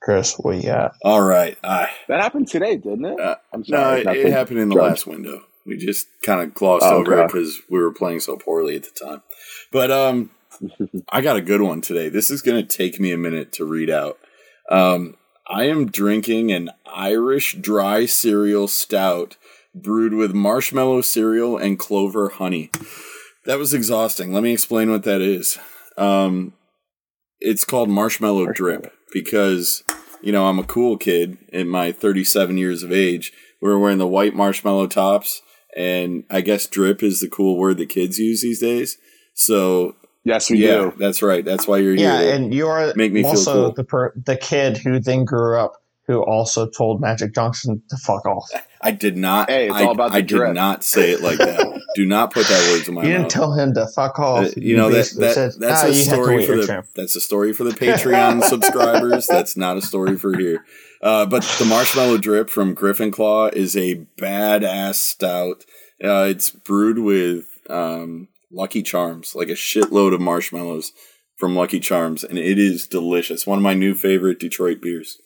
Chris, 0.01 0.35
what 0.35 0.57
you 0.57 0.63
got? 0.65 0.93
All 1.03 1.23
right. 1.23 1.59
I, 1.65 1.89
That 2.09 2.21
happened 2.21 2.49
today, 2.49 2.77
didn't 2.77 3.05
it? 3.07 3.19
Uh, 3.19 3.37
I'm 3.53 3.65
no, 3.67 3.77
sorry. 3.77 4.01
it, 4.03 4.27
it 4.27 4.33
happened 4.33 4.61
in 4.61 4.69
the 4.69 4.75
Drugs. 4.77 4.91
last 4.91 5.07
window. 5.07 5.43
We 5.67 5.77
just 5.77 6.07
kind 6.23 6.41
of 6.41 6.55
glossed 6.55 6.85
Oh, 6.87 6.99
over 6.99 7.19
it 7.21 7.27
because 7.27 7.61
we 7.69 7.79
were 7.81 7.93
playing 7.93 8.21
so 8.21 8.37
poorly 8.37 8.77
at 8.77 8.85
the 8.85 9.07
time. 9.07 9.23
But 9.73 9.91
um, 9.91 10.31
I 11.09 11.21
got 11.21 11.37
a 11.37 11.41
good 11.43 11.61
one 11.61 11.81
today. 11.81 12.09
This 12.09 12.31
is 12.31 12.43
going 12.43 12.65
to 12.65 12.77
take 12.77 13.01
me 13.01 13.13
a 13.13 13.19
minute 13.19 13.53
to 13.55 13.65
read 13.65 13.91
out. 13.91 14.19
Um, 14.71 15.17
I 15.49 15.65
am 15.65 15.87
drinking 15.87 16.51
an 16.53 16.71
Irish 16.87 17.57
dry 17.61 18.07
cereal 18.07 18.69
stout 18.69 19.37
brewed 19.75 20.15
with 20.15 20.35
marshmallow 20.35 21.03
cereal 21.03 21.57
and 21.57 21.79
clover 21.79 22.31
honey. 22.31 22.71
That 23.45 23.59
was 23.59 23.75
exhausting. 23.75 24.33
Let 24.33 24.43
me 24.43 24.53
explain 24.53 24.91
what 24.91 25.05
that 25.05 25.21
is. 25.21 25.59
Um, 25.97 26.55
it's 27.41 27.65
called 27.65 27.89
marshmallow 27.89 28.53
drip 28.53 28.93
because 29.13 29.85
you 30.23 30.33
know 30.33 30.47
I'm 30.47 30.59
a 30.59 30.65
cool 30.65 30.97
kid 30.97 31.39
in 31.53 31.69
my 31.69 31.93
37 31.93 32.57
years 32.57 32.83
of 32.83 32.91
age. 32.91 33.33
We're 33.61 33.79
wearing 33.79 33.99
the 33.99 34.07
white 34.07 34.35
marshmallow 34.35 34.89
tops, 34.89 35.43
and 35.77 36.25
I 36.31 36.41
guess 36.41 36.67
drip 36.67 37.03
is 37.03 37.21
the 37.21 37.29
cool 37.29 37.57
word 37.59 37.79
that 37.79 37.89
kids 37.89 38.19
use 38.19 38.43
these 38.43 38.61
days. 38.61 38.99
So 39.35 39.95
Yes, 40.25 40.51
we 40.51 40.59
yeah, 40.59 40.77
do. 40.77 40.95
that's 40.99 41.23
right. 41.23 41.45
That's 41.45 41.69
why 41.69 41.79
you're 41.79 41.95
here. 41.95 42.09
Yeah, 42.11 42.35
and 42.35 42.53
you're 42.53 42.93
make 42.97 43.13
me 43.13 43.23
feel 43.23 43.45
cool. 43.45 43.73
the 43.73 43.85
per- 43.85 44.13
the 44.17 44.37
kid 44.37 44.77
who 44.79 44.99
then 44.99 45.25
grew 45.25 45.57
up 45.57 45.81
who 46.07 46.23
also 46.23 46.69
told 46.69 47.01
Magic 47.01 47.35
Johnson 47.35 47.83
to 47.91 47.97
fuck 47.97 48.25
off. 48.27 48.49
I 48.81 48.93
did 48.93 49.17
not. 49.17 49.51
Hey, 49.51 49.67
it's 49.67 49.75
I, 49.75 49.85
all 49.85 49.93
about 49.93 50.13
the 50.13 50.19
I 50.19 50.21
did 50.21 50.55
not 50.55 50.85
say 50.85 51.11
it 51.11 51.21
like 51.21 51.39
that. 51.39 51.83
do 51.97 52.07
not 52.07 52.33
put 52.33 52.47
that 52.47 52.71
words 52.71 52.89
in 52.89 52.95
my 52.95 53.01
mouth. 53.01 53.07
you 53.07 53.13
didn't 53.13 53.23
mouth. 53.25 53.33
tell 53.33 53.53
him 53.55 53.75
to 53.75 53.87
fuck 53.89 54.19
off. 54.19 54.47
Uh, 54.47 54.51
you 54.57 54.77
know 54.77 54.89
that, 54.91 55.13
that 55.19 55.35
said, 55.35 55.53
that's 55.59 55.83
"Ah, 55.83 55.87
a 55.87 55.91
you 55.91 56.05
have 56.05 56.05
to 56.05 56.23
story 56.23 56.47
for 56.47 56.57
the 56.57 56.67
turn." 56.67 56.85
that's 56.95 57.17
a 57.17 57.21
story 57.21 57.53
for 57.53 57.65
the 57.65 57.71
Patreon 57.71 58.43
subscribers. 58.49 59.27
That's 59.27 59.57
not 59.57 59.77
a 59.77 59.83
story 59.83 60.17
for 60.17 60.37
here. 60.39 60.65
Uh, 61.03 61.27
but 61.27 61.43
the 61.59 61.65
marshmallow 61.65 62.19
drip 62.19 62.51
from 62.51 62.75
Griffin 62.75 63.11
Claw 63.11 63.49
is 63.49 63.77
a 63.77 64.07
badass 64.21 64.95
stout. 64.95 65.65
Uh, 66.03 66.27
it's 66.29 66.51
brewed 66.51 66.99
with 66.99 67.59
um, 67.69 68.29
Lucky 68.53 68.83
Charms, 68.83 69.35
like 69.35 69.49
a 69.49 69.53
shitload 69.53 70.15
of 70.15 70.21
marshmallows 70.21 70.93
from 71.37 71.55
Lucky 71.55 71.81
Charms, 71.81 72.25
and 72.25 72.39
it 72.39 72.59
is 72.59 72.87
delicious. 72.87 73.47
One 73.47 73.59
of 73.59 73.63
my 73.63 73.75
new 73.75 73.95
favorite 73.95 74.39
Detroit 74.39 74.81
beers. 74.81 75.21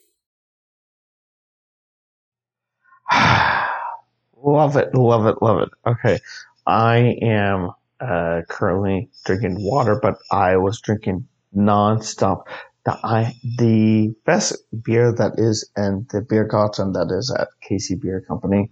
love 4.42 4.76
it, 4.76 4.94
love 4.94 5.26
it, 5.26 5.42
love 5.42 5.60
it. 5.60 5.68
Okay, 5.86 6.18
I 6.66 7.16
am 7.22 7.70
uh, 8.00 8.42
currently 8.48 9.10
drinking 9.24 9.56
water, 9.62 9.98
but 10.00 10.18
I 10.30 10.56
was 10.56 10.80
drinking 10.80 11.26
nonstop. 11.56 12.44
The 12.84 12.98
I 13.04 13.34
the 13.58 14.14
best 14.24 14.56
beer 14.82 15.12
that 15.12 15.38
is 15.38 15.68
and 15.76 16.08
the 16.08 16.22
beer 16.22 16.44
garden 16.44 16.92
that 16.92 17.10
is 17.10 17.30
at 17.30 17.48
Casey 17.60 17.94
Beer 17.94 18.22
Company. 18.22 18.70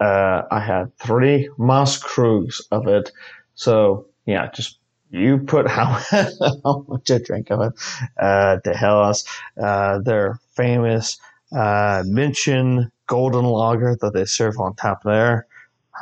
Uh, 0.00 0.42
I 0.50 0.60
had 0.60 0.96
three 0.98 1.48
Moss 1.56 2.02
Krugs 2.02 2.60
of 2.72 2.88
it. 2.88 3.12
So 3.54 4.06
yeah, 4.26 4.50
just 4.50 4.78
you 5.10 5.38
put 5.38 5.68
how, 5.68 5.84
how 6.64 6.84
much 6.88 7.08
you 7.08 7.18
drink 7.20 7.50
of 7.50 7.60
it. 7.60 7.72
Uh, 8.20 8.58
to 8.64 8.74
Helles, 8.74 9.24
uh, 9.62 10.00
their 10.00 10.40
famous 10.56 11.18
uh, 11.52 12.02
München 12.04 12.90
golden 13.06 13.44
lager 13.44 13.96
that 14.00 14.14
they 14.14 14.24
serve 14.24 14.58
on 14.58 14.74
tap 14.76 15.02
there. 15.04 15.46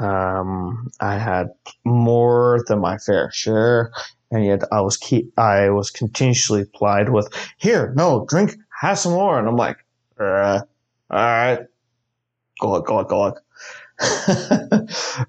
Um, 0.01 0.91
I 1.01 1.19
had 1.19 1.49
more 1.85 2.65
than 2.67 2.81
my 2.81 2.99
fair 2.99 3.31
share, 3.33 3.93
and 4.31 4.45
yet 4.45 4.63
I 4.73 4.81
was 4.81 4.97
keep 4.97 5.39
I 5.39 5.71
was 5.71 5.91
continuously 5.91 6.65
plied 6.65 7.11
with 7.11 7.29
here, 7.59 7.93
no, 7.97 8.25
drink, 8.29 8.57
have 8.81 8.99
some 8.99 9.13
more, 9.13 9.39
and 9.39 9.47
I'm 9.47 9.57
like, 9.57 9.79
uh, 10.19 10.61
all 11.11 11.19
right, 11.19 11.61
glug 12.59 12.87
glug 12.87 13.09
glug. 13.09 13.39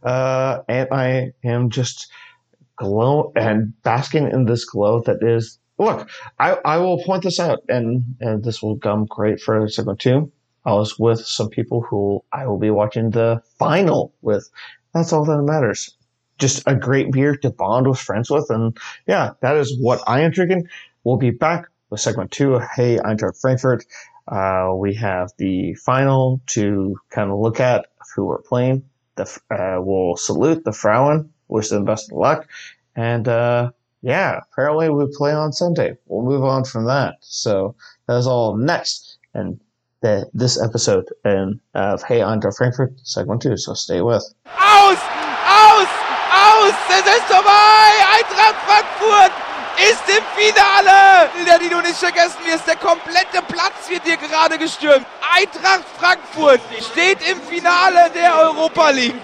uh, 0.04 0.60
and 0.68 0.88
I 0.92 1.32
am 1.44 1.70
just 1.70 2.10
glow 2.78 3.32
and 3.36 3.74
basking 3.84 4.32
in 4.32 4.46
this 4.46 4.66
glow 4.66 5.02
that 5.02 5.22
is. 5.22 5.60
Look, 5.80 6.08
I, 6.40 6.60
I 6.64 6.78
will 6.78 7.04
point 7.04 7.24
this 7.24 7.40
out, 7.40 7.64
and, 7.68 8.16
and 8.20 8.44
this 8.44 8.62
will 8.62 8.78
come 8.78 9.06
great 9.06 9.42
for 9.42 9.68
segment 9.68 10.00
two. 10.00 10.32
I 10.66 10.74
was 10.74 10.98
with 10.98 11.26
some 11.26 11.50
people 11.50 11.82
who 11.82 12.24
I 12.32 12.48
will 12.48 12.58
be 12.58 12.72
watching 12.72 13.10
the 13.10 13.42
final 13.60 14.14
with. 14.22 14.50
That's 14.94 15.12
all 15.12 15.26
that 15.26 15.42
matters. 15.42 15.96
Just 16.40 16.64
a 16.66 16.76
great 16.76 17.12
beer 17.12 17.36
to 17.38 17.50
bond 17.50 17.88
with 17.88 18.00
friends 18.00 18.30
with. 18.30 18.50
And 18.50 18.78
yeah, 19.08 19.32
that 19.42 19.56
is 19.58 19.78
what 19.80 20.02
I 20.08 20.22
am 20.22 20.32
drinking. 20.32 20.68
We'll 21.04 21.18
be 21.18 21.32
back 21.32 21.66
with 21.90 22.00
segment 22.00 22.32
two 22.32 22.60
Hey, 22.76 23.00
I'm 23.00 23.18
Eintracht 23.18 23.40
Frankfurt. 23.40 23.86
Uh, 24.28 24.72
we 24.76 24.94
have 24.96 25.32
the 25.38 25.74
final 25.76 26.42
to 26.48 26.98
kind 27.10 27.30
of 27.30 27.40
look 27.40 27.60
at 27.60 27.88
who 28.16 28.26
we're 28.26 28.42
playing. 28.42 28.84
The, 29.16 29.24
uh, 29.52 29.82
we'll 29.82 30.16
salute 30.16 30.64
the 30.64 30.72
Frauen, 30.72 31.32
wish 31.50 31.70
them 31.70 31.86
best 31.86 32.12
of 32.12 32.18
luck. 32.18 32.48
And 32.96 33.28
uh, 33.28 33.72
yeah, 34.02 34.40
apparently 34.52 34.90
we 34.90 35.06
play 35.14 35.34
on 35.34 35.52
Sunday. 35.52 35.98
We'll 36.08 36.26
move 36.26 36.44
on 36.44 36.64
from 36.64 36.86
that. 36.86 37.16
So 37.22 37.76
that's 38.08 38.28
all 38.28 38.56
next. 38.56 39.18
And 39.34 39.60
the, 40.04 40.30
this 40.34 40.62
episode 40.62 41.06
in, 41.26 41.60
of 41.74 42.04
Hey 42.04 42.20
Eintracht 42.20 42.58
Frankfurt, 42.58 42.92
segment 43.04 43.42
two. 43.42 43.58
So 43.58 43.74
stay 43.74 44.02
with. 44.02 44.24
Aus! 44.46 45.00
Aus! 45.48 45.90
Aus! 46.30 46.76
Es 46.92 47.08
ist 47.08 47.26
vorbei! 47.26 47.90
Eintracht 48.16 48.60
Frankfurt 48.68 49.32
ist 49.80 50.04
im 50.10 50.24
Finale! 50.36 51.30
Der, 51.48 51.58
du 51.58 51.82
nicht 51.82 51.98
vergessen 51.98 52.40
wirst, 52.46 52.68
der 52.68 52.76
komplette 52.76 53.42
Platz 53.48 53.90
wird 53.90 54.06
dir 54.06 54.18
gerade 54.18 54.58
gestürmt. 54.58 55.06
Eintracht 55.36 55.86
Frankfurt 55.98 56.62
steht 56.92 57.20
im 57.28 57.42
Finale 57.42 58.12
der 58.14 58.38
Europa 58.38 58.90
League. 58.90 59.16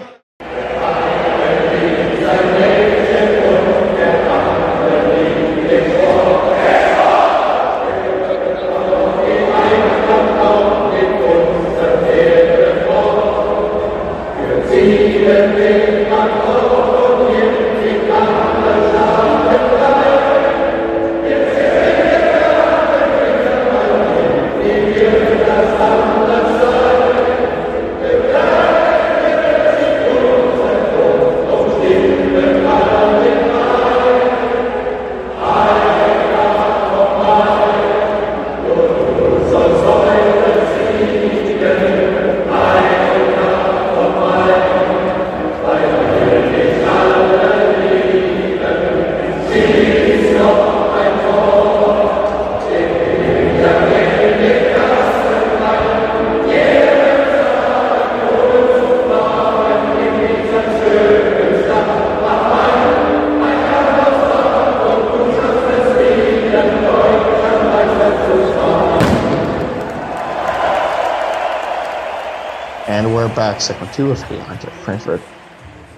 Two 73.90 74.10
of 74.10 74.18
Eintracht 74.18 74.76
Frankfurt. 74.82 75.28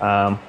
Um, 0.01 0.41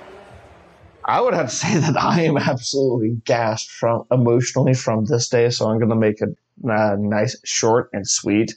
I 1.06 1.22
would 1.22 1.34
have 1.34 1.50
to 1.50 1.56
say 1.56 1.78
that 1.78 1.98
I 1.98 2.22
am 2.22 2.38
absolutely 2.38 3.22
gassed 3.26 3.70
from 3.72 4.06
emotionally 4.12 4.74
from 4.74 5.06
this 5.06 5.30
day, 5.30 5.50
so 5.50 5.70
I'm 5.70 5.78
going 5.78 5.90
to 5.90 5.96
make 5.96 6.22
it 6.22 6.30
uh, 6.70 6.96
nice, 7.00 7.38
short, 7.44 7.90
and 7.94 8.08
sweet. 8.08 8.56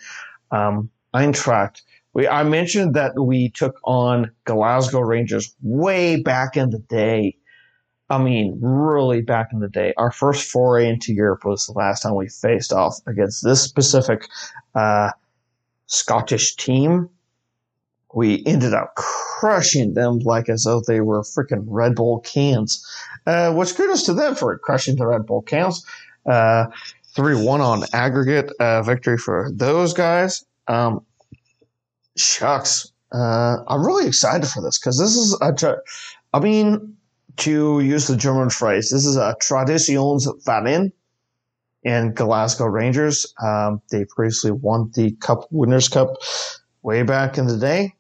Um, 0.51 0.91
Eintracht. 1.15 1.83
We 2.13 2.29
I 2.29 2.45
mentioned 2.45 2.95
that 2.95 3.19
we 3.19 3.51
took 3.51 3.79
on 3.85 4.31
Glasgow 4.45 5.01
Rangers 5.01 5.55
way 5.63 6.21
back 6.21 6.57
in 6.57 6.71
the 6.71 6.79
day. 6.79 7.37
I 8.09 8.23
mean, 8.23 8.59
really 8.61 9.21
back 9.21 9.49
in 9.53 9.59
the 9.59 9.69
day. 9.69 9.93
Our 9.97 10.13
first 10.13 10.51
foray 10.51 10.89
into 10.89 11.13
Europe 11.13 11.45
was 11.45 11.67
the 11.67 11.73
last 11.73 12.03
time 12.03 12.15
we 12.15 12.29
faced 12.29 12.73
off 12.73 12.99
against 13.07 13.43
this 13.43 13.61
specific 13.61 14.29
uh, 14.75 15.11
Scottish 15.87 16.57
team 16.57 17.11
we 18.17 18.43
ended 18.47 18.73
up 18.73 18.95
crushing 18.95 19.93
them 19.93 20.21
like 20.21 20.49
as 20.49 20.65
though 20.65 20.81
they 20.81 21.03
were 21.03 21.21
freaking 21.21 21.65
Red 21.67 21.95
Bull 21.95 22.21
cans. 22.21 22.83
Uh, 23.27 23.53
which 23.53 23.75
kudos 23.75 24.05
to 24.05 24.15
them 24.15 24.35
for 24.35 24.57
crushing 24.57 24.97
the 24.97 25.07
Red 25.07 25.27
Bull 25.27 25.43
cans. 25.43 25.85
Uh, 26.25 26.65
3 27.15 27.45
1 27.45 27.61
on 27.61 27.83
aggregate 27.93 28.51
uh, 28.59 28.81
victory 28.81 29.19
for 29.19 29.51
those 29.53 29.93
guys. 29.93 30.47
Um, 30.67 31.05
shucks. 32.17 32.91
Uh, 33.13 33.59
I'm 33.69 33.85
really 33.85 34.07
excited 34.07 34.49
for 34.49 34.63
this 34.63 34.79
because 34.79 34.99
this 34.99 35.15
is 35.15 35.39
a. 35.43 35.77
I 36.33 36.41
mean, 36.41 36.97
to 37.39 37.81
use 37.81 38.07
the 38.07 38.17
German 38.17 38.49
phrase, 38.49 38.89
this 38.89 39.05
is 39.05 39.17
a 39.17 39.37
Traditionsverein 39.43 40.91
in 41.83 42.15
Glasgow 42.15 42.65
Rangers. 42.65 43.27
Um, 43.43 43.83
they 43.91 44.07
previously 44.07 44.53
won 44.53 44.91
the 44.95 45.13
Cup 45.17 45.47
Winners' 45.51 45.89
Cup 45.89 46.17
way 46.83 47.03
back 47.03 47.37
in 47.37 47.47
the 47.47 47.59
day. 47.59 47.93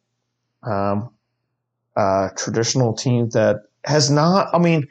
Um, 0.66 1.10
a 1.96 2.30
traditional 2.36 2.92
team 2.92 3.30
that 3.30 3.62
has 3.84 4.10
not, 4.10 4.54
I 4.54 4.58
mean, 4.58 4.86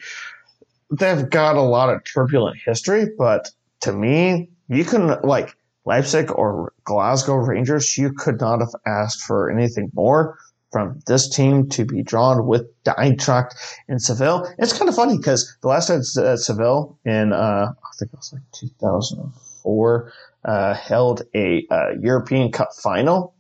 they've 0.90 1.30
got 1.30 1.56
a 1.56 1.62
lot 1.62 1.94
of 1.94 2.04
turbulent 2.04 2.58
history, 2.66 3.08
but 3.18 3.52
to 3.82 3.94
me, 3.94 4.50
you 4.70 4.86
can, 4.86 5.22
like, 5.22 5.56
Leipzig 5.86 6.32
or 6.32 6.74
Glasgow 6.84 7.36
Rangers, 7.36 7.96
you 7.98 8.12
could 8.12 8.40
not 8.40 8.60
have 8.60 8.74
asked 8.88 9.22
for 9.22 9.52
anything 9.52 9.92
more. 9.94 10.38
from 10.72 11.00
this 11.08 11.30
team 11.30 11.70
to 11.70 11.86
be 11.86 12.04
drawn 12.04 12.48
with 12.48 12.64
the 12.84 12.92
Eintracht 12.98 13.52
in 13.88 13.98
Seville. 13.98 14.46
It's 14.58 14.78
kind 14.78 14.90
of 14.90 14.96
funny 14.96 15.16
because 15.16 15.56
the 15.62 15.70
last 15.70 15.88
time 15.88 16.00
at 16.00 16.40
Seville 16.40 16.98
in, 17.06 17.32
uh, 17.32 17.72
I 17.72 17.90
think 17.98 18.12
it 18.12 18.18
was 18.18 18.34
like 18.34 18.42
2004, 18.52 20.12
uh, 20.44 20.74
held 20.74 21.22
a 21.34 21.66
uh, 21.72 21.92
European 22.02 22.52
Cup 22.52 22.74
final. 22.74 23.35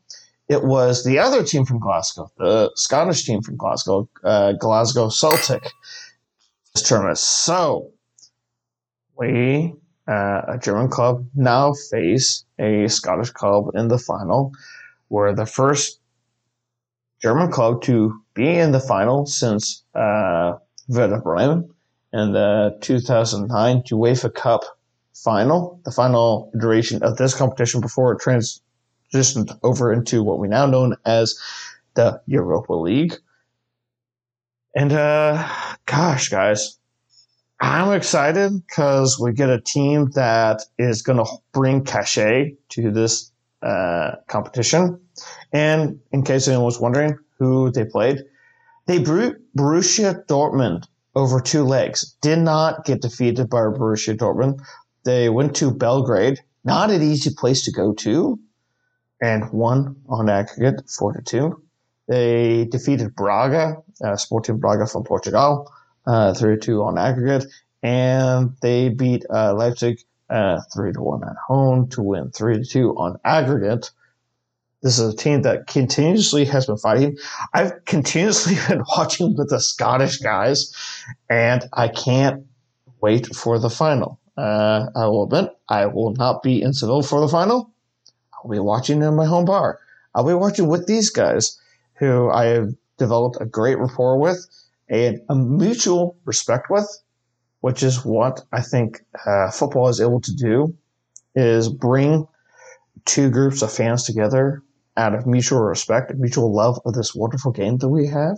It 0.47 0.63
was 0.63 1.03
the 1.03 1.19
other 1.19 1.43
team 1.43 1.65
from 1.65 1.79
Glasgow, 1.79 2.31
the 2.37 2.71
Scottish 2.75 3.25
team 3.25 3.41
from 3.41 3.57
Glasgow, 3.57 4.07
uh, 4.23 4.53
Glasgow 4.53 5.09
Celtic. 5.09 5.71
This 6.73 6.87
tournament. 6.87 7.17
So 7.17 7.91
we, 9.17 9.73
uh, 10.07 10.41
a 10.47 10.59
German 10.61 10.89
club, 10.89 11.25
now 11.33 11.73
face 11.89 12.43
a 12.59 12.87
Scottish 12.87 13.31
club 13.31 13.71
in 13.73 13.87
the 13.87 13.97
final. 13.97 14.51
We're 15.09 15.33
the 15.33 15.45
first 15.45 15.99
German 17.21 17.51
club 17.51 17.81
to 17.83 18.21
be 18.33 18.47
in 18.47 18.71
the 18.71 18.79
final 18.79 19.25
since 19.25 19.83
uh, 19.95 20.53
Werder 20.87 21.21
Bremen 21.21 21.69
in 22.13 22.33
the 22.33 22.77
2009 22.81 23.83
UEFA 23.83 24.33
Cup 24.33 24.63
final, 25.13 25.79
the 25.85 25.91
final 25.91 26.51
iteration 26.55 27.01
of 27.01 27.17
this 27.17 27.33
competition 27.33 27.81
before 27.81 28.13
it 28.13 28.19
transitioned 29.15 29.57
over 29.63 29.91
into 29.93 30.23
what 30.23 30.39
we 30.39 30.47
now 30.47 30.65
know 30.65 30.95
as 31.05 31.39
the 31.95 32.21
Europa 32.25 32.73
League. 32.73 33.15
And 34.75 34.91
uh, 34.91 35.47
gosh, 35.85 36.29
guys, 36.29 36.77
I'm 37.59 37.93
excited 37.93 38.51
because 38.67 39.17
we 39.19 39.31
get 39.31 39.49
a 39.49 39.61
team 39.61 40.11
that 40.11 40.63
is 40.77 41.01
going 41.01 41.23
to 41.23 41.31
bring 41.53 41.85
cachet 41.85 42.57
to 42.69 42.91
this 42.91 43.31
uh, 43.61 44.15
competition. 44.27 44.99
And 45.53 46.01
in 46.11 46.23
case 46.23 46.47
anyone 46.47 46.65
was 46.65 46.79
wondering 46.79 47.17
who 47.39 47.71
they 47.71 47.85
played, 47.85 48.23
they 48.87 48.97
beat 48.99 49.35
Borussia 49.57 50.25
Dortmund 50.25 50.85
over 51.15 51.39
two 51.39 51.63
legs. 51.63 52.15
Did 52.21 52.39
not 52.39 52.83
get 52.83 53.01
defeated 53.01 53.49
by 53.49 53.59
Borussia 53.59 54.15
Dortmund. 54.15 54.61
They 55.05 55.29
went 55.29 55.55
to 55.57 55.71
Belgrade, 55.71 56.41
not 56.65 56.91
an 56.91 57.01
easy 57.01 57.33
place 57.33 57.63
to 57.63 57.71
go 57.71 57.93
to, 57.93 58.37
and 59.21 59.49
1 59.51 59.95
on 60.09 60.29
aggregate 60.29 60.89
four 60.89 61.13
to 61.13 61.21
two. 61.21 61.61
They 62.07 62.65
defeated 62.65 63.15
Braga, 63.15 63.77
uh, 64.03 64.15
Sporting 64.15 64.57
Braga 64.59 64.85
from 64.85 65.03
Portugal, 65.03 65.71
uh, 66.05 66.33
three 66.33 66.55
to 66.55 66.61
two 66.61 66.83
on 66.83 66.97
aggregate, 66.97 67.45
and 67.81 68.55
they 68.61 68.89
beat 68.89 69.25
uh, 69.29 69.53
Leipzig 69.53 69.99
uh, 70.29 70.61
three 70.73 70.93
to 70.93 71.01
one 71.01 71.23
at 71.23 71.35
home 71.47 71.89
to 71.89 72.01
win 72.01 72.31
three 72.31 72.57
to 72.57 72.65
two 72.65 72.91
on 72.97 73.17
aggregate. 73.25 73.91
This 74.83 74.99
is 74.99 75.13
a 75.13 75.17
team 75.17 75.41
that 75.43 75.65
continuously 75.65 76.45
has 76.45 76.67
been 76.67 76.77
fighting. 76.77 77.17
I've 77.53 77.85
continuously 77.85 78.55
been 78.67 78.83
watching 78.95 79.35
with 79.35 79.49
the 79.49 79.59
Scottish 79.59 80.17
guys, 80.17 80.71
and 81.27 81.67
I 81.73 81.87
can't 81.87 82.45
wait 83.01 83.35
for 83.35 83.57
the 83.57 83.69
final. 83.69 84.19
Uh, 84.37 84.87
I 84.95 85.07
will 85.07 85.23
admit, 85.23 85.49
I 85.69 85.87
will 85.87 86.11
not 86.11 86.43
be 86.43 86.61
in 86.61 86.73
Seville 86.73 87.01
for 87.01 87.19
the 87.21 87.27
final. 87.27 87.71
I'll 88.45 88.51
be 88.51 88.59
watching 88.59 89.01
in 89.01 89.15
my 89.15 89.25
home 89.25 89.45
bar. 89.45 89.79
I'll 90.13 90.27
be 90.27 90.35
watching 90.35 90.67
with 90.67 90.85
these 90.85 91.09
guys 91.09 91.59
who 91.95 92.29
I 92.29 92.45
have 92.45 92.75
developed 92.97 93.37
a 93.41 93.45
great 93.45 93.79
rapport 93.79 94.19
with 94.19 94.45
and 94.87 95.19
a 95.29 95.35
mutual 95.35 96.15
respect 96.25 96.69
with, 96.69 96.87
which 97.61 97.81
is 97.81 98.05
what 98.05 98.43
I 98.51 98.61
think 98.61 99.03
uh, 99.25 99.49
football 99.49 99.89
is 99.89 99.99
able 99.99 100.21
to 100.21 100.35
do, 100.35 100.77
is 101.33 101.69
bring 101.69 102.27
two 103.05 103.31
groups 103.31 103.63
of 103.63 103.73
fans 103.73 104.03
together 104.03 104.61
out 104.95 105.15
of 105.15 105.25
mutual 105.25 105.61
respect 105.61 106.13
mutual 106.13 106.53
love 106.53 106.79
of 106.85 106.93
this 106.93 107.15
wonderful 107.15 107.51
game 107.51 107.79
that 107.79 107.89
we 107.89 108.05
have. 108.05 108.37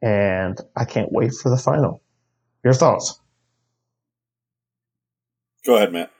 And 0.00 0.58
I 0.74 0.86
can't 0.86 1.12
wait 1.12 1.34
for 1.34 1.50
the 1.50 1.58
final. 1.58 2.00
Your 2.64 2.72
thoughts? 2.72 3.20
Go 5.66 5.76
ahead, 5.76 5.92
Matt. 5.92 6.10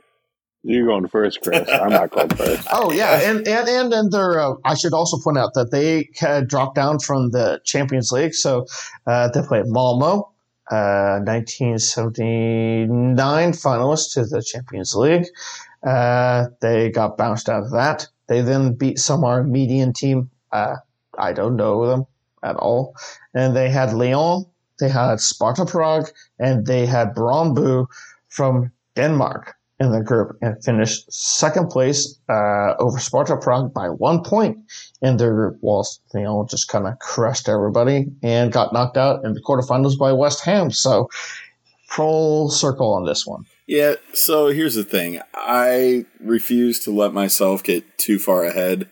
You're 0.65 0.87
going 0.87 1.07
first, 1.09 1.41
Chris. 1.41 1.69
I'm 1.71 1.91
not 1.91 2.11
going 2.11 2.29
first. 2.31 2.67
Oh 2.73 2.91
yeah, 2.93 3.31
and 3.31 3.47
and 3.47 3.69
and, 3.69 3.93
and 3.93 4.11
they're. 4.11 4.41
Uh, 4.41 4.55
I 4.65 4.75
should 4.75 4.93
also 4.93 5.17
point 5.19 5.39
out 5.39 5.55
that 5.55 5.71
they 5.71 6.11
had 6.17 6.49
dropped 6.49 6.75
down 6.75 6.99
from 6.99 7.31
the 7.31 7.61
Champions 7.65 8.11
League, 8.11 8.35
so 8.35 8.67
uh, 9.07 9.29
they 9.29 9.41
played 9.43 9.67
Malmo, 9.67 10.33
uh, 10.71 11.21
1979 11.25 13.53
finalists 13.53 14.15
to 14.15 14.25
the 14.25 14.43
Champions 14.43 14.97
League. 14.97 15.27
Uh, 15.87 16.47
they 16.61 16.91
got 16.91 17.17
bounced 17.17 17.49
out 17.49 17.63
of 17.63 17.71
that. 17.71 18.09
They 18.27 18.41
then 18.41 18.75
beat 18.75 18.99
some 18.99 19.25
Armenian 19.25 19.93
team. 19.93 20.29
Uh, 20.51 20.75
I 21.17 21.33
don't 21.33 21.55
know 21.57 21.87
them 21.87 22.05
at 22.43 22.57
all, 22.57 22.97
and 23.33 23.55
they 23.55 23.71
had 23.71 23.93
Lyon, 23.93 24.45
they 24.81 24.89
had 24.89 25.21
Sparta 25.21 25.65
Prague, 25.65 26.09
and 26.39 26.67
they 26.67 26.85
had 26.85 27.15
Brøndby 27.15 27.87
from 28.29 28.73
Denmark 28.97 29.55
in 29.81 29.93
the 29.93 30.03
group 30.03 30.37
and 30.43 30.63
finished 30.65 31.13
second 31.13 31.71
place 31.71 32.19
uh, 32.29 32.75
over 32.79 32.99
Sparta 32.99 33.37
Prague 33.37 33.73
by 33.73 33.87
one 33.87 34.23
point 34.25 34.59
in 35.03 35.17
their 35.17 35.33
group, 35.33 35.59
whilst 35.61 36.03
you 36.15 36.23
know 36.23 36.47
just 36.51 36.69
kind 36.69 36.87
of 36.87 36.99
crushed 36.99 37.49
everybody 37.49 38.07
and 38.23 38.53
got 38.53 38.73
knocked 38.73 38.97
out 38.97 39.25
in 39.25 39.35
the 39.35 39.41
quarterfinals 39.41 39.99
by 39.99 40.13
West 40.13 40.45
Ham. 40.45 40.71
So 40.71 41.09
full 41.89 42.51
circle 42.51 42.93
on 42.93 43.05
this 43.05 43.27
one. 43.27 43.45
Yeah. 43.67 43.95
So 44.15 44.49
here's 44.49 44.75
the 44.75 44.85
thing: 44.85 45.21
I 45.35 46.07
refuse 46.21 46.81
to 46.81 46.91
let 46.91 47.13
myself 47.13 47.63
get 47.63 47.99
too 47.99 48.19
far 48.19 48.45
ahead 48.45 48.89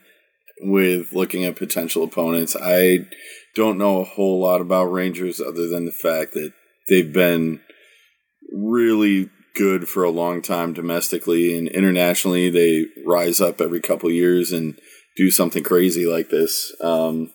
with 0.61 1.13
looking 1.13 1.45
at 1.45 1.57
potential 1.57 2.05
opponents. 2.05 2.57
I 2.61 3.01
don't 3.55 3.79
know 3.79 4.01
a 4.01 4.05
whole 4.05 4.41
lot 4.41 4.61
about 4.61 4.85
Rangers 4.85 5.41
other 5.41 5.67
than 5.67 5.85
the 5.85 5.93
fact 5.93 6.35
that 6.35 6.53
they've 6.89 7.13
been 7.13 7.61
really 8.53 9.31
good 9.57 9.89
for 9.89 10.05
a 10.05 10.11
long 10.11 10.43
time 10.43 10.73
domestically 10.73 11.57
and 11.57 11.69
internationally. 11.69 12.51
They 12.51 12.87
rise 13.05 13.41
up 13.41 13.61
every 13.61 13.81
couple 13.81 14.11
years 14.11 14.53
and 14.53 14.79
do 15.17 15.31
something 15.31 15.65
crazy 15.65 16.07
like 16.07 16.29
this. 16.29 16.75
Um, 16.81 17.33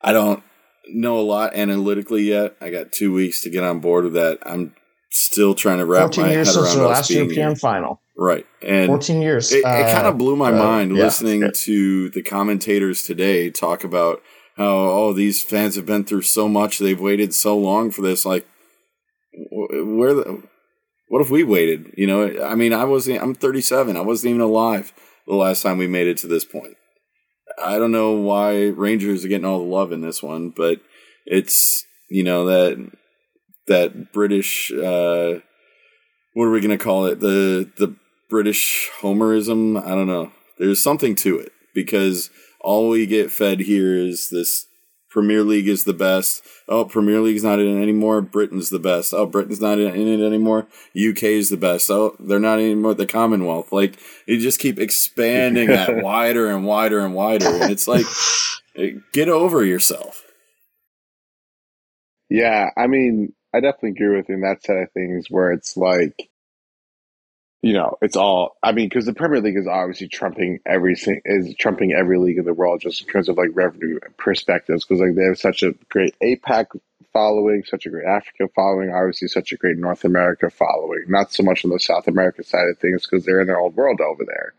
I 0.00 0.12
don't 0.12 0.42
know 0.88 1.18
a 1.18 1.22
lot 1.22 1.54
analytically 1.54 2.22
yet. 2.24 2.56
I 2.60 2.70
got 2.70 2.92
two 2.92 3.12
weeks 3.12 3.42
to 3.42 3.50
get 3.50 3.62
on 3.64 3.80
board 3.80 4.04
with 4.04 4.14
that. 4.14 4.38
I'm 4.44 4.74
still 5.10 5.54
trying 5.54 5.78
to 5.78 5.86
wrap 5.86 6.14
14 6.14 6.24
my 6.24 6.30
years 6.32 6.46
head 6.48 6.54
since 6.54 6.66
around 6.66 6.78
the 6.78 6.88
last 6.88 7.10
European 7.10 7.48
here. 7.48 7.56
final. 7.56 8.00
Right, 8.18 8.46
and 8.62 8.86
14 8.86 9.20
years. 9.20 9.52
it, 9.52 9.58
it 9.58 9.64
Uh, 9.66 9.92
kind 9.92 10.06
of 10.06 10.16
blew 10.16 10.36
my 10.36 10.50
uh, 10.50 10.56
mind 10.56 10.96
yeah, 10.96 11.04
listening 11.04 11.50
to 11.52 12.08
the 12.10 12.22
commentators 12.22 13.02
today 13.02 13.50
talk 13.50 13.84
about 13.84 14.22
how 14.56 14.64
oh 14.74 15.12
these 15.12 15.42
fans 15.42 15.76
have 15.76 15.84
been 15.84 16.02
through 16.04 16.22
so 16.22 16.48
much 16.48 16.78
they've 16.78 16.98
waited 16.98 17.34
so 17.34 17.58
long 17.58 17.90
for 17.90 18.00
this 18.00 18.24
like 18.24 18.46
where 19.50 20.14
the 20.14 20.42
what 21.08 21.22
if 21.22 21.30
we 21.30 21.44
waited? 21.44 21.92
You 21.96 22.06
know 22.06 22.42
i 22.44 22.54
mean 22.54 22.72
i 22.72 22.84
wasn't 22.84 23.22
i'm 23.22 23.34
37 23.34 23.96
i 23.96 24.00
wasn't 24.00 24.30
even 24.30 24.40
alive 24.40 24.92
the 25.26 25.34
last 25.34 25.62
time 25.62 25.78
we 25.78 25.86
made 25.86 26.06
it 26.06 26.18
to 26.18 26.26
this 26.26 26.44
point. 26.44 26.76
I 27.62 27.78
don't 27.78 27.92
know 27.92 28.12
why 28.12 28.66
rangers 28.66 29.24
are 29.24 29.28
getting 29.28 29.46
all 29.46 29.58
the 29.58 29.64
love 29.64 29.92
in 29.92 30.00
this 30.00 30.22
one 30.22 30.50
but 30.50 30.80
it's 31.24 31.84
you 32.10 32.22
know 32.22 32.46
that 32.46 32.90
that 33.66 34.12
british 34.12 34.70
uh 34.72 35.40
what 36.36 36.44
are 36.44 36.50
we 36.50 36.60
to 36.60 36.76
call 36.76 37.06
it? 37.06 37.20
The 37.20 37.70
the 37.78 37.96
british 38.28 38.90
homerism? 39.00 39.82
I 39.82 39.90
don't 39.90 40.06
know. 40.06 40.32
There's 40.58 40.82
something 40.82 41.14
to 41.16 41.38
it 41.38 41.52
because 41.74 42.28
all 42.60 42.90
we 42.90 43.06
get 43.06 43.32
fed 43.32 43.60
here 43.60 43.96
is 43.96 44.28
this 44.28 44.66
premier 45.16 45.42
league 45.42 45.66
is 45.66 45.84
the 45.84 45.94
best. 45.94 46.42
Oh 46.68 46.84
premier 46.84 47.20
league's 47.20 47.42
not 47.42 47.58
in 47.58 47.78
it 47.78 47.82
anymore. 47.82 48.20
Britain's 48.20 48.68
the 48.68 48.78
best. 48.78 49.14
Oh 49.14 49.24
britain's 49.24 49.62
not 49.62 49.78
in 49.78 49.96
it 49.96 50.22
anymore. 50.22 50.66
Uk 50.94 51.22
is 51.22 51.48
the 51.48 51.56
best. 51.56 51.90
Oh 51.90 52.14
they're 52.20 52.38
not 52.38 52.58
anymore. 52.58 52.92
The 52.92 53.06
commonwealth. 53.06 53.72
Like 53.72 53.98
you 54.26 54.38
just 54.38 54.60
keep 54.60 54.78
expanding 54.78 55.68
that 55.68 56.02
wider 56.02 56.50
and 56.50 56.66
wider 56.66 57.00
and 57.00 57.14
wider. 57.14 57.46
And 57.48 57.70
it's 57.70 57.88
like 57.88 58.04
get 59.14 59.30
over 59.30 59.64
yourself. 59.64 60.22
Yeah, 62.28 62.68
I 62.76 62.86
mean, 62.86 63.32
I 63.54 63.60
definitely 63.60 63.92
agree 63.92 64.18
with 64.18 64.28
you 64.28 64.34
in 64.34 64.42
that 64.42 64.62
side 64.64 64.82
of 64.82 64.92
things 64.92 65.28
where 65.30 65.50
it's 65.50 65.78
like, 65.78 66.28
you 67.62 67.72
know, 67.72 67.96
it's 68.02 68.16
all. 68.16 68.56
I 68.62 68.72
mean, 68.72 68.88
because 68.88 69.06
the 69.06 69.14
Premier 69.14 69.40
League 69.40 69.56
is 69.56 69.66
obviously 69.66 70.08
trumping 70.08 70.60
every 70.66 70.94
is 71.24 71.54
trumping 71.58 71.92
every 71.92 72.18
league 72.18 72.38
in 72.38 72.44
the 72.44 72.54
world 72.54 72.80
just 72.80 73.00
in 73.02 73.08
terms 73.08 73.28
of 73.28 73.36
like 73.36 73.50
revenue 73.52 73.98
perspectives. 74.18 74.84
Because 74.84 75.00
like 75.00 75.14
they 75.14 75.24
have 75.24 75.38
such 75.38 75.62
a 75.62 75.72
great 75.88 76.14
APAC 76.22 76.66
following, 77.12 77.64
such 77.64 77.86
a 77.86 77.90
great 77.90 78.06
Africa 78.06 78.44
following, 78.54 78.90
obviously 78.90 79.28
such 79.28 79.52
a 79.52 79.56
great 79.56 79.78
North 79.78 80.04
America 80.04 80.50
following. 80.50 81.04
Not 81.08 81.32
so 81.32 81.42
much 81.42 81.64
on 81.64 81.70
the 81.70 81.80
South 81.80 82.06
America 82.08 82.44
side 82.44 82.68
of 82.70 82.78
things 82.78 83.06
because 83.06 83.24
they're 83.24 83.40
in 83.40 83.46
their 83.46 83.60
own 83.60 83.74
world 83.74 84.00
over 84.00 84.24
there. 84.24 84.54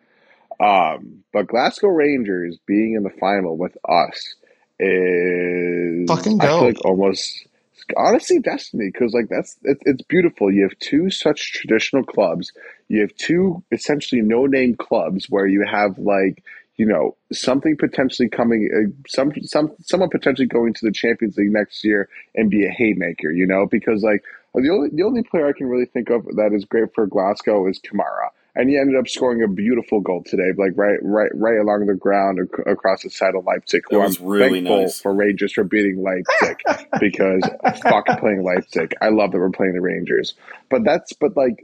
Um, 0.59 1.23
but 1.31 1.47
Glasgow 1.47 1.89
Rangers 1.89 2.57
being 2.65 2.95
in 2.95 3.03
the 3.03 3.11
final 3.11 3.57
with 3.57 3.77
us 3.87 4.35
is 4.79 6.07
Fucking 6.07 6.41
I 6.41 6.45
feel 6.45 6.63
like 6.63 6.85
almost 6.85 7.46
honestly 7.95 8.39
destiny 8.39 8.89
because 8.91 9.13
like 9.13 9.29
that's 9.29 9.57
it, 9.63 9.77
it's 9.81 10.01
beautiful. 10.03 10.51
You 10.51 10.63
have 10.63 10.77
two 10.79 11.09
such 11.09 11.53
traditional 11.53 12.03
clubs. 12.03 12.51
You 12.87 13.01
have 13.01 13.15
two 13.15 13.63
essentially 13.71 14.21
no 14.21 14.45
name 14.45 14.75
clubs 14.75 15.29
where 15.29 15.47
you 15.47 15.65
have 15.65 15.97
like 15.97 16.43
you 16.77 16.85
know, 16.85 17.15
something 17.33 17.75
potentially 17.75 18.29
coming, 18.29 18.69
uh, 18.71 18.91
some 19.07 19.31
some 19.41 19.71
someone 19.81 20.09
potentially 20.09 20.47
going 20.47 20.73
to 20.75 20.85
the 20.85 20.91
Champions 20.91 21.35
League 21.35 21.51
next 21.51 21.83
year 21.83 22.07
and 22.35 22.51
be 22.51 22.65
a 22.65 22.69
haymaker, 22.69 23.31
you 23.31 23.47
know, 23.47 23.65
because 23.65 24.03
like 24.03 24.23
the 24.53 24.69
only 24.69 24.89
the 24.93 25.03
only 25.03 25.23
player 25.23 25.47
I 25.47 25.53
can 25.53 25.67
really 25.67 25.85
think 25.85 26.09
of 26.11 26.23
that 26.35 26.53
is 26.53 26.65
great 26.65 26.93
for 26.93 27.07
Glasgow 27.07 27.67
is 27.67 27.79
Kamara 27.79 28.29
and 28.57 28.69
he 28.69 28.77
ended 28.77 28.95
up 28.95 29.07
scoring 29.07 29.43
a 29.43 29.47
beautiful 29.47 30.01
goal 30.01 30.23
today, 30.25 30.51
like 30.57 30.71
right, 30.75 30.97
right, 31.03 31.29
right 31.35 31.59
along 31.59 31.85
the 31.85 31.93
ground 31.93 32.39
ac- 32.41 32.63
across 32.65 33.03
the 33.03 33.09
side 33.11 33.35
of 33.35 33.45
Leipzig. 33.45 33.83
Who 33.91 34.01
I'm 34.01 34.15
really 34.19 34.61
thankful 34.61 34.81
nice. 34.81 34.99
for 34.99 35.13
Rangers 35.13 35.53
for 35.53 35.63
beating 35.63 36.01
Leipzig 36.01 36.57
because 36.99 37.43
fuck 37.83 38.07
playing 38.19 38.43
Leipzig. 38.43 38.95
I 38.99 39.09
love 39.09 39.31
that 39.31 39.37
we're 39.37 39.51
playing 39.51 39.73
the 39.73 39.81
Rangers, 39.81 40.33
but 40.71 40.83
that's 40.83 41.13
but 41.13 41.37
like 41.37 41.63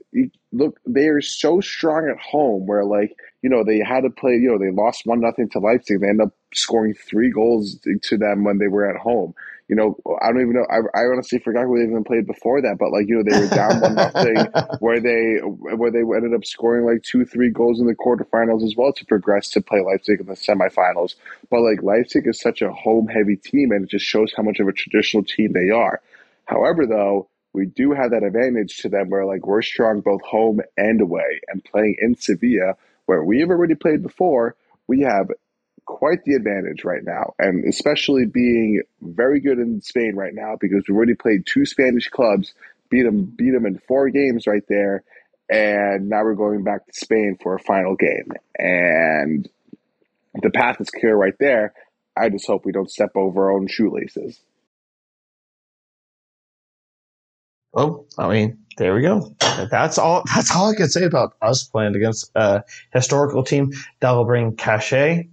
look, 0.52 0.80
they 0.86 1.08
are 1.08 1.22
so 1.22 1.62
strong 1.62 2.08
at 2.08 2.22
home. 2.22 2.68
Where 2.68 2.86
like 2.86 3.16
you 3.42 3.50
know 3.50 3.64
they 3.64 3.80
had 3.80 4.02
to 4.02 4.12
play. 4.12 4.34
You 4.34 4.52
know 4.52 4.60
they 4.60 4.72
lost 4.72 5.02
one 5.06 5.20
nothing 5.20 5.50
to 5.50 5.60
Leipzig. 5.60 6.00
They 6.00 6.10
end 6.10 6.22
up 6.22 6.34
scoring 6.54 6.94
three 6.94 7.32
goals 7.32 7.80
to 8.04 8.18
them 8.18 8.44
when 8.44 8.60
they 8.60 8.68
were 8.68 8.88
at 8.88 9.02
home 9.02 9.34
you 9.74 9.76
know, 9.76 9.98
I 10.22 10.28
don't 10.28 10.42
even 10.42 10.54
know. 10.54 10.68
I, 10.70 10.82
I 10.96 11.06
honestly 11.06 11.40
forgot 11.40 11.66
who 11.66 11.80
they 11.80 11.90
even 11.90 12.04
played 12.04 12.28
before 12.28 12.62
that. 12.62 12.78
But 12.78 12.92
like, 12.92 13.08
you 13.08 13.16
know, 13.16 13.24
they 13.24 13.40
were 13.40 13.48
down 13.48 13.82
one 13.82 13.96
nothing, 13.96 14.36
where 14.80 15.00
they 15.00 15.40
where 15.42 15.90
they 15.90 16.02
ended 16.02 16.36
up 16.36 16.46
scoring 16.46 16.86
like 16.86 17.02
two, 17.02 17.26
three 17.26 17.50
goals 17.50 17.80
in 17.80 17.88
the 17.88 17.96
quarterfinals 17.96 18.64
as 18.64 18.76
well 18.78 18.94
to 18.94 19.06
progress 19.06 19.50
to 19.50 19.62
play 19.62 19.82
Leipzig 19.82 20.20
in 20.20 20.28
the 20.28 20.34
semifinals. 20.34 21.16
But 21.50 21.62
like, 21.62 21.82
Leipzig 21.82 22.28
is 22.28 22.40
such 22.40 22.62
a 22.62 22.72
home 22.72 23.08
heavy 23.08 23.36
team, 23.36 23.72
and 23.72 23.86
it 23.86 23.90
just 23.90 24.06
shows 24.06 24.32
how 24.38 24.44
much 24.44 24.60
of 24.60 24.68
a 24.68 24.74
traditional 24.74 25.24
team 25.24 25.54
they 25.54 25.72
are. 25.72 26.02
However, 26.46 26.86
though, 26.86 27.30
we 27.54 27.66
do 27.66 27.94
have 27.94 28.12
that 28.12 28.22
advantage 28.22 28.78
to 28.78 28.90
them 28.90 29.10
where 29.10 29.26
like 29.26 29.48
we're 29.48 29.64
strong 29.64 30.02
both 30.02 30.22
home 30.22 30.62
and 30.78 31.02
away, 31.02 31.42
and 31.48 31.66
playing 31.66 31.96
in 32.00 32.16
Sevilla, 32.16 32.76
where 33.08 33.24
we 33.24 33.40
have 33.40 33.50
already 33.50 33.74
played 33.74 34.04
before. 34.04 34.56
We 34.86 35.02
have 35.02 35.32
quite 35.86 36.24
the 36.26 36.34
advantage 36.34 36.84
right 36.84 37.04
now, 37.04 37.34
and 37.40 37.66
especially 37.66 38.26
being 38.26 38.82
very 39.02 39.40
good 39.40 39.60
in 39.60 39.82
Spain 39.82 40.16
right 40.16 40.34
now 40.34 40.56
because 40.60 40.84
we've 40.88 40.96
already 40.96 41.16
played 41.16 41.46
two 41.46 41.66
Spanish 41.66 42.10
clubs, 42.10 42.54
beat 42.90 43.04
them, 43.04 43.26
beat 43.26 43.52
them 43.52 43.66
in 43.66 43.80
four 43.88 44.10
games 44.10 44.48
right 44.48 44.64
there, 44.70 45.04
and 45.50 46.10
now 46.10 46.24
we're 46.24 46.36
going 46.36 46.64
back 46.64 46.86
to 46.86 46.94
Spain 46.94 47.38
for 47.42 47.56
a 47.56 47.60
final 47.60 47.96
game, 47.96 48.32
and 48.58 49.50
the 50.42 50.50
path 50.50 50.80
is 50.82 50.90
clear 50.90 51.16
right 51.16 51.38
there. 51.40 51.74
I 52.16 52.30
just 52.30 52.48
hope 52.48 52.66
we 52.66 52.72
don't 52.72 52.92
step 52.92 53.12
over 53.16 53.46
our 53.46 53.52
own 53.52 53.68
shoelaces. 53.68 54.40
Well, 57.74 58.06
I 58.20 58.30
mean, 58.30 58.60
there 58.78 58.94
we 58.94 59.02
go. 59.02 59.36
That's 59.40 59.98
all. 59.98 60.24
That's 60.34 60.56
all 60.56 60.72
I 60.72 60.76
can 60.76 60.90
say 60.90 61.06
about 61.06 61.34
us 61.42 61.64
playing 61.64 61.96
against 61.96 62.32
a 62.36 62.64
historical 62.94 63.44
team 63.44 63.72
that 64.00 64.12
will 64.12 64.26
bring 64.26 64.56
cachet 64.56 65.30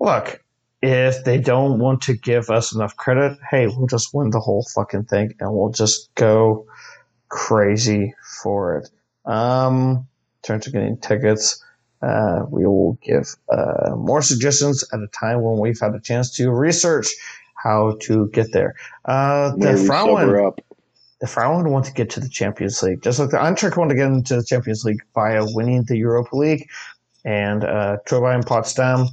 look, 0.00 0.42
if 0.82 1.24
they 1.24 1.38
don't 1.38 1.78
want 1.78 2.02
to 2.02 2.16
give 2.16 2.50
us 2.50 2.74
enough 2.74 2.96
credit, 2.96 3.38
hey, 3.50 3.66
we'll 3.66 3.86
just 3.86 4.14
win 4.14 4.30
the 4.30 4.40
whole 4.40 4.64
fucking 4.74 5.04
thing 5.04 5.34
and 5.40 5.52
we'll 5.52 5.70
just 5.70 6.14
go 6.14 6.66
crazy 7.28 8.14
for 8.42 8.76
it. 8.76 8.90
Um, 9.24 10.06
in 10.36 10.42
terms 10.42 10.66
of 10.66 10.72
getting 10.72 10.98
tickets, 10.98 11.62
uh, 12.02 12.44
we 12.48 12.66
will 12.66 12.98
give 13.02 13.34
uh, 13.50 13.96
more 13.96 14.22
suggestions 14.22 14.84
at 14.92 15.00
a 15.00 15.08
time 15.08 15.42
when 15.42 15.58
we've 15.58 15.80
had 15.80 15.94
a 15.94 16.00
chance 16.00 16.30
to 16.36 16.50
research 16.50 17.08
how 17.56 17.96
to 18.02 18.28
get 18.28 18.52
there. 18.52 18.74
Uh, 19.06 19.56
the 19.56 19.76
Frauen, 19.76 20.52
the 21.20 21.26
Frauen 21.26 21.70
want 21.70 21.86
to 21.86 21.92
get 21.92 22.10
to 22.10 22.20
the 22.20 22.28
Champions 22.28 22.82
League, 22.82 23.02
just 23.02 23.18
like 23.18 23.30
the 23.30 23.38
Eintracht 23.38 23.76
want 23.76 23.90
to 23.90 23.96
get 23.96 24.06
into 24.06 24.36
the 24.36 24.44
Champions 24.44 24.84
League 24.84 25.02
via 25.14 25.44
winning 25.46 25.82
the 25.84 25.96
Europa 25.96 26.36
League, 26.36 26.68
and 27.24 27.64
uh, 27.64 27.96
Turbine 28.06 28.42
Potsdam 28.42 29.08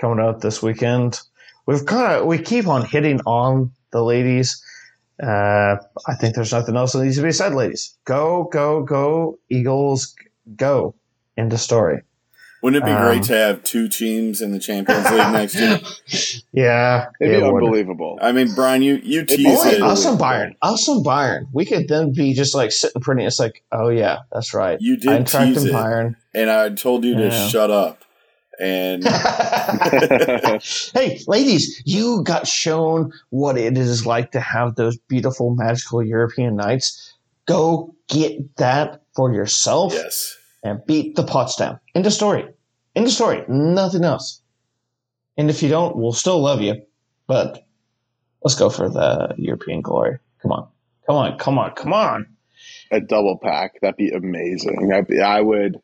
coming 0.00 0.24
out 0.24 0.40
this 0.40 0.62
weekend. 0.62 1.20
We've 1.66 1.84
kind 1.84 2.12
of 2.14 2.26
we 2.26 2.38
keep 2.38 2.66
on 2.66 2.84
hitting 2.84 3.20
on 3.26 3.72
the 3.90 4.02
ladies. 4.02 4.62
Uh, 5.22 5.76
I 6.06 6.14
think 6.20 6.34
there's 6.34 6.52
nothing 6.52 6.76
else 6.76 6.92
that 6.92 7.02
needs 7.02 7.16
to 7.16 7.22
be 7.22 7.32
said, 7.32 7.54
ladies. 7.54 7.96
Go, 8.04 8.44
go, 8.44 8.82
go, 8.82 9.38
Eagles, 9.50 10.14
go! 10.56 10.94
Into 11.36 11.58
story. 11.58 12.02
Wouldn't 12.62 12.82
it 12.82 12.86
be 12.86 12.92
um, 12.92 13.02
great 13.02 13.22
to 13.24 13.34
have 13.34 13.62
two 13.62 13.88
teams 13.88 14.40
in 14.40 14.50
the 14.50 14.58
Champions 14.58 15.08
League 15.10 15.32
next 15.32 15.54
year? 15.54 15.80
Yeah, 16.52 17.06
it'd 17.20 17.40
be 17.40 17.46
unbelievable. 17.46 18.14
Would. 18.14 18.22
I 18.22 18.32
mean, 18.32 18.54
Brian, 18.54 18.82
you 18.82 19.00
you 19.02 19.24
tease 19.24 19.64
it. 19.64 19.80
Us 19.80 20.04
and 20.04 20.18
Bayern, 20.18 20.56
us 20.62 20.88
and 20.88 21.04
Bayern. 21.04 21.46
We 21.52 21.64
could 21.64 21.86
then 21.86 22.12
be 22.12 22.34
just 22.34 22.54
like 22.54 22.72
sitting 22.72 23.00
pretty. 23.00 23.24
It's 23.24 23.38
like, 23.38 23.62
oh 23.70 23.88
yeah, 23.88 24.20
that's 24.32 24.54
right. 24.54 24.78
You 24.80 24.96
did 24.96 25.26
tease 25.28 25.64
it, 25.64 25.72
Bayern, 25.72 26.16
and 26.34 26.50
I 26.50 26.70
told 26.70 27.04
you 27.04 27.14
to 27.14 27.28
yeah. 27.28 27.48
shut 27.48 27.70
up. 27.70 28.04
And 28.60 29.04
hey, 30.94 31.20
ladies, 31.26 31.82
you 31.84 32.22
got 32.24 32.46
shown 32.46 33.12
what 33.30 33.56
it 33.56 33.78
is 33.78 34.04
like 34.04 34.32
to 34.32 34.40
have 34.40 34.74
those 34.74 34.96
beautiful, 35.08 35.54
magical 35.54 36.02
European 36.02 36.56
nights. 36.56 37.14
Go 37.46 37.94
get 38.08 38.56
that 38.56 39.02
for 39.14 39.32
yourself. 39.32 39.92
Yes. 39.94 40.36
And 40.64 40.84
beat 40.86 41.14
the 41.14 41.22
Potsdam. 41.22 41.78
End 41.94 42.04
of 42.06 42.12
story. 42.12 42.46
End 42.96 43.06
of 43.06 43.12
story. 43.12 43.44
Nothing 43.48 44.04
else. 44.04 44.42
And 45.36 45.48
if 45.50 45.62
you 45.62 45.68
don't, 45.68 45.96
we'll 45.96 46.12
still 46.12 46.40
love 46.40 46.60
you. 46.60 46.82
But 47.28 47.64
let's 48.42 48.56
go 48.56 48.68
for 48.68 48.88
the 48.88 49.34
European 49.38 49.82
glory. 49.82 50.18
Come 50.42 50.50
on. 50.50 50.68
Come 51.06 51.16
on. 51.16 51.38
Come 51.38 51.58
on. 51.58 51.70
Come 51.76 51.92
on. 51.92 52.26
A 52.90 53.00
double 53.00 53.38
pack. 53.38 53.80
That'd 53.80 53.96
be 53.96 54.10
amazing. 54.10 54.90
I'd 54.92 55.06
be, 55.06 55.20
I 55.20 55.40
would 55.40 55.80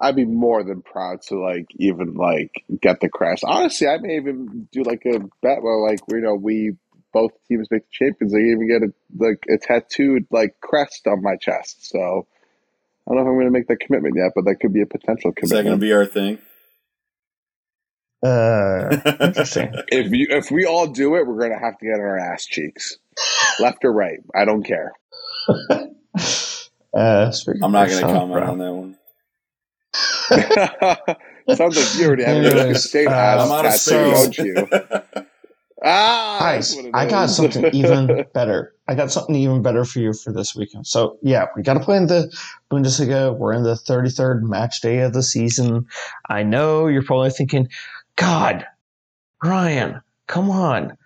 I'd 0.00 0.16
be 0.16 0.24
more 0.24 0.64
than 0.64 0.82
proud 0.82 1.22
to 1.28 1.40
like 1.40 1.66
even 1.76 2.14
like 2.14 2.64
get 2.80 3.00
the 3.00 3.08
crest. 3.08 3.44
Honestly, 3.46 3.86
I 3.86 3.98
may 3.98 4.16
even 4.16 4.68
do 4.72 4.82
like 4.82 5.02
a 5.06 5.20
bet 5.42 5.62
where 5.62 5.78
like 5.78 6.00
you 6.08 6.20
know 6.20 6.34
we 6.34 6.72
both 7.12 7.32
teams 7.48 7.68
make 7.70 7.82
the 7.82 7.92
champions. 7.92 8.34
I 8.34 8.38
even 8.38 8.68
get 8.68 8.82
a 8.82 8.92
like 9.16 9.44
a 9.48 9.58
tattooed 9.58 10.26
like 10.30 10.60
crest 10.60 11.06
on 11.06 11.22
my 11.22 11.36
chest. 11.36 11.88
So 11.88 12.26
I 13.08 13.14
don't 13.14 13.16
know 13.16 13.22
if 13.22 13.28
I'm 13.28 13.34
going 13.34 13.46
to 13.46 13.52
make 13.52 13.68
that 13.68 13.80
commitment 13.80 14.16
yet, 14.16 14.32
but 14.34 14.44
that 14.46 14.56
could 14.60 14.72
be 14.72 14.82
a 14.82 14.86
potential 14.86 15.32
commitment. 15.32 15.44
Is 15.44 15.50
that 15.50 15.62
going 15.62 15.78
to 15.78 15.80
be 15.80 15.92
our 15.92 16.06
thing? 16.06 16.38
Uh, 18.22 18.96
interesting. 19.26 19.74
if 19.88 20.10
you 20.10 20.26
if 20.30 20.50
we 20.50 20.64
all 20.64 20.86
do 20.86 21.14
it, 21.16 21.26
we're 21.26 21.38
going 21.38 21.52
to 21.52 21.58
have 21.58 21.78
to 21.78 21.84
get 21.84 22.00
our 22.00 22.18
ass 22.18 22.46
cheeks, 22.46 22.96
left 23.60 23.84
or 23.84 23.92
right. 23.92 24.18
I 24.34 24.44
don't 24.44 24.62
care. 24.64 24.92
uh, 25.48 27.32
I'm 27.62 27.72
not 27.72 27.88
going 27.88 28.00
to 28.00 28.12
comment 28.12 28.32
bro. 28.32 28.50
on 28.50 28.58
that 28.58 28.72
one. 28.72 28.96
Sounds 31.54 31.76
like 31.76 32.00
you 32.00 32.06
already 32.06 32.24
have 32.24 32.36
Anyways, 32.44 32.76
a 32.76 32.80
state 32.80 33.06
uh, 33.08 33.64
ass 33.64 33.84
tattoo, 33.84 34.10
don't 34.10 34.38
you? 34.38 34.68
Ah, 35.86 36.38
guys, 36.40 36.78
I 36.94 37.06
got 37.06 37.28
something 37.28 37.66
even 37.74 38.24
better. 38.32 38.74
I 38.88 38.94
got 38.94 39.12
something 39.12 39.34
even 39.34 39.60
better 39.60 39.84
for 39.84 39.98
you 39.98 40.14
for 40.14 40.32
this 40.32 40.56
weekend. 40.56 40.86
So 40.86 41.18
yeah, 41.20 41.46
we 41.54 41.62
got 41.62 41.74
to 41.74 41.80
play 41.80 41.98
in 41.98 42.06
the 42.06 42.34
Bundesliga. 42.70 43.36
We're 43.36 43.52
in 43.52 43.64
the 43.64 43.74
33rd 43.74 44.42
match 44.42 44.80
day 44.80 45.00
of 45.00 45.12
the 45.12 45.22
season. 45.22 45.86
I 46.26 46.42
know 46.42 46.86
you're 46.86 47.02
probably 47.02 47.30
thinking, 47.30 47.68
God, 48.16 48.66
Ryan, 49.42 50.00
come 50.26 50.50
on. 50.50 50.96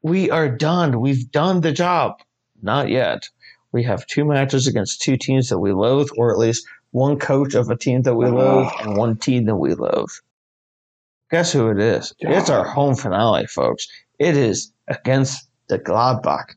We 0.00 0.30
are 0.30 0.48
done. 0.48 1.00
We've 1.00 1.30
done 1.30 1.60
the 1.60 1.72
job. 1.72 2.20
Not 2.62 2.88
yet. 2.88 3.28
We 3.72 3.82
have 3.82 4.06
two 4.06 4.24
matches 4.24 4.66
against 4.66 5.02
two 5.02 5.18
teams 5.18 5.50
that 5.50 5.58
we 5.58 5.72
loathe, 5.72 6.08
or 6.16 6.32
at 6.32 6.38
least 6.38 6.66
one 6.94 7.18
coach 7.18 7.54
of 7.54 7.68
a 7.70 7.76
team 7.76 8.02
that 8.02 8.14
we 8.14 8.26
love 8.26 8.70
ah. 8.72 8.82
and 8.82 8.96
one 8.96 9.16
team 9.16 9.46
that 9.46 9.56
we 9.56 9.74
love. 9.74 10.08
Guess 11.32 11.52
who 11.52 11.68
it 11.70 11.80
is? 11.80 12.14
It's 12.20 12.48
our 12.48 12.64
home 12.64 12.94
finale, 12.94 13.48
folks. 13.48 13.88
It 14.20 14.36
is 14.36 14.72
against 14.86 15.48
the 15.66 15.80
Gladbach. 15.80 16.54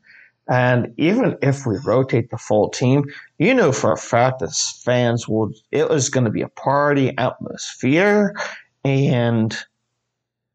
And 0.48 0.94
even 0.96 1.36
if 1.42 1.66
we 1.66 1.76
rotate 1.84 2.30
the 2.30 2.38
full 2.38 2.68
team, 2.68 3.06
you 3.38 3.52
know 3.52 3.72
for 3.72 3.90
a 3.90 3.96
fact 3.96 4.38
that 4.38 4.54
fans 4.54 5.26
will, 5.26 5.50
it 5.72 5.88
was 5.88 6.08
going 6.08 6.24
to 6.24 6.30
be 6.30 6.42
a 6.42 6.48
party 6.48 7.12
atmosphere. 7.18 8.36
And 8.84 9.56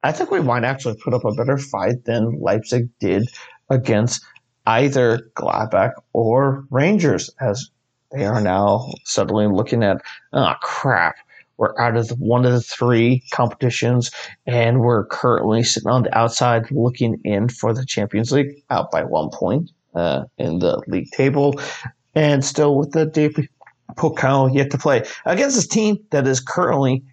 I 0.01 0.13
think 0.13 0.31
we 0.31 0.39
might 0.39 0.63
actually 0.63 0.95
put 0.95 1.13
up 1.13 1.25
a 1.25 1.33
better 1.33 1.57
fight 1.57 2.05
than 2.05 2.39
Leipzig 2.39 2.87
did 2.99 3.27
against 3.69 4.23
either 4.65 5.29
Gladbach 5.35 5.91
or 6.13 6.65
Rangers, 6.69 7.29
as 7.41 7.69
they 8.13 8.25
are 8.25 8.41
now 8.41 8.91
suddenly 9.05 9.47
looking 9.47 9.83
at, 9.83 10.01
oh 10.33 10.53
crap, 10.61 11.15
we're 11.57 11.79
out 11.79 11.97
of 11.97 12.09
one 12.19 12.45
of 12.45 12.51
the 12.51 12.61
three 12.61 13.23
competitions, 13.31 14.11
and 14.45 14.81
we're 14.81 15.05
currently 15.05 15.63
sitting 15.63 15.89
on 15.89 16.03
the 16.03 16.17
outside 16.17 16.69
looking 16.71 17.19
in 17.23 17.49
for 17.49 17.73
the 17.73 17.85
Champions 17.85 18.31
League, 18.31 18.63
out 18.69 18.91
by 18.91 19.03
one 19.03 19.29
point 19.29 19.71
uh, 19.95 20.23
in 20.37 20.59
the 20.59 20.81
league 20.87 21.09
table, 21.11 21.59
and 22.15 22.43
still 22.43 22.75
with 22.75 22.91
the 22.91 23.05
DFB 23.05 23.47
Pokal 23.95 24.53
yet 24.53 24.71
to 24.71 24.77
play 24.77 25.03
against 25.25 25.55
this 25.55 25.67
team 25.67 25.97
that 26.09 26.27
is 26.27 26.39
currently 26.39 27.03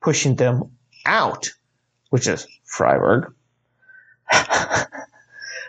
pushing 0.00 0.36
them 0.36 0.62
out, 1.06 1.48
which 2.10 2.26
is 2.26 2.46
Freiburg. 2.64 3.32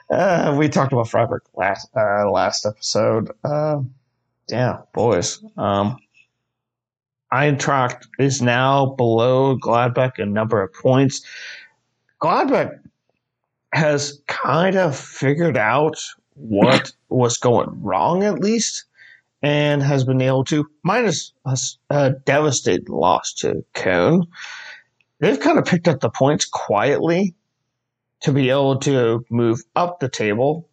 uh, 0.10 0.56
we 0.58 0.70
talked 0.70 0.94
about 0.94 1.10
Freiburg 1.10 1.42
last 1.56 1.90
uh, 1.96 2.30
last 2.30 2.66
episode. 2.66 3.32
Uh, 3.44 3.82
yeah, 4.50 4.80
boys. 4.94 5.44
Um, 5.58 5.98
Eintracht 7.34 8.08
is 8.20 8.42
now 8.42 8.86
below 8.86 9.58
Gladbach 9.58 10.20
in 10.20 10.34
number 10.34 10.62
of 10.62 10.74
points. 10.74 11.22
Gladbach 12.22 12.80
has 13.74 14.22
kind 14.28 14.78
of 14.78 14.96
figured 14.96 15.58
out 15.58 15.98
what 16.36 16.94
was 17.10 17.38
going 17.38 17.82
wrong, 17.82 18.24
at 18.24 18.40
least, 18.40 18.86
and 19.42 19.84
has 19.84 20.04
been 20.04 20.22
able 20.22 20.44
to, 20.46 20.66
minus 20.84 21.34
a, 21.46 21.58
a 21.90 22.10
devastating 22.12 22.88
loss 22.88 23.34
to 23.34 23.66
Köln, 23.74 24.28
they've 25.20 25.40
kind 25.40 25.60
of 25.60 25.66
picked 25.66 25.88
up 25.88 26.00
the 26.00 26.10
points 26.10 26.46
quietly 26.46 27.36
to 28.22 28.32
be 28.32 28.50
able 28.50 28.80
to 28.80 29.26
move 29.30 29.62
up 29.76 30.00
the 30.00 30.10
table. 30.10 30.70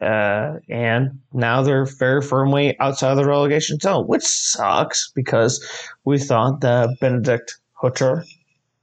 Uh, 0.00 0.58
and 0.68 1.20
now 1.32 1.62
they're 1.62 1.84
very 1.84 2.22
firmly 2.22 2.78
outside 2.80 3.10
of 3.10 3.16
the 3.18 3.24
relegation 3.24 3.78
zone, 3.78 4.06
which 4.06 4.24
sucks 4.24 5.10
because 5.14 5.62
we 6.04 6.18
thought 6.18 6.60
that 6.62 6.98
Benedict 7.00 7.58
Hütter 7.82 8.24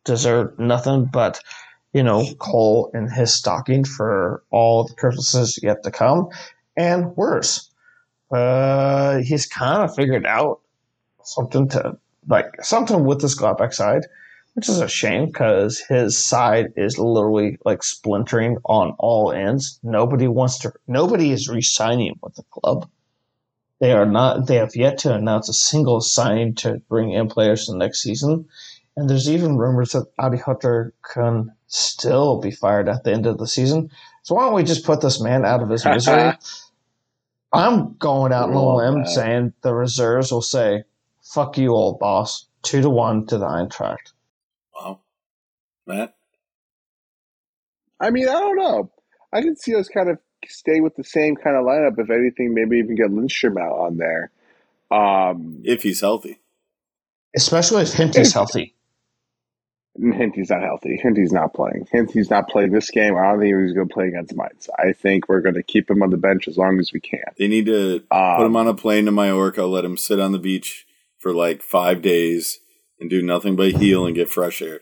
deserved 0.03 0.59
nothing 0.59 1.05
but, 1.05 1.41
you 1.93 2.03
know, 2.03 2.25
coal 2.37 2.91
in 2.93 3.09
his 3.09 3.33
stocking 3.33 3.83
for 3.83 4.43
all 4.51 4.85
the 4.85 4.93
purposes 4.93 5.59
yet 5.63 5.83
to 5.83 5.91
come, 5.91 6.29
and 6.75 7.15
worse. 7.17 7.69
Uh, 8.31 9.17
he's 9.19 9.45
kind 9.47 9.83
of 9.83 9.95
figured 9.95 10.25
out 10.25 10.59
something 11.23 11.67
to 11.69 11.97
like 12.27 12.63
something 12.63 13.05
with 13.05 13.21
this 13.21 13.39
Gladbach 13.39 13.73
side 13.73 14.05
which 14.57 14.69
is 14.69 14.81
a 14.81 14.87
shame 14.87 15.27
because 15.27 15.77
his 15.87 16.17
side 16.17 16.73
is 16.75 16.97
literally 16.97 17.59
like 17.63 17.83
splintering 17.83 18.57
on 18.65 18.95
all 18.97 19.31
ends. 19.31 19.79
Nobody 19.83 20.27
wants 20.27 20.57
to. 20.59 20.73
Nobody 20.87 21.31
is 21.31 21.47
re-signing 21.47 22.17
with 22.23 22.33
the 22.33 22.43
club. 22.49 22.89
They 23.79 23.91
are 23.91 24.07
not. 24.07 24.47
They 24.47 24.55
have 24.55 24.75
yet 24.75 24.97
to 24.99 25.13
announce 25.13 25.47
a 25.47 25.53
single 25.53 26.01
signing 26.01 26.55
to 26.55 26.81
bring 26.89 27.11
in 27.11 27.27
players 27.27 27.67
for 27.67 27.73
the 27.73 27.77
next 27.77 28.01
season. 28.01 28.47
And 28.95 29.07
there's 29.07 29.29
even 29.29 29.57
rumors 29.57 29.91
that 29.91 30.07
Adi 30.17 30.39
Hütter 30.39 30.89
can 31.13 31.51
still 31.67 32.39
be 32.39 32.49
fired 32.49 32.89
at 32.89 33.03
the 33.03 33.13
end 33.13 33.27
of 33.27 33.37
the 33.37 33.45
season. 33.45 33.91
So 34.23 34.33
why 34.33 34.45
don't 34.45 34.55
we 34.55 34.63
just 34.63 34.85
put 34.85 35.01
this 35.01 35.21
man 35.21 35.45
out 35.45 35.61
of 35.61 35.69
his 35.69 35.85
misery? 35.85 36.31
I'm 37.53 37.95
going 37.97 38.33
out 38.33 38.49
on 38.49 38.55
a 38.55 38.75
limb 38.75 39.05
saying 39.05 39.53
the 39.61 39.75
reserves 39.75 40.31
will 40.31 40.41
say, 40.41 40.83
"Fuck 41.21 41.59
you, 41.59 41.75
old 41.75 41.99
boss." 41.99 42.47
Two 42.63 42.81
to 42.81 42.89
one 42.89 43.27
to 43.27 43.37
the 43.37 43.45
Eintracht. 43.45 44.13
Wow. 45.87 45.95
Matt? 45.95 46.13
I 47.99 48.11
mean, 48.11 48.29
I 48.29 48.33
don't 48.33 48.57
know. 48.57 48.91
I 49.33 49.41
can 49.41 49.55
see 49.55 49.75
us 49.75 49.87
kind 49.87 50.09
of 50.09 50.19
stay 50.45 50.81
with 50.81 50.95
the 50.95 51.03
same 51.03 51.35
kind 51.35 51.55
of 51.55 51.65
lineup. 51.65 51.97
If 51.97 52.09
anything, 52.09 52.53
maybe 52.53 52.77
even 52.77 52.95
get 52.95 53.11
Lindstrom 53.11 53.57
out 53.57 53.73
on 53.73 53.97
there. 53.97 54.31
Um, 54.91 55.61
if 55.63 55.83
he's 55.83 56.01
healthy. 56.01 56.39
Especially 57.35 57.81
if 57.81 57.93
Hinti's 57.93 58.33
healthy. 58.33 58.75
Hinti's 59.99 60.51
not 60.51 60.61
healthy. 60.61 60.99
Hinti's 61.03 61.31
not 61.31 61.55
playing. 61.55 61.87
Hinti's 61.91 62.29
not 62.29 62.47
playing 62.49 62.71
this 62.71 62.91
game. 62.91 63.15
I 63.17 63.23
don't 63.23 63.39
think 63.39 63.55
he's 63.59 63.73
going 63.73 63.87
to 63.87 63.93
play 63.93 64.07
against 64.07 64.35
Mainz. 64.35 64.69
I 64.77 64.93
think 64.93 65.27
we're 65.27 65.41
going 65.41 65.55
to 65.55 65.63
keep 65.63 65.89
him 65.89 66.03
on 66.03 66.11
the 66.11 66.17
bench 66.17 66.47
as 66.47 66.55
long 66.55 66.79
as 66.79 66.93
we 66.93 66.99
can. 66.99 67.23
They 67.37 67.47
need 67.47 67.65
to 67.65 68.03
um, 68.11 68.37
put 68.37 68.45
him 68.45 68.55
on 68.55 68.67
a 68.67 68.75
plane 68.75 69.05
to 69.05 69.11
Mallorca, 69.11 69.63
let 69.63 69.83
him 69.83 69.97
sit 69.97 70.19
on 70.19 70.33
the 70.33 70.39
beach 70.39 70.85
for 71.17 71.33
like 71.33 71.63
five 71.63 72.03
days, 72.03 72.59
and 72.99 73.09
do 73.09 73.23
nothing 73.23 73.55
but 73.55 73.73
heal 73.73 74.05
and 74.05 74.15
get 74.15 74.29
fresh 74.29 74.61
air. 74.61 74.81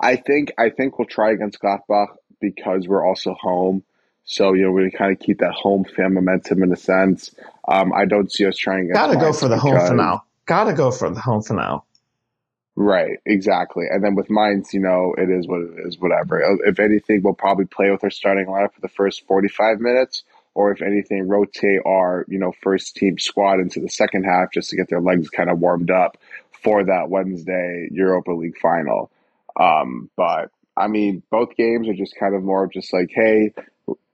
I 0.00 0.16
think 0.16 0.52
I 0.58 0.70
think 0.70 0.98
we'll 0.98 1.06
try 1.06 1.32
against 1.32 1.60
Gladbach 1.60 2.08
because 2.40 2.86
we're 2.88 3.06
also 3.06 3.34
home. 3.34 3.82
So 4.24 4.54
you 4.54 4.62
know 4.62 4.72
we're 4.72 4.90
kind 4.90 5.12
of 5.12 5.18
keep 5.18 5.38
that 5.38 5.52
home 5.52 5.84
fan 5.84 6.14
momentum 6.14 6.62
in 6.62 6.72
a 6.72 6.76
sense. 6.76 7.34
Um, 7.68 7.92
I 7.92 8.04
don't 8.04 8.32
see 8.32 8.46
us 8.46 8.56
trying. 8.56 8.90
Gotta 8.90 9.16
go 9.16 9.32
for 9.32 9.48
the 9.48 9.58
home 9.58 9.78
for 9.86 9.94
now. 9.94 10.24
Gotta 10.46 10.72
go 10.72 10.90
for 10.90 11.10
the 11.10 11.20
home 11.20 11.42
for 11.42 11.54
now. 11.54 11.84
Right, 12.76 13.18
exactly. 13.24 13.84
And 13.88 14.02
then 14.02 14.16
with 14.16 14.28
Mainz, 14.28 14.74
you 14.74 14.80
know, 14.80 15.14
it 15.16 15.30
is 15.30 15.46
what 15.46 15.60
it 15.60 15.86
is. 15.86 15.98
Whatever. 15.98 16.58
If 16.64 16.80
anything, 16.80 17.22
we'll 17.22 17.34
probably 17.34 17.66
play 17.66 17.90
with 17.90 18.02
our 18.02 18.10
starting 18.10 18.46
lineup 18.46 18.74
for 18.74 18.80
the 18.80 18.88
first 18.88 19.26
forty-five 19.26 19.78
minutes, 19.78 20.24
or 20.54 20.72
if 20.72 20.82
anything, 20.82 21.28
rotate 21.28 21.80
our 21.86 22.24
you 22.28 22.38
know 22.38 22.52
first 22.62 22.96
team 22.96 23.18
squad 23.18 23.60
into 23.60 23.78
the 23.78 23.88
second 23.88 24.24
half 24.24 24.52
just 24.52 24.70
to 24.70 24.76
get 24.76 24.88
their 24.88 25.00
legs 25.00 25.30
kind 25.30 25.50
of 25.50 25.60
warmed 25.60 25.90
up 25.90 26.18
for 26.62 26.82
that 26.82 27.10
Wednesday 27.10 27.88
Europa 27.92 28.32
League 28.32 28.58
final. 28.58 29.10
Um, 29.58 30.10
but 30.16 30.50
I 30.76 30.88
mean, 30.88 31.22
both 31.30 31.56
games 31.56 31.88
are 31.88 31.94
just 31.94 32.16
kind 32.18 32.34
of 32.34 32.42
more 32.42 32.64
of 32.64 32.72
just 32.72 32.92
like, 32.92 33.10
hey, 33.14 33.52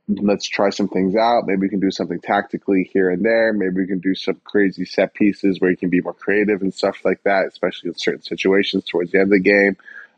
let's 0.08 0.48
try 0.48 0.70
some 0.70 0.88
things 0.88 1.14
out. 1.16 1.46
Maybe 1.46 1.60
we 1.60 1.68
can 1.68 1.80
do 1.80 1.90
something 1.90 2.20
tactically 2.20 2.90
here 2.92 3.10
and 3.10 3.24
there. 3.24 3.52
Maybe 3.52 3.80
we 3.80 3.86
can 3.86 4.00
do 4.00 4.14
some 4.14 4.40
crazy 4.44 4.84
set 4.84 5.14
pieces 5.14 5.60
where 5.60 5.70
you 5.70 5.76
can 5.76 5.90
be 5.90 6.00
more 6.00 6.14
creative 6.14 6.62
and 6.62 6.74
stuff 6.74 7.04
like 7.04 7.22
that, 7.24 7.46
especially 7.46 7.88
in 7.88 7.94
certain 7.94 8.22
situations 8.22 8.84
towards 8.84 9.12
the 9.12 9.18
end 9.18 9.26
of 9.26 9.30
the 9.30 9.40
game. 9.40 9.76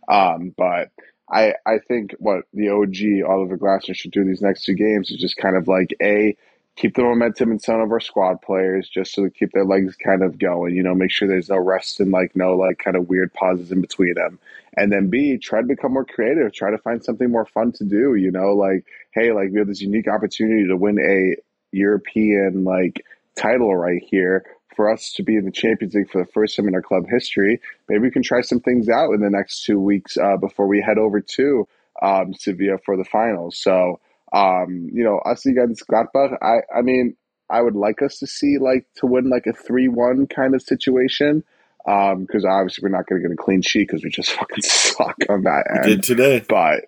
Um, 0.08 0.54
but 0.56 0.90
I, 1.30 1.54
I 1.64 1.78
think 1.78 2.14
what 2.18 2.44
the 2.52 2.70
OG 2.70 3.28
Oliver 3.30 3.58
Glasner 3.58 3.94
should 3.94 4.10
do 4.10 4.24
these 4.24 4.42
next 4.42 4.64
two 4.64 4.74
games 4.74 5.10
is 5.10 5.20
just 5.20 5.36
kind 5.36 5.56
of 5.56 5.68
like 5.68 5.94
a 6.02 6.36
keep 6.76 6.94
the 6.94 7.02
momentum 7.02 7.52
in 7.52 7.58
some 7.58 7.80
of 7.80 7.90
our 7.90 8.00
squad 8.00 8.40
players 8.40 8.88
just 8.88 9.14
to 9.14 9.30
keep 9.30 9.52
their 9.52 9.64
legs 9.64 9.94
kind 9.96 10.22
of 10.22 10.38
going. 10.38 10.74
You 10.74 10.82
know, 10.82 10.94
make 10.94 11.10
sure 11.10 11.28
there's 11.28 11.50
no 11.50 11.58
rest 11.58 12.00
and 12.00 12.10
like 12.10 12.34
no 12.34 12.56
like 12.56 12.78
kind 12.78 12.96
of 12.96 13.08
weird 13.08 13.32
pauses 13.34 13.70
in 13.70 13.80
between 13.80 14.14
them. 14.14 14.38
And 14.76 14.90
then 14.90 15.10
B, 15.10 15.36
try 15.36 15.60
to 15.60 15.66
become 15.66 15.92
more 15.92 16.04
creative. 16.04 16.52
Try 16.52 16.70
to 16.70 16.78
find 16.78 17.04
something 17.04 17.30
more 17.30 17.44
fun 17.44 17.72
to 17.72 17.84
do. 17.84 18.14
You 18.14 18.30
know, 18.30 18.54
like 18.54 18.86
hey, 19.12 19.32
like 19.32 19.50
we 19.52 19.58
have 19.58 19.68
this 19.68 19.80
unique 19.82 20.08
opportunity 20.08 20.66
to 20.66 20.76
win 20.76 20.98
a 20.98 21.36
European 21.76 22.64
like 22.64 23.04
title 23.36 23.74
right 23.76 24.02
here. 24.02 24.44
For 24.74 24.90
us 24.90 25.12
to 25.16 25.22
be 25.22 25.36
in 25.36 25.44
the 25.44 25.50
Champions 25.50 25.94
League 25.94 26.10
for 26.10 26.24
the 26.24 26.32
first 26.32 26.56
time 26.56 26.66
in 26.66 26.74
our 26.74 26.80
club 26.80 27.04
history, 27.06 27.60
maybe 27.90 28.00
we 28.00 28.10
can 28.10 28.22
try 28.22 28.40
some 28.40 28.58
things 28.58 28.88
out 28.88 29.12
in 29.12 29.20
the 29.20 29.28
next 29.28 29.64
two 29.64 29.78
weeks 29.78 30.16
uh, 30.16 30.38
before 30.38 30.66
we 30.66 30.80
head 30.80 30.96
over 30.96 31.20
to 31.20 31.68
um, 32.00 32.32
Sevilla 32.32 32.78
for 32.82 32.96
the 32.96 33.04
finals. 33.04 33.58
So 33.58 34.00
um, 34.32 34.88
you 34.92 35.04
know, 35.04 35.18
us 35.18 35.44
against 35.46 35.86
Gladbach, 35.86 36.36
I, 36.42 36.60
I 36.76 36.82
mean, 36.82 37.16
I 37.50 37.60
would 37.60 37.76
like 37.76 38.00
us 38.02 38.18
to 38.18 38.26
see 38.26 38.58
like 38.58 38.86
to 38.96 39.06
win 39.06 39.28
like 39.28 39.46
a 39.46 39.52
three-one 39.52 40.26
kind 40.26 40.54
of 40.54 40.62
situation. 40.62 41.44
Um, 41.84 42.20
because 42.20 42.44
obviously 42.44 42.82
we're 42.84 42.96
not 42.96 43.08
going 43.08 43.20
to 43.20 43.28
get 43.28 43.34
a 43.34 43.36
clean 43.36 43.60
sheet 43.60 43.88
because 43.88 44.04
we 44.04 44.10
just 44.10 44.30
fucking 44.38 44.62
suck 44.62 45.16
on 45.28 45.42
that 45.42 45.64
end. 45.74 45.84
did 45.84 46.02
today, 46.04 46.44
but 46.48 46.84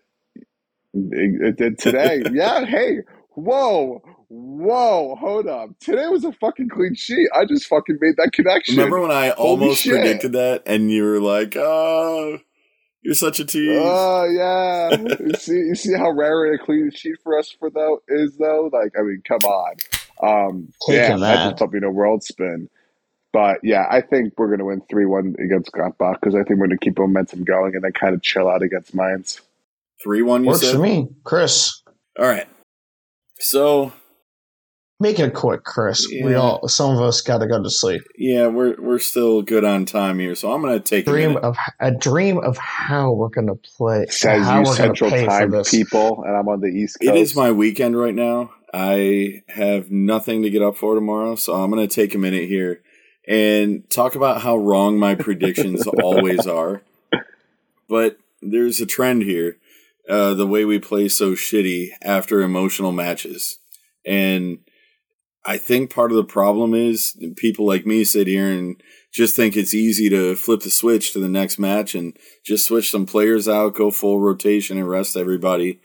it, 0.95 1.43
it 1.43 1.57
did 1.57 1.79
today. 1.79 2.23
yeah. 2.33 2.65
Hey, 2.65 3.01
whoa, 3.31 4.01
whoa, 4.29 5.17
hold 5.17 5.49
up. 5.49 5.71
Today 5.81 6.07
was 6.07 6.25
a 6.25 6.33
fucking 6.33 6.69
clean 6.69 6.95
sheet. 6.95 7.29
I 7.37 7.45
just 7.45 7.67
fucking 7.67 7.99
made 8.01 8.17
that 8.19 8.33
connection. 8.33 8.77
Remember 8.77 9.01
when 9.01 9.11
I 9.11 9.31
almost 9.31 9.85
predicted 9.85 10.33
that, 10.33 10.63
and 10.67 10.91
you 10.91 11.03
were 11.03 11.21
like, 11.21 11.57
"Oh, 11.57 12.39
you're 13.05 13.15
such 13.15 13.39
a 13.39 13.45
tease. 13.45 13.79
Oh 13.81 14.25
yeah. 14.25 14.97
you 15.21 15.35
see 15.35 15.53
you 15.53 15.75
see 15.75 15.93
how 15.93 16.11
rare 16.11 16.53
a 16.55 16.59
clean 16.59 16.91
sheet 16.91 17.17
for 17.23 17.39
us 17.39 17.55
for 17.59 17.71
though 17.71 18.03
is 18.09 18.37
though? 18.39 18.71
Like, 18.73 18.93
I 18.99 19.03
mean, 19.03 19.23
come 19.27 19.41
on. 19.45 19.75
Um 20.23 20.73
yeah, 20.89 21.17
that's 21.17 21.51
just 21.51 21.59
something 21.59 21.85
a 21.85 21.91
world 21.91 22.25
spin. 22.25 22.69
But 23.33 23.59
yeah, 23.63 23.85
I 23.91 24.01
think 24.01 24.35
we're 24.39 24.51
gonna 24.51 24.65
win 24.65 24.81
three 24.89 25.07
one 25.07 25.35
against 25.39 25.73
Gladbach 25.73 26.21
because 26.21 26.35
I 26.35 26.45
think 26.45 26.61
we're 26.61 26.67
gonna 26.67 26.79
keep 26.79 26.99
momentum 26.99 27.45
going 27.45 27.75
and 27.75 27.85
then 27.85 27.93
kind 27.93 28.15
of 28.15 28.23
chill 28.23 28.49
out 28.49 28.63
against 28.63 28.95
Mainz. 28.95 29.41
Three 30.03 30.23
one 30.23 30.45
Works 30.45 30.71
for 30.71 30.79
me. 30.79 31.09
Chris. 31.25 31.83
All 32.19 32.27
right. 32.27 32.47
So 33.39 33.93
Make 35.01 35.19
it 35.19 35.35
quick, 35.35 35.65
Chris. 35.65 36.07
Yeah. 36.11 36.25
We 36.25 36.35
all 36.35 36.69
some 36.69 36.95
of 36.95 37.03
us 37.03 37.21
got 37.21 37.39
to 37.39 37.49
go 37.49 37.61
to 37.61 37.69
sleep. 37.69 38.03
Yeah, 38.17 38.47
we're 38.47 38.81
we're 38.81 39.01
still 39.01 39.43
good 39.43 39.65
on 39.65 39.87
time 39.87 40.21
here, 40.21 40.37
so 40.37 40.53
I'm 40.53 40.63
going 40.63 40.81
to 40.81 40.85
take 40.85 41.05
dream 41.05 41.37
a 41.37 41.41
of 41.41 41.57
a 41.81 41.91
dream 41.91 42.39
of 42.39 42.57
how 42.59 43.13
we're 43.13 43.29
going 43.29 43.49
to 43.49 43.57
play. 43.57 44.07
Says 44.09 44.49
you 44.49 44.65
Central 44.67 45.11
Time 45.11 45.53
people, 45.65 46.23
and 46.25 46.37
I'm 46.37 46.49
on 46.49 46.61
the 46.61 46.69
East 46.69 46.99
Coast. 47.01 47.11
It 47.11 47.17
is 47.17 47.35
my 47.35 47.51
weekend 47.51 47.99
right 47.99 48.15
now. 48.15 48.53
I 48.73 49.43
have 49.49 49.91
nothing 49.91 50.43
to 50.43 50.51
get 50.51 50.63
up 50.63 50.77
for 50.77 50.95
tomorrow, 50.95 51.35
so 51.35 51.55
I'm 51.55 51.71
going 51.71 51.87
to 51.87 51.93
take 51.93 52.15
a 52.15 52.19
minute 52.19 52.49
here 52.49 52.81
and 53.27 53.89
talk 53.91 54.15
about 54.15 54.43
how 54.43 54.57
wrong 54.57 54.99
my 54.99 55.15
predictions 55.15 55.87
always 56.03 56.47
are. 56.47 56.83
But 57.89 58.19
there's 58.43 58.81
a 58.81 58.87
trend 58.87 59.23
here. 59.23 59.59
Uh, 60.09 60.35
the 60.35 60.47
way 60.47 60.65
we 60.65 60.79
play 60.79 61.09
so 61.09 61.33
shitty 61.33 61.89
after 62.03 62.43
emotional 62.43 62.93
matches. 62.93 63.59
And 64.05 64.59
I 65.47 65.59
think 65.59 65.91
part 65.93 66.11
of 66.11 66.17
the 66.17 66.25
problem 66.25 66.75
is 66.75 67.17
people 67.37 67.67
like 67.67 67.85
me 67.85 68.05
sit 68.05 68.27
here 68.27 68.51
and 68.51 68.83
just 69.13 69.37
think 69.37 69.57
it's 69.57 69.75
easy 69.75 70.09
to 70.09 70.35
flip 70.35 70.61
the 70.61 70.71
switch 70.71 71.13
to 71.13 71.19
the 71.19 71.29
next 71.29 71.59
match 71.59 71.95
and 71.95 72.17
just 72.45 72.67
switch 72.67 72.91
some 72.91 73.05
players 73.05 73.47
out, 73.47 73.75
go 73.75 73.91
full 73.91 74.21
rotation, 74.21 74.79
and 74.79 74.89
rest 74.89 75.17
everybody. 75.17 75.81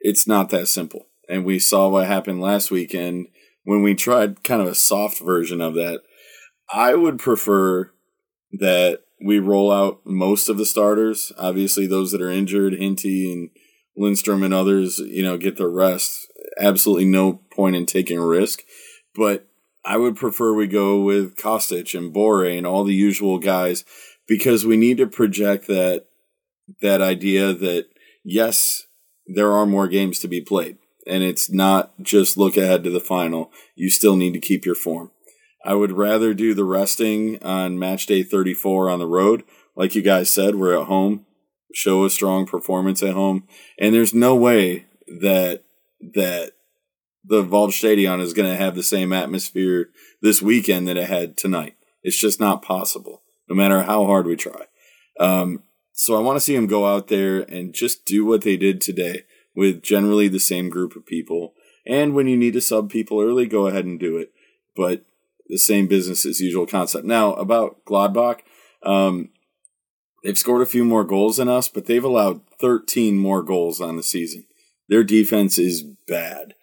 It's 0.00 0.26
not 0.26 0.50
that 0.50 0.68
simple. 0.68 1.06
And 1.28 1.44
we 1.44 1.58
saw 1.58 1.88
what 1.88 2.06
happened 2.06 2.40
last 2.40 2.70
weekend 2.70 3.28
when 3.64 3.82
we 3.82 3.94
tried 3.94 4.44
kind 4.44 4.60
of 4.60 4.68
a 4.68 4.74
soft 4.74 5.18
version 5.20 5.60
of 5.60 5.74
that. 5.74 6.02
I 6.72 6.94
would 6.94 7.18
prefer 7.18 7.92
that 8.52 9.00
we 9.24 9.38
roll 9.38 9.72
out 9.72 10.00
most 10.04 10.48
of 10.48 10.58
the 10.58 10.66
starters. 10.66 11.32
Obviously, 11.38 11.86
those 11.86 12.12
that 12.12 12.22
are 12.22 12.30
injured, 12.30 12.74
Hinti 12.74 13.32
and 13.32 13.50
Lindstrom 13.96 14.42
and 14.42 14.54
others, 14.54 14.98
you 14.98 15.22
know, 15.22 15.38
get 15.38 15.56
their 15.56 15.70
rest. 15.70 16.26
Absolutely 16.58 17.06
no 17.06 17.40
point 17.52 17.76
in 17.76 17.86
taking 17.86 18.18
a 18.18 18.26
risk 18.26 18.62
but 19.20 19.46
I 19.84 19.98
would 19.98 20.16
prefer 20.16 20.54
we 20.54 20.66
go 20.66 20.98
with 20.98 21.36
Kostic 21.36 21.94
and 21.94 22.10
Borré 22.10 22.56
and 22.56 22.66
all 22.66 22.84
the 22.84 22.94
usual 22.94 23.38
guys 23.38 23.84
because 24.26 24.64
we 24.64 24.78
need 24.78 24.96
to 24.96 25.06
project 25.06 25.66
that 25.66 26.06
that 26.80 27.02
idea 27.02 27.52
that 27.52 27.88
yes, 28.24 28.86
there 29.26 29.52
are 29.52 29.66
more 29.66 29.88
games 29.88 30.20
to 30.20 30.28
be 30.28 30.40
played 30.40 30.78
and 31.06 31.22
it's 31.22 31.50
not 31.50 31.92
just 32.00 32.38
look 32.38 32.56
ahead 32.56 32.82
to 32.84 32.88
the 32.88 32.98
final. 32.98 33.52
You 33.74 33.90
still 33.90 34.16
need 34.16 34.32
to 34.32 34.40
keep 34.40 34.64
your 34.64 34.74
form. 34.74 35.10
I 35.66 35.74
would 35.74 35.92
rather 35.92 36.32
do 36.32 36.54
the 36.54 36.64
resting 36.64 37.42
on 37.42 37.78
match 37.78 38.06
day 38.06 38.22
34 38.22 38.88
on 38.88 39.00
the 39.00 39.06
road. 39.06 39.44
Like 39.76 39.94
you 39.94 40.00
guys 40.00 40.30
said, 40.30 40.54
we're 40.54 40.80
at 40.80 40.86
home. 40.86 41.26
Show 41.74 42.06
a 42.06 42.10
strong 42.10 42.46
performance 42.46 43.02
at 43.02 43.12
home. 43.12 43.46
And 43.78 43.94
there's 43.94 44.14
no 44.14 44.34
way 44.34 44.86
that 45.06 45.62
that 46.14 46.52
the 47.30 47.44
Waldstadion 47.44 48.20
is 48.20 48.34
going 48.34 48.50
to 48.50 48.56
have 48.56 48.74
the 48.74 48.82
same 48.82 49.12
atmosphere 49.12 49.90
this 50.20 50.42
weekend 50.42 50.88
that 50.88 50.96
it 50.96 51.08
had 51.08 51.36
tonight. 51.36 51.76
It's 52.02 52.20
just 52.20 52.40
not 52.40 52.60
possible, 52.60 53.22
no 53.48 53.54
matter 53.54 53.84
how 53.84 54.04
hard 54.04 54.26
we 54.26 54.34
try. 54.34 54.66
Um, 55.20 55.62
so 55.92 56.16
I 56.16 56.20
want 56.20 56.36
to 56.36 56.40
see 56.40 56.56
them 56.56 56.66
go 56.66 56.92
out 56.92 57.06
there 57.06 57.42
and 57.42 57.72
just 57.72 58.04
do 58.04 58.24
what 58.24 58.42
they 58.42 58.56
did 58.56 58.80
today 58.80 59.26
with 59.54 59.80
generally 59.80 60.26
the 60.26 60.40
same 60.40 60.70
group 60.70 60.96
of 60.96 61.06
people. 61.06 61.54
And 61.86 62.14
when 62.14 62.26
you 62.26 62.36
need 62.36 62.54
to 62.54 62.60
sub 62.60 62.90
people 62.90 63.20
early, 63.20 63.46
go 63.46 63.68
ahead 63.68 63.84
and 63.84 64.00
do 64.00 64.16
it. 64.16 64.32
But 64.74 65.04
the 65.46 65.56
same 65.56 65.86
business 65.86 66.26
as 66.26 66.40
usual 66.40 66.66
concept. 66.66 67.04
Now 67.04 67.34
about 67.34 67.84
Gladbach, 67.84 68.40
um, 68.82 69.28
they've 70.24 70.38
scored 70.38 70.62
a 70.62 70.66
few 70.66 70.84
more 70.84 71.04
goals 71.04 71.36
than 71.36 71.48
us, 71.48 71.68
but 71.68 71.86
they've 71.86 72.02
allowed 72.02 72.40
13 72.60 73.16
more 73.16 73.44
goals 73.44 73.80
on 73.80 73.96
the 73.96 74.02
season. 74.02 74.46
Their 74.88 75.04
defense 75.04 75.58
is 75.58 75.82
bad. 76.08 76.54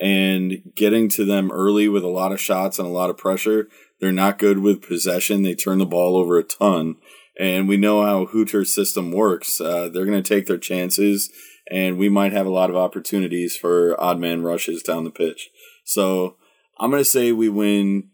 And 0.00 0.72
getting 0.74 1.08
to 1.10 1.26
them 1.26 1.52
early 1.52 1.86
with 1.88 2.02
a 2.02 2.08
lot 2.08 2.32
of 2.32 2.40
shots 2.40 2.78
and 2.78 2.88
a 2.88 2.92
lot 2.92 3.10
of 3.10 3.18
pressure, 3.18 3.68
they're 4.00 4.12
not 4.12 4.38
good 4.38 4.60
with 4.60 4.80
possession. 4.80 5.42
They 5.42 5.54
turn 5.54 5.78
the 5.78 5.86
ball 5.86 6.16
over 6.16 6.38
a 6.38 6.42
ton. 6.42 6.96
And 7.38 7.68
we 7.68 7.76
know 7.76 8.02
how 8.02 8.26
Hütter's 8.26 8.72
system 8.72 9.12
works. 9.12 9.60
Uh, 9.60 9.88
they're 9.92 10.06
going 10.06 10.22
to 10.22 10.28
take 10.28 10.46
their 10.46 10.58
chances 10.58 11.30
and 11.70 11.98
we 11.98 12.08
might 12.08 12.32
have 12.32 12.46
a 12.46 12.50
lot 12.50 12.68
of 12.68 12.76
opportunities 12.76 13.56
for 13.56 13.98
odd 14.02 14.18
man 14.18 14.42
rushes 14.42 14.82
down 14.82 15.04
the 15.04 15.10
pitch. 15.10 15.50
So 15.84 16.36
I'm 16.78 16.90
going 16.90 17.00
to 17.00 17.08
say 17.08 17.30
we 17.32 17.48
win. 17.48 18.08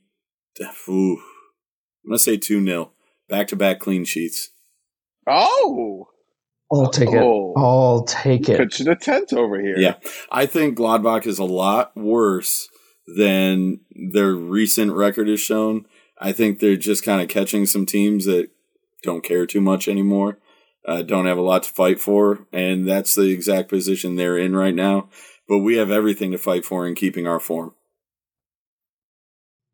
I'm 0.61 0.75
going 0.87 1.19
to 2.13 2.19
say 2.19 2.37
2 2.37 2.65
0. 2.65 2.93
Back 3.29 3.49
to 3.49 3.57
back 3.57 3.81
clean 3.81 4.05
sheets. 4.05 4.51
Oh! 5.27 6.09
I'll 6.73 6.91
take 6.91 7.09
Oh. 7.11 7.53
it. 7.57 7.61
I'll 7.61 8.05
take 8.05 8.49
it. 8.49 8.59
Pitching 8.59 8.89
a 8.89 8.97
tent 8.97 9.33
over 9.33 9.61
here. 9.61 9.77
Yeah. 9.79 9.95
I 10.31 10.47
think 10.47 10.77
Gladbach 10.77 11.27
is 11.27 11.39
a 11.39 11.45
lot 11.45 11.97
worse 11.97 12.69
than 13.17 13.81
their 14.13 14.33
recent 14.35 14.93
record 14.93 15.29
has 15.29 15.41
shown. 15.41 15.87
I 16.19 16.33
think 16.33 16.59
they're 16.59 16.77
just 16.77 17.05
kind 17.05 17.23
of 17.23 17.29
catching 17.29 17.67
some 17.67 17.87
teams 17.87 18.25
that 18.25 18.49
don't 19.03 19.23
care 19.23 19.47
too 19.47 19.61
much 19.61 19.87
anymore, 19.87 20.39
uh, 20.89 21.03
don't 21.03 21.27
have 21.27 21.39
a 21.39 21.43
lot 21.43 21.63
to 21.65 21.71
fight 21.71 22.01
for, 22.01 22.47
and 22.53 22.89
that's 22.89 23.15
the 23.15 23.31
exact 23.31 23.69
position 23.69 24.17
they're 24.17 24.39
in 24.39 24.57
right 24.57 24.75
now. 24.75 25.09
But 25.49 25.59
we 25.59 25.77
have 25.77 25.93
everything 25.93 26.33
to 26.33 26.39
fight 26.39 26.65
for 26.65 26.85
in 26.87 26.97
keeping 26.97 27.27
our 27.29 27.39
form. 27.39 27.75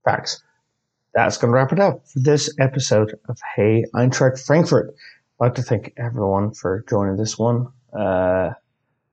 Facts. 0.05 0.43
That's 1.15 1.37
going 1.39 1.51
to 1.51 1.55
wrap 1.55 1.73
it 1.73 1.79
up 1.81 2.07
for 2.09 2.19
this 2.21 2.55
episode 2.59 3.15
of 3.29 3.39
Hey 3.57 3.85
Eintracht 3.95 4.45
Frankfurt. 4.45 4.95
I'd 5.43 5.47
like 5.47 5.55
to 5.57 5.63
thank 5.63 5.93
everyone 5.97 6.55
for 6.55 6.85
joining 6.89 7.17
this 7.17 7.37
one. 7.37 7.67
Uh, 7.93 8.51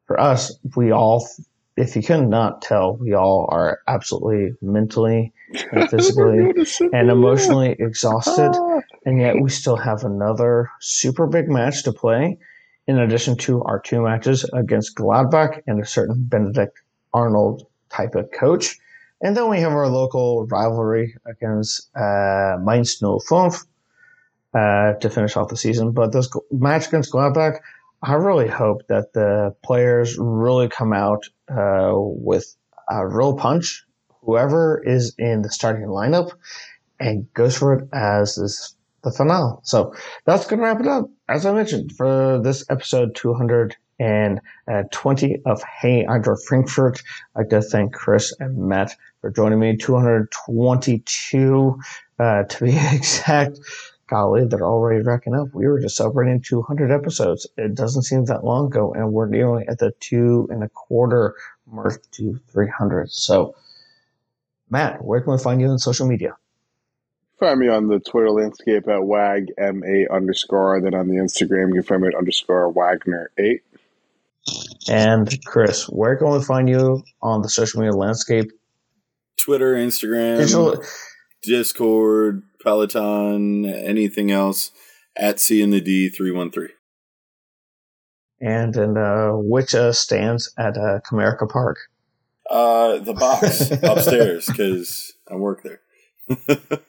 for 0.06 0.20
us, 0.20 0.54
we 0.76 0.92
all, 0.92 1.28
if 1.76 1.96
you 1.96 2.04
could 2.04 2.28
not 2.28 2.62
tell, 2.62 2.98
we 2.98 3.16
all 3.16 3.50
are 3.52 3.80
absolutely 3.88 4.52
mentally 4.62 5.34
and 5.72 5.90
physically 5.90 6.54
and 6.94 7.10
emotionally 7.10 7.76
exhausted, 7.80 8.52
Ah. 8.54 8.80
and 9.08 9.20
yet 9.20 9.42
we 9.42 9.50
still 9.50 9.76
have 9.76 10.04
another 10.04 10.70
super 10.82 11.26
big 11.26 11.50
match 11.50 11.82
to 11.86 11.92
play. 11.92 12.38
In 12.86 13.00
addition 13.00 13.36
to 13.38 13.64
our 13.64 13.80
two 13.80 14.04
matches 14.04 14.48
against 14.54 14.96
Gladbach 14.96 15.64
and 15.66 15.82
a 15.82 15.86
certain 15.86 16.26
Benedict 16.26 16.80
Arnold 17.12 17.66
type 17.90 18.14
of 18.14 18.30
coach. 18.32 18.78
And 19.24 19.36
then 19.36 19.50
we 19.50 19.62
have 19.62 19.72
our 19.72 19.88
local 19.88 20.46
rivalry 20.46 21.16
against 21.26 21.90
uh, 21.96 22.58
Mainz 22.64 23.02
05 23.02 23.64
uh, 24.54 24.94
to 24.94 25.10
finish 25.10 25.38
off 25.38 25.50
the 25.50 25.58
season. 25.58 25.92
But 25.92 26.12
this 26.12 26.30
match 26.52 26.88
against 26.88 27.12
Gladbach, 27.12 27.60
I 28.02 28.14
really 28.14 28.48
hope 28.48 28.88
that 28.88 29.14
the 29.14 29.56
players 29.64 30.18
really 30.18 30.70
come 30.70 30.94
out 30.94 31.26
uh, 31.50 31.92
with 31.94 32.56
a 32.90 33.08
real 33.08 33.36
punch, 33.36 33.86
whoever 34.22 34.82
is 34.84 35.14
in 35.18 35.42
the 35.42 35.50
starting 35.50 35.88
lineup, 35.88 36.32
and 37.00 37.32
goes 37.34 37.58
for 37.58 37.74
it 37.74 37.90
as 37.94 38.36
this 38.36 38.76
the 39.04 39.12
finale. 39.12 39.58
So 39.64 39.94
that's 40.26 40.46
going 40.46 40.60
to 40.60 40.66
wrap 40.66 40.82
it 40.82 40.88
up. 40.88 41.10
As 41.28 41.46
I 41.46 41.54
mentioned, 41.54 41.92
for 41.94 42.40
this 42.44 42.66
episode 42.70 43.16
220 43.16 45.42
of 45.46 45.64
Hey 45.64 46.06
Eintracht 46.06 46.44
Frankfurt, 46.48 47.02
I'd 47.36 47.40
like 47.40 47.50
to 47.50 47.62
thank 47.62 47.94
Chris 47.94 48.34
and 48.40 48.68
Matt 48.68 48.96
for 49.22 49.30
joining 49.30 49.60
me. 49.60 49.78
222 49.78 51.80
uh, 52.20 52.44
to 52.44 52.64
be 52.64 52.78
exact. 52.92 53.60
Golly, 54.10 54.46
they're 54.46 54.66
already 54.66 55.04
racking 55.04 55.36
up. 55.36 55.54
We 55.54 55.68
were 55.68 55.80
just 55.80 55.96
celebrating 55.96 56.42
200 56.42 56.92
episodes. 56.92 57.48
It 57.58 57.76
doesn't 57.76 58.04
seem 58.04 58.26
that 58.26 58.44
long 58.44 58.68
ago, 58.68 58.94
and 58.94 59.14
we're 59.14 59.28
nearly 59.28 59.68
at 59.68 59.78
the 59.78 59.92
two 60.00 60.48
and 60.50 60.64
a 60.64 60.70
quarter 60.70 61.36
mark 61.68 62.02
to 62.12 62.40
300. 62.52 63.12
So, 63.12 63.56
Matt, 64.70 65.04
where 65.04 65.22
can 65.22 65.34
we 65.34 65.38
find 65.40 65.62
you 65.62 65.68
on 65.68 65.78
social 65.78 66.08
media? 66.08 66.36
Find 67.40 67.60
me 67.60 67.70
on 67.70 67.88
the 67.88 68.00
Twitter 68.00 68.32
landscape 68.32 68.88
at 68.88 69.04
wag 69.04 69.52
ma 69.58 70.14
underscore. 70.14 70.82
Then 70.82 70.96
on 70.96 71.08
the 71.08 71.16
Instagram, 71.16 71.70
you 71.70 71.76
can 71.76 71.84
find 71.84 72.02
me 72.02 72.08
at 72.10 72.16
underscore 72.16 72.70
wagner 72.70 73.32
eight. 73.38 73.62
And 74.90 75.30
Chris, 75.46 75.88
where 75.88 76.18
can 76.18 76.32
we 76.32 76.42
find 76.42 76.68
you 76.68 77.04
on 77.22 77.42
the 77.42 77.50
social 77.50 77.82
media 77.82 77.96
landscape? 77.96 78.52
Twitter, 79.40 79.76
Instagram, 79.76 80.40
Digital, 80.40 80.84
Discord, 81.44 82.44
Peloton, 82.64 83.66
anything 83.66 84.32
else 84.32 84.72
at 85.16 85.40
C 85.40 85.62
in 85.62 85.70
the 85.72 85.82
D 85.82 86.10
three 86.10 86.32
one 86.32 86.52
three. 86.52 86.70
and 88.42 88.76
and 88.76 88.98
uh, 88.98 89.32
which 89.34 89.74
uh, 89.76 89.92
stands 89.92 90.52
at 90.58 90.78
uh, 90.78 91.00
Comerica 91.10 91.50
Park. 91.50 91.78
Uh, 92.50 92.98
the 93.00 93.14
box 93.14 93.72
upstairs 93.84 94.46
because 94.48 95.14
I 95.30 95.36
work 95.36 95.64
there. 95.64 95.82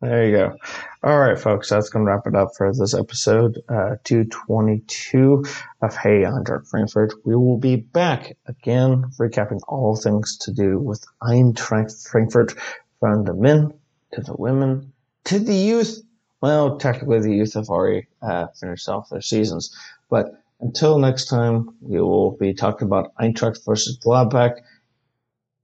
There 0.00 0.26
you 0.26 0.32
go. 0.36 0.56
All 1.04 1.16
right, 1.16 1.38
folks, 1.38 1.70
that's 1.70 1.88
going 1.88 2.04
to 2.04 2.10
wrap 2.10 2.26
it 2.26 2.34
up 2.34 2.48
for 2.56 2.72
this 2.74 2.92
episode 2.92 3.58
uh, 3.68 3.94
222 4.02 5.44
of 5.80 5.96
Hey 5.96 6.22
Eintracht 6.24 6.68
Frankfurt. 6.68 7.14
We 7.24 7.36
will 7.36 7.58
be 7.58 7.76
back 7.76 8.36
again, 8.46 9.04
recapping 9.20 9.60
all 9.68 9.94
things 9.94 10.38
to 10.38 10.52
do 10.52 10.80
with 10.80 11.04
Eintracht 11.22 12.08
Frankfurt 12.10 12.52
from 12.98 13.24
the 13.24 13.32
men 13.34 13.74
to 14.12 14.20
the 14.20 14.34
women 14.34 14.92
to 15.24 15.38
the 15.38 15.54
youth. 15.54 16.02
Well, 16.40 16.78
technically, 16.78 17.20
the 17.20 17.34
youth 17.34 17.54
have 17.54 17.68
already 17.68 18.08
uh, 18.20 18.48
finished 18.58 18.88
off 18.88 19.08
their 19.10 19.20
seasons. 19.20 19.74
But 20.10 20.32
until 20.60 20.98
next 20.98 21.26
time, 21.26 21.74
we 21.80 22.00
will 22.00 22.32
be 22.32 22.52
talking 22.52 22.86
about 22.86 23.14
Eintracht 23.16 23.64
versus 23.64 23.98
Gladbach. 23.98 24.58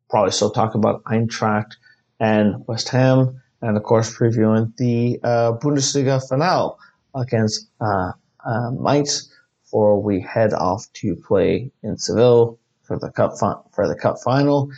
Probably 0.09 0.31
still 0.31 0.51
talk 0.51 0.75
about 0.75 1.03
Eintracht 1.05 1.75
and 2.21 2.67
West 2.67 2.89
Ham 2.91 3.41
and 3.63 3.77
of 3.77 3.83
course 3.83 4.17
previewing 4.17 4.77
the 4.77 5.21
uh, 5.23 5.53
Bundesliga 5.53 6.27
finale 6.27 6.73
against 7.15 7.69
uh, 7.81 8.13
uh, 8.45 8.71
Mainz 8.71 9.31
before 9.63 10.01
we 10.01 10.21
head 10.21 10.53
off 10.53 10.91
to 10.95 11.17
play 11.17 11.71
in 11.83 11.97
Seville 11.99 12.59
for 12.83 12.99
the 12.99 13.11
cup 13.11 13.39
fi- 13.39 13.61
for 13.73 13.89
the 13.89 13.95
cup 13.95 14.19
final 14.23 14.71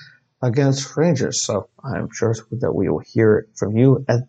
against 0.43 0.97
Rangers. 0.97 1.41
So 1.41 1.68
I'm 1.82 2.09
sure 2.12 2.34
that 2.53 2.72
we 2.72 2.88
will 2.88 3.01
hear 3.01 3.47
from 3.57 3.76
you 3.76 4.05
at 4.09 4.20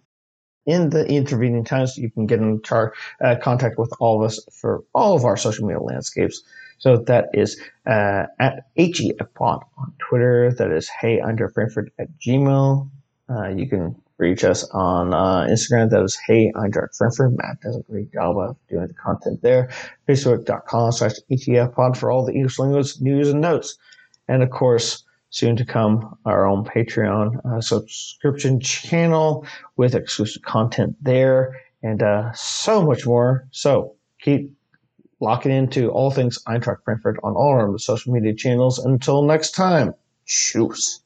in 0.66 0.90
the 0.90 1.08
intervening 1.08 1.64
times. 1.64 1.98
You 1.98 2.12
can 2.12 2.28
get 2.28 2.40
in 2.40 2.62
tar- 2.62 2.94
uh, 3.24 3.36
contact 3.42 3.80
with 3.80 3.92
all 4.00 4.22
of 4.22 4.28
us 4.28 4.40
for 4.52 4.84
all 4.94 5.16
of 5.16 5.26
our 5.26 5.38
social 5.38 5.66
media 5.66 5.82
landscapes. 5.82 6.44
So 6.78 6.98
that 6.98 7.30
is 7.34 7.60
uh, 7.86 8.26
at 8.40 8.66
HEFPod 8.78 9.62
on 9.78 9.94
Twitter. 10.00 10.54
That 10.58 10.72
is 10.72 10.90
Hey 10.90 11.20
Under 11.20 11.50
Frankfurt 11.50 11.92
at 12.00 12.08
Gmail. 12.20 12.90
Uh, 13.30 13.50
you 13.50 13.68
can 13.68 13.96
reach 14.18 14.44
us 14.44 14.64
on 14.72 15.14
uh, 15.14 15.48
Instagram. 15.48 15.90
That 15.90 16.04
is 16.04 16.18
Hey 16.28 16.52
Eintracht 16.56 16.96
Frankfurt. 16.98 17.34
Matt 17.38 17.62
does 17.62 17.78
a 17.78 17.84
great 17.84 18.12
job 18.12 18.38
of 18.38 18.58
doing 18.70 18.88
the 18.88 18.94
content 18.94 19.42
there. 19.42 19.70
Facebook.com 20.08 20.92
slash 20.92 21.14
ETF 21.32 21.76
pod 21.76 21.98
for 21.98 22.12
all 22.12 22.26
the 22.26 22.34
English 22.34 22.60
language 22.60 23.00
news 23.00 23.30
and 23.30 23.42
notes. 23.42 23.78
And 24.28 24.44
of 24.44 24.50
course, 24.50 25.04
soon 25.32 25.56
to 25.56 25.66
come, 25.66 26.18
our 26.26 26.46
own 26.46 26.64
Patreon 26.64 27.44
uh, 27.46 27.62
subscription 27.62 28.60
channel 28.60 29.46
with 29.76 29.96
exclusive 29.96 30.44
content 30.44 30.96
there 31.02 31.60
and 31.82 32.04
uh, 32.04 32.32
so 32.34 32.84
much 32.84 33.06
more. 33.08 33.48
So 33.52 33.96
keep 34.22 34.54
locking 35.20 35.52
into 35.52 35.90
all 35.90 36.12
things 36.12 36.38
Eintracht 36.48 36.84
Frankfurt 36.84 37.20
on 37.24 37.34
all 37.34 37.54
our 37.54 37.78
social 37.80 38.14
media 38.14 38.36
channels. 38.36 38.78
Until 38.78 39.24
next 39.24 39.52
time, 39.52 39.96
Choose. 40.26 41.02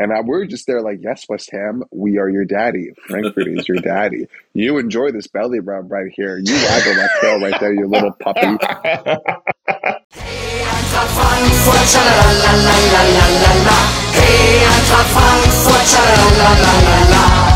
And 0.00 0.12
uh, 0.12 0.22
we're 0.24 0.44
just 0.46 0.68
there 0.68 0.80
like, 0.80 0.98
yes, 1.02 1.24
West 1.28 1.50
Ham, 1.50 1.82
we 1.90 2.18
are 2.18 2.28
your 2.28 2.44
daddy. 2.44 2.90
Frankfurt 3.08 3.48
is 3.48 3.66
your 3.66 3.78
daddy. 3.78 4.26
You 4.54 4.78
enjoy 4.78 5.12
this 5.12 5.28
belly 5.28 5.60
rub 5.60 5.90
right 5.92 6.10
here. 6.12 6.36
You 6.36 6.52
waggle 6.54 6.94
that 6.94 7.10
tail 7.20 7.40
right 7.40 7.60
there, 7.60 7.72
you 7.72 7.86
little 7.86 8.10
puppy. 8.12 8.58
Eintracht 14.78 15.10
Frankfurt, 15.10 15.92
la 15.92 16.26
la 16.38 16.50
la 16.54 16.72
la 16.82 17.10
la. 17.10 17.47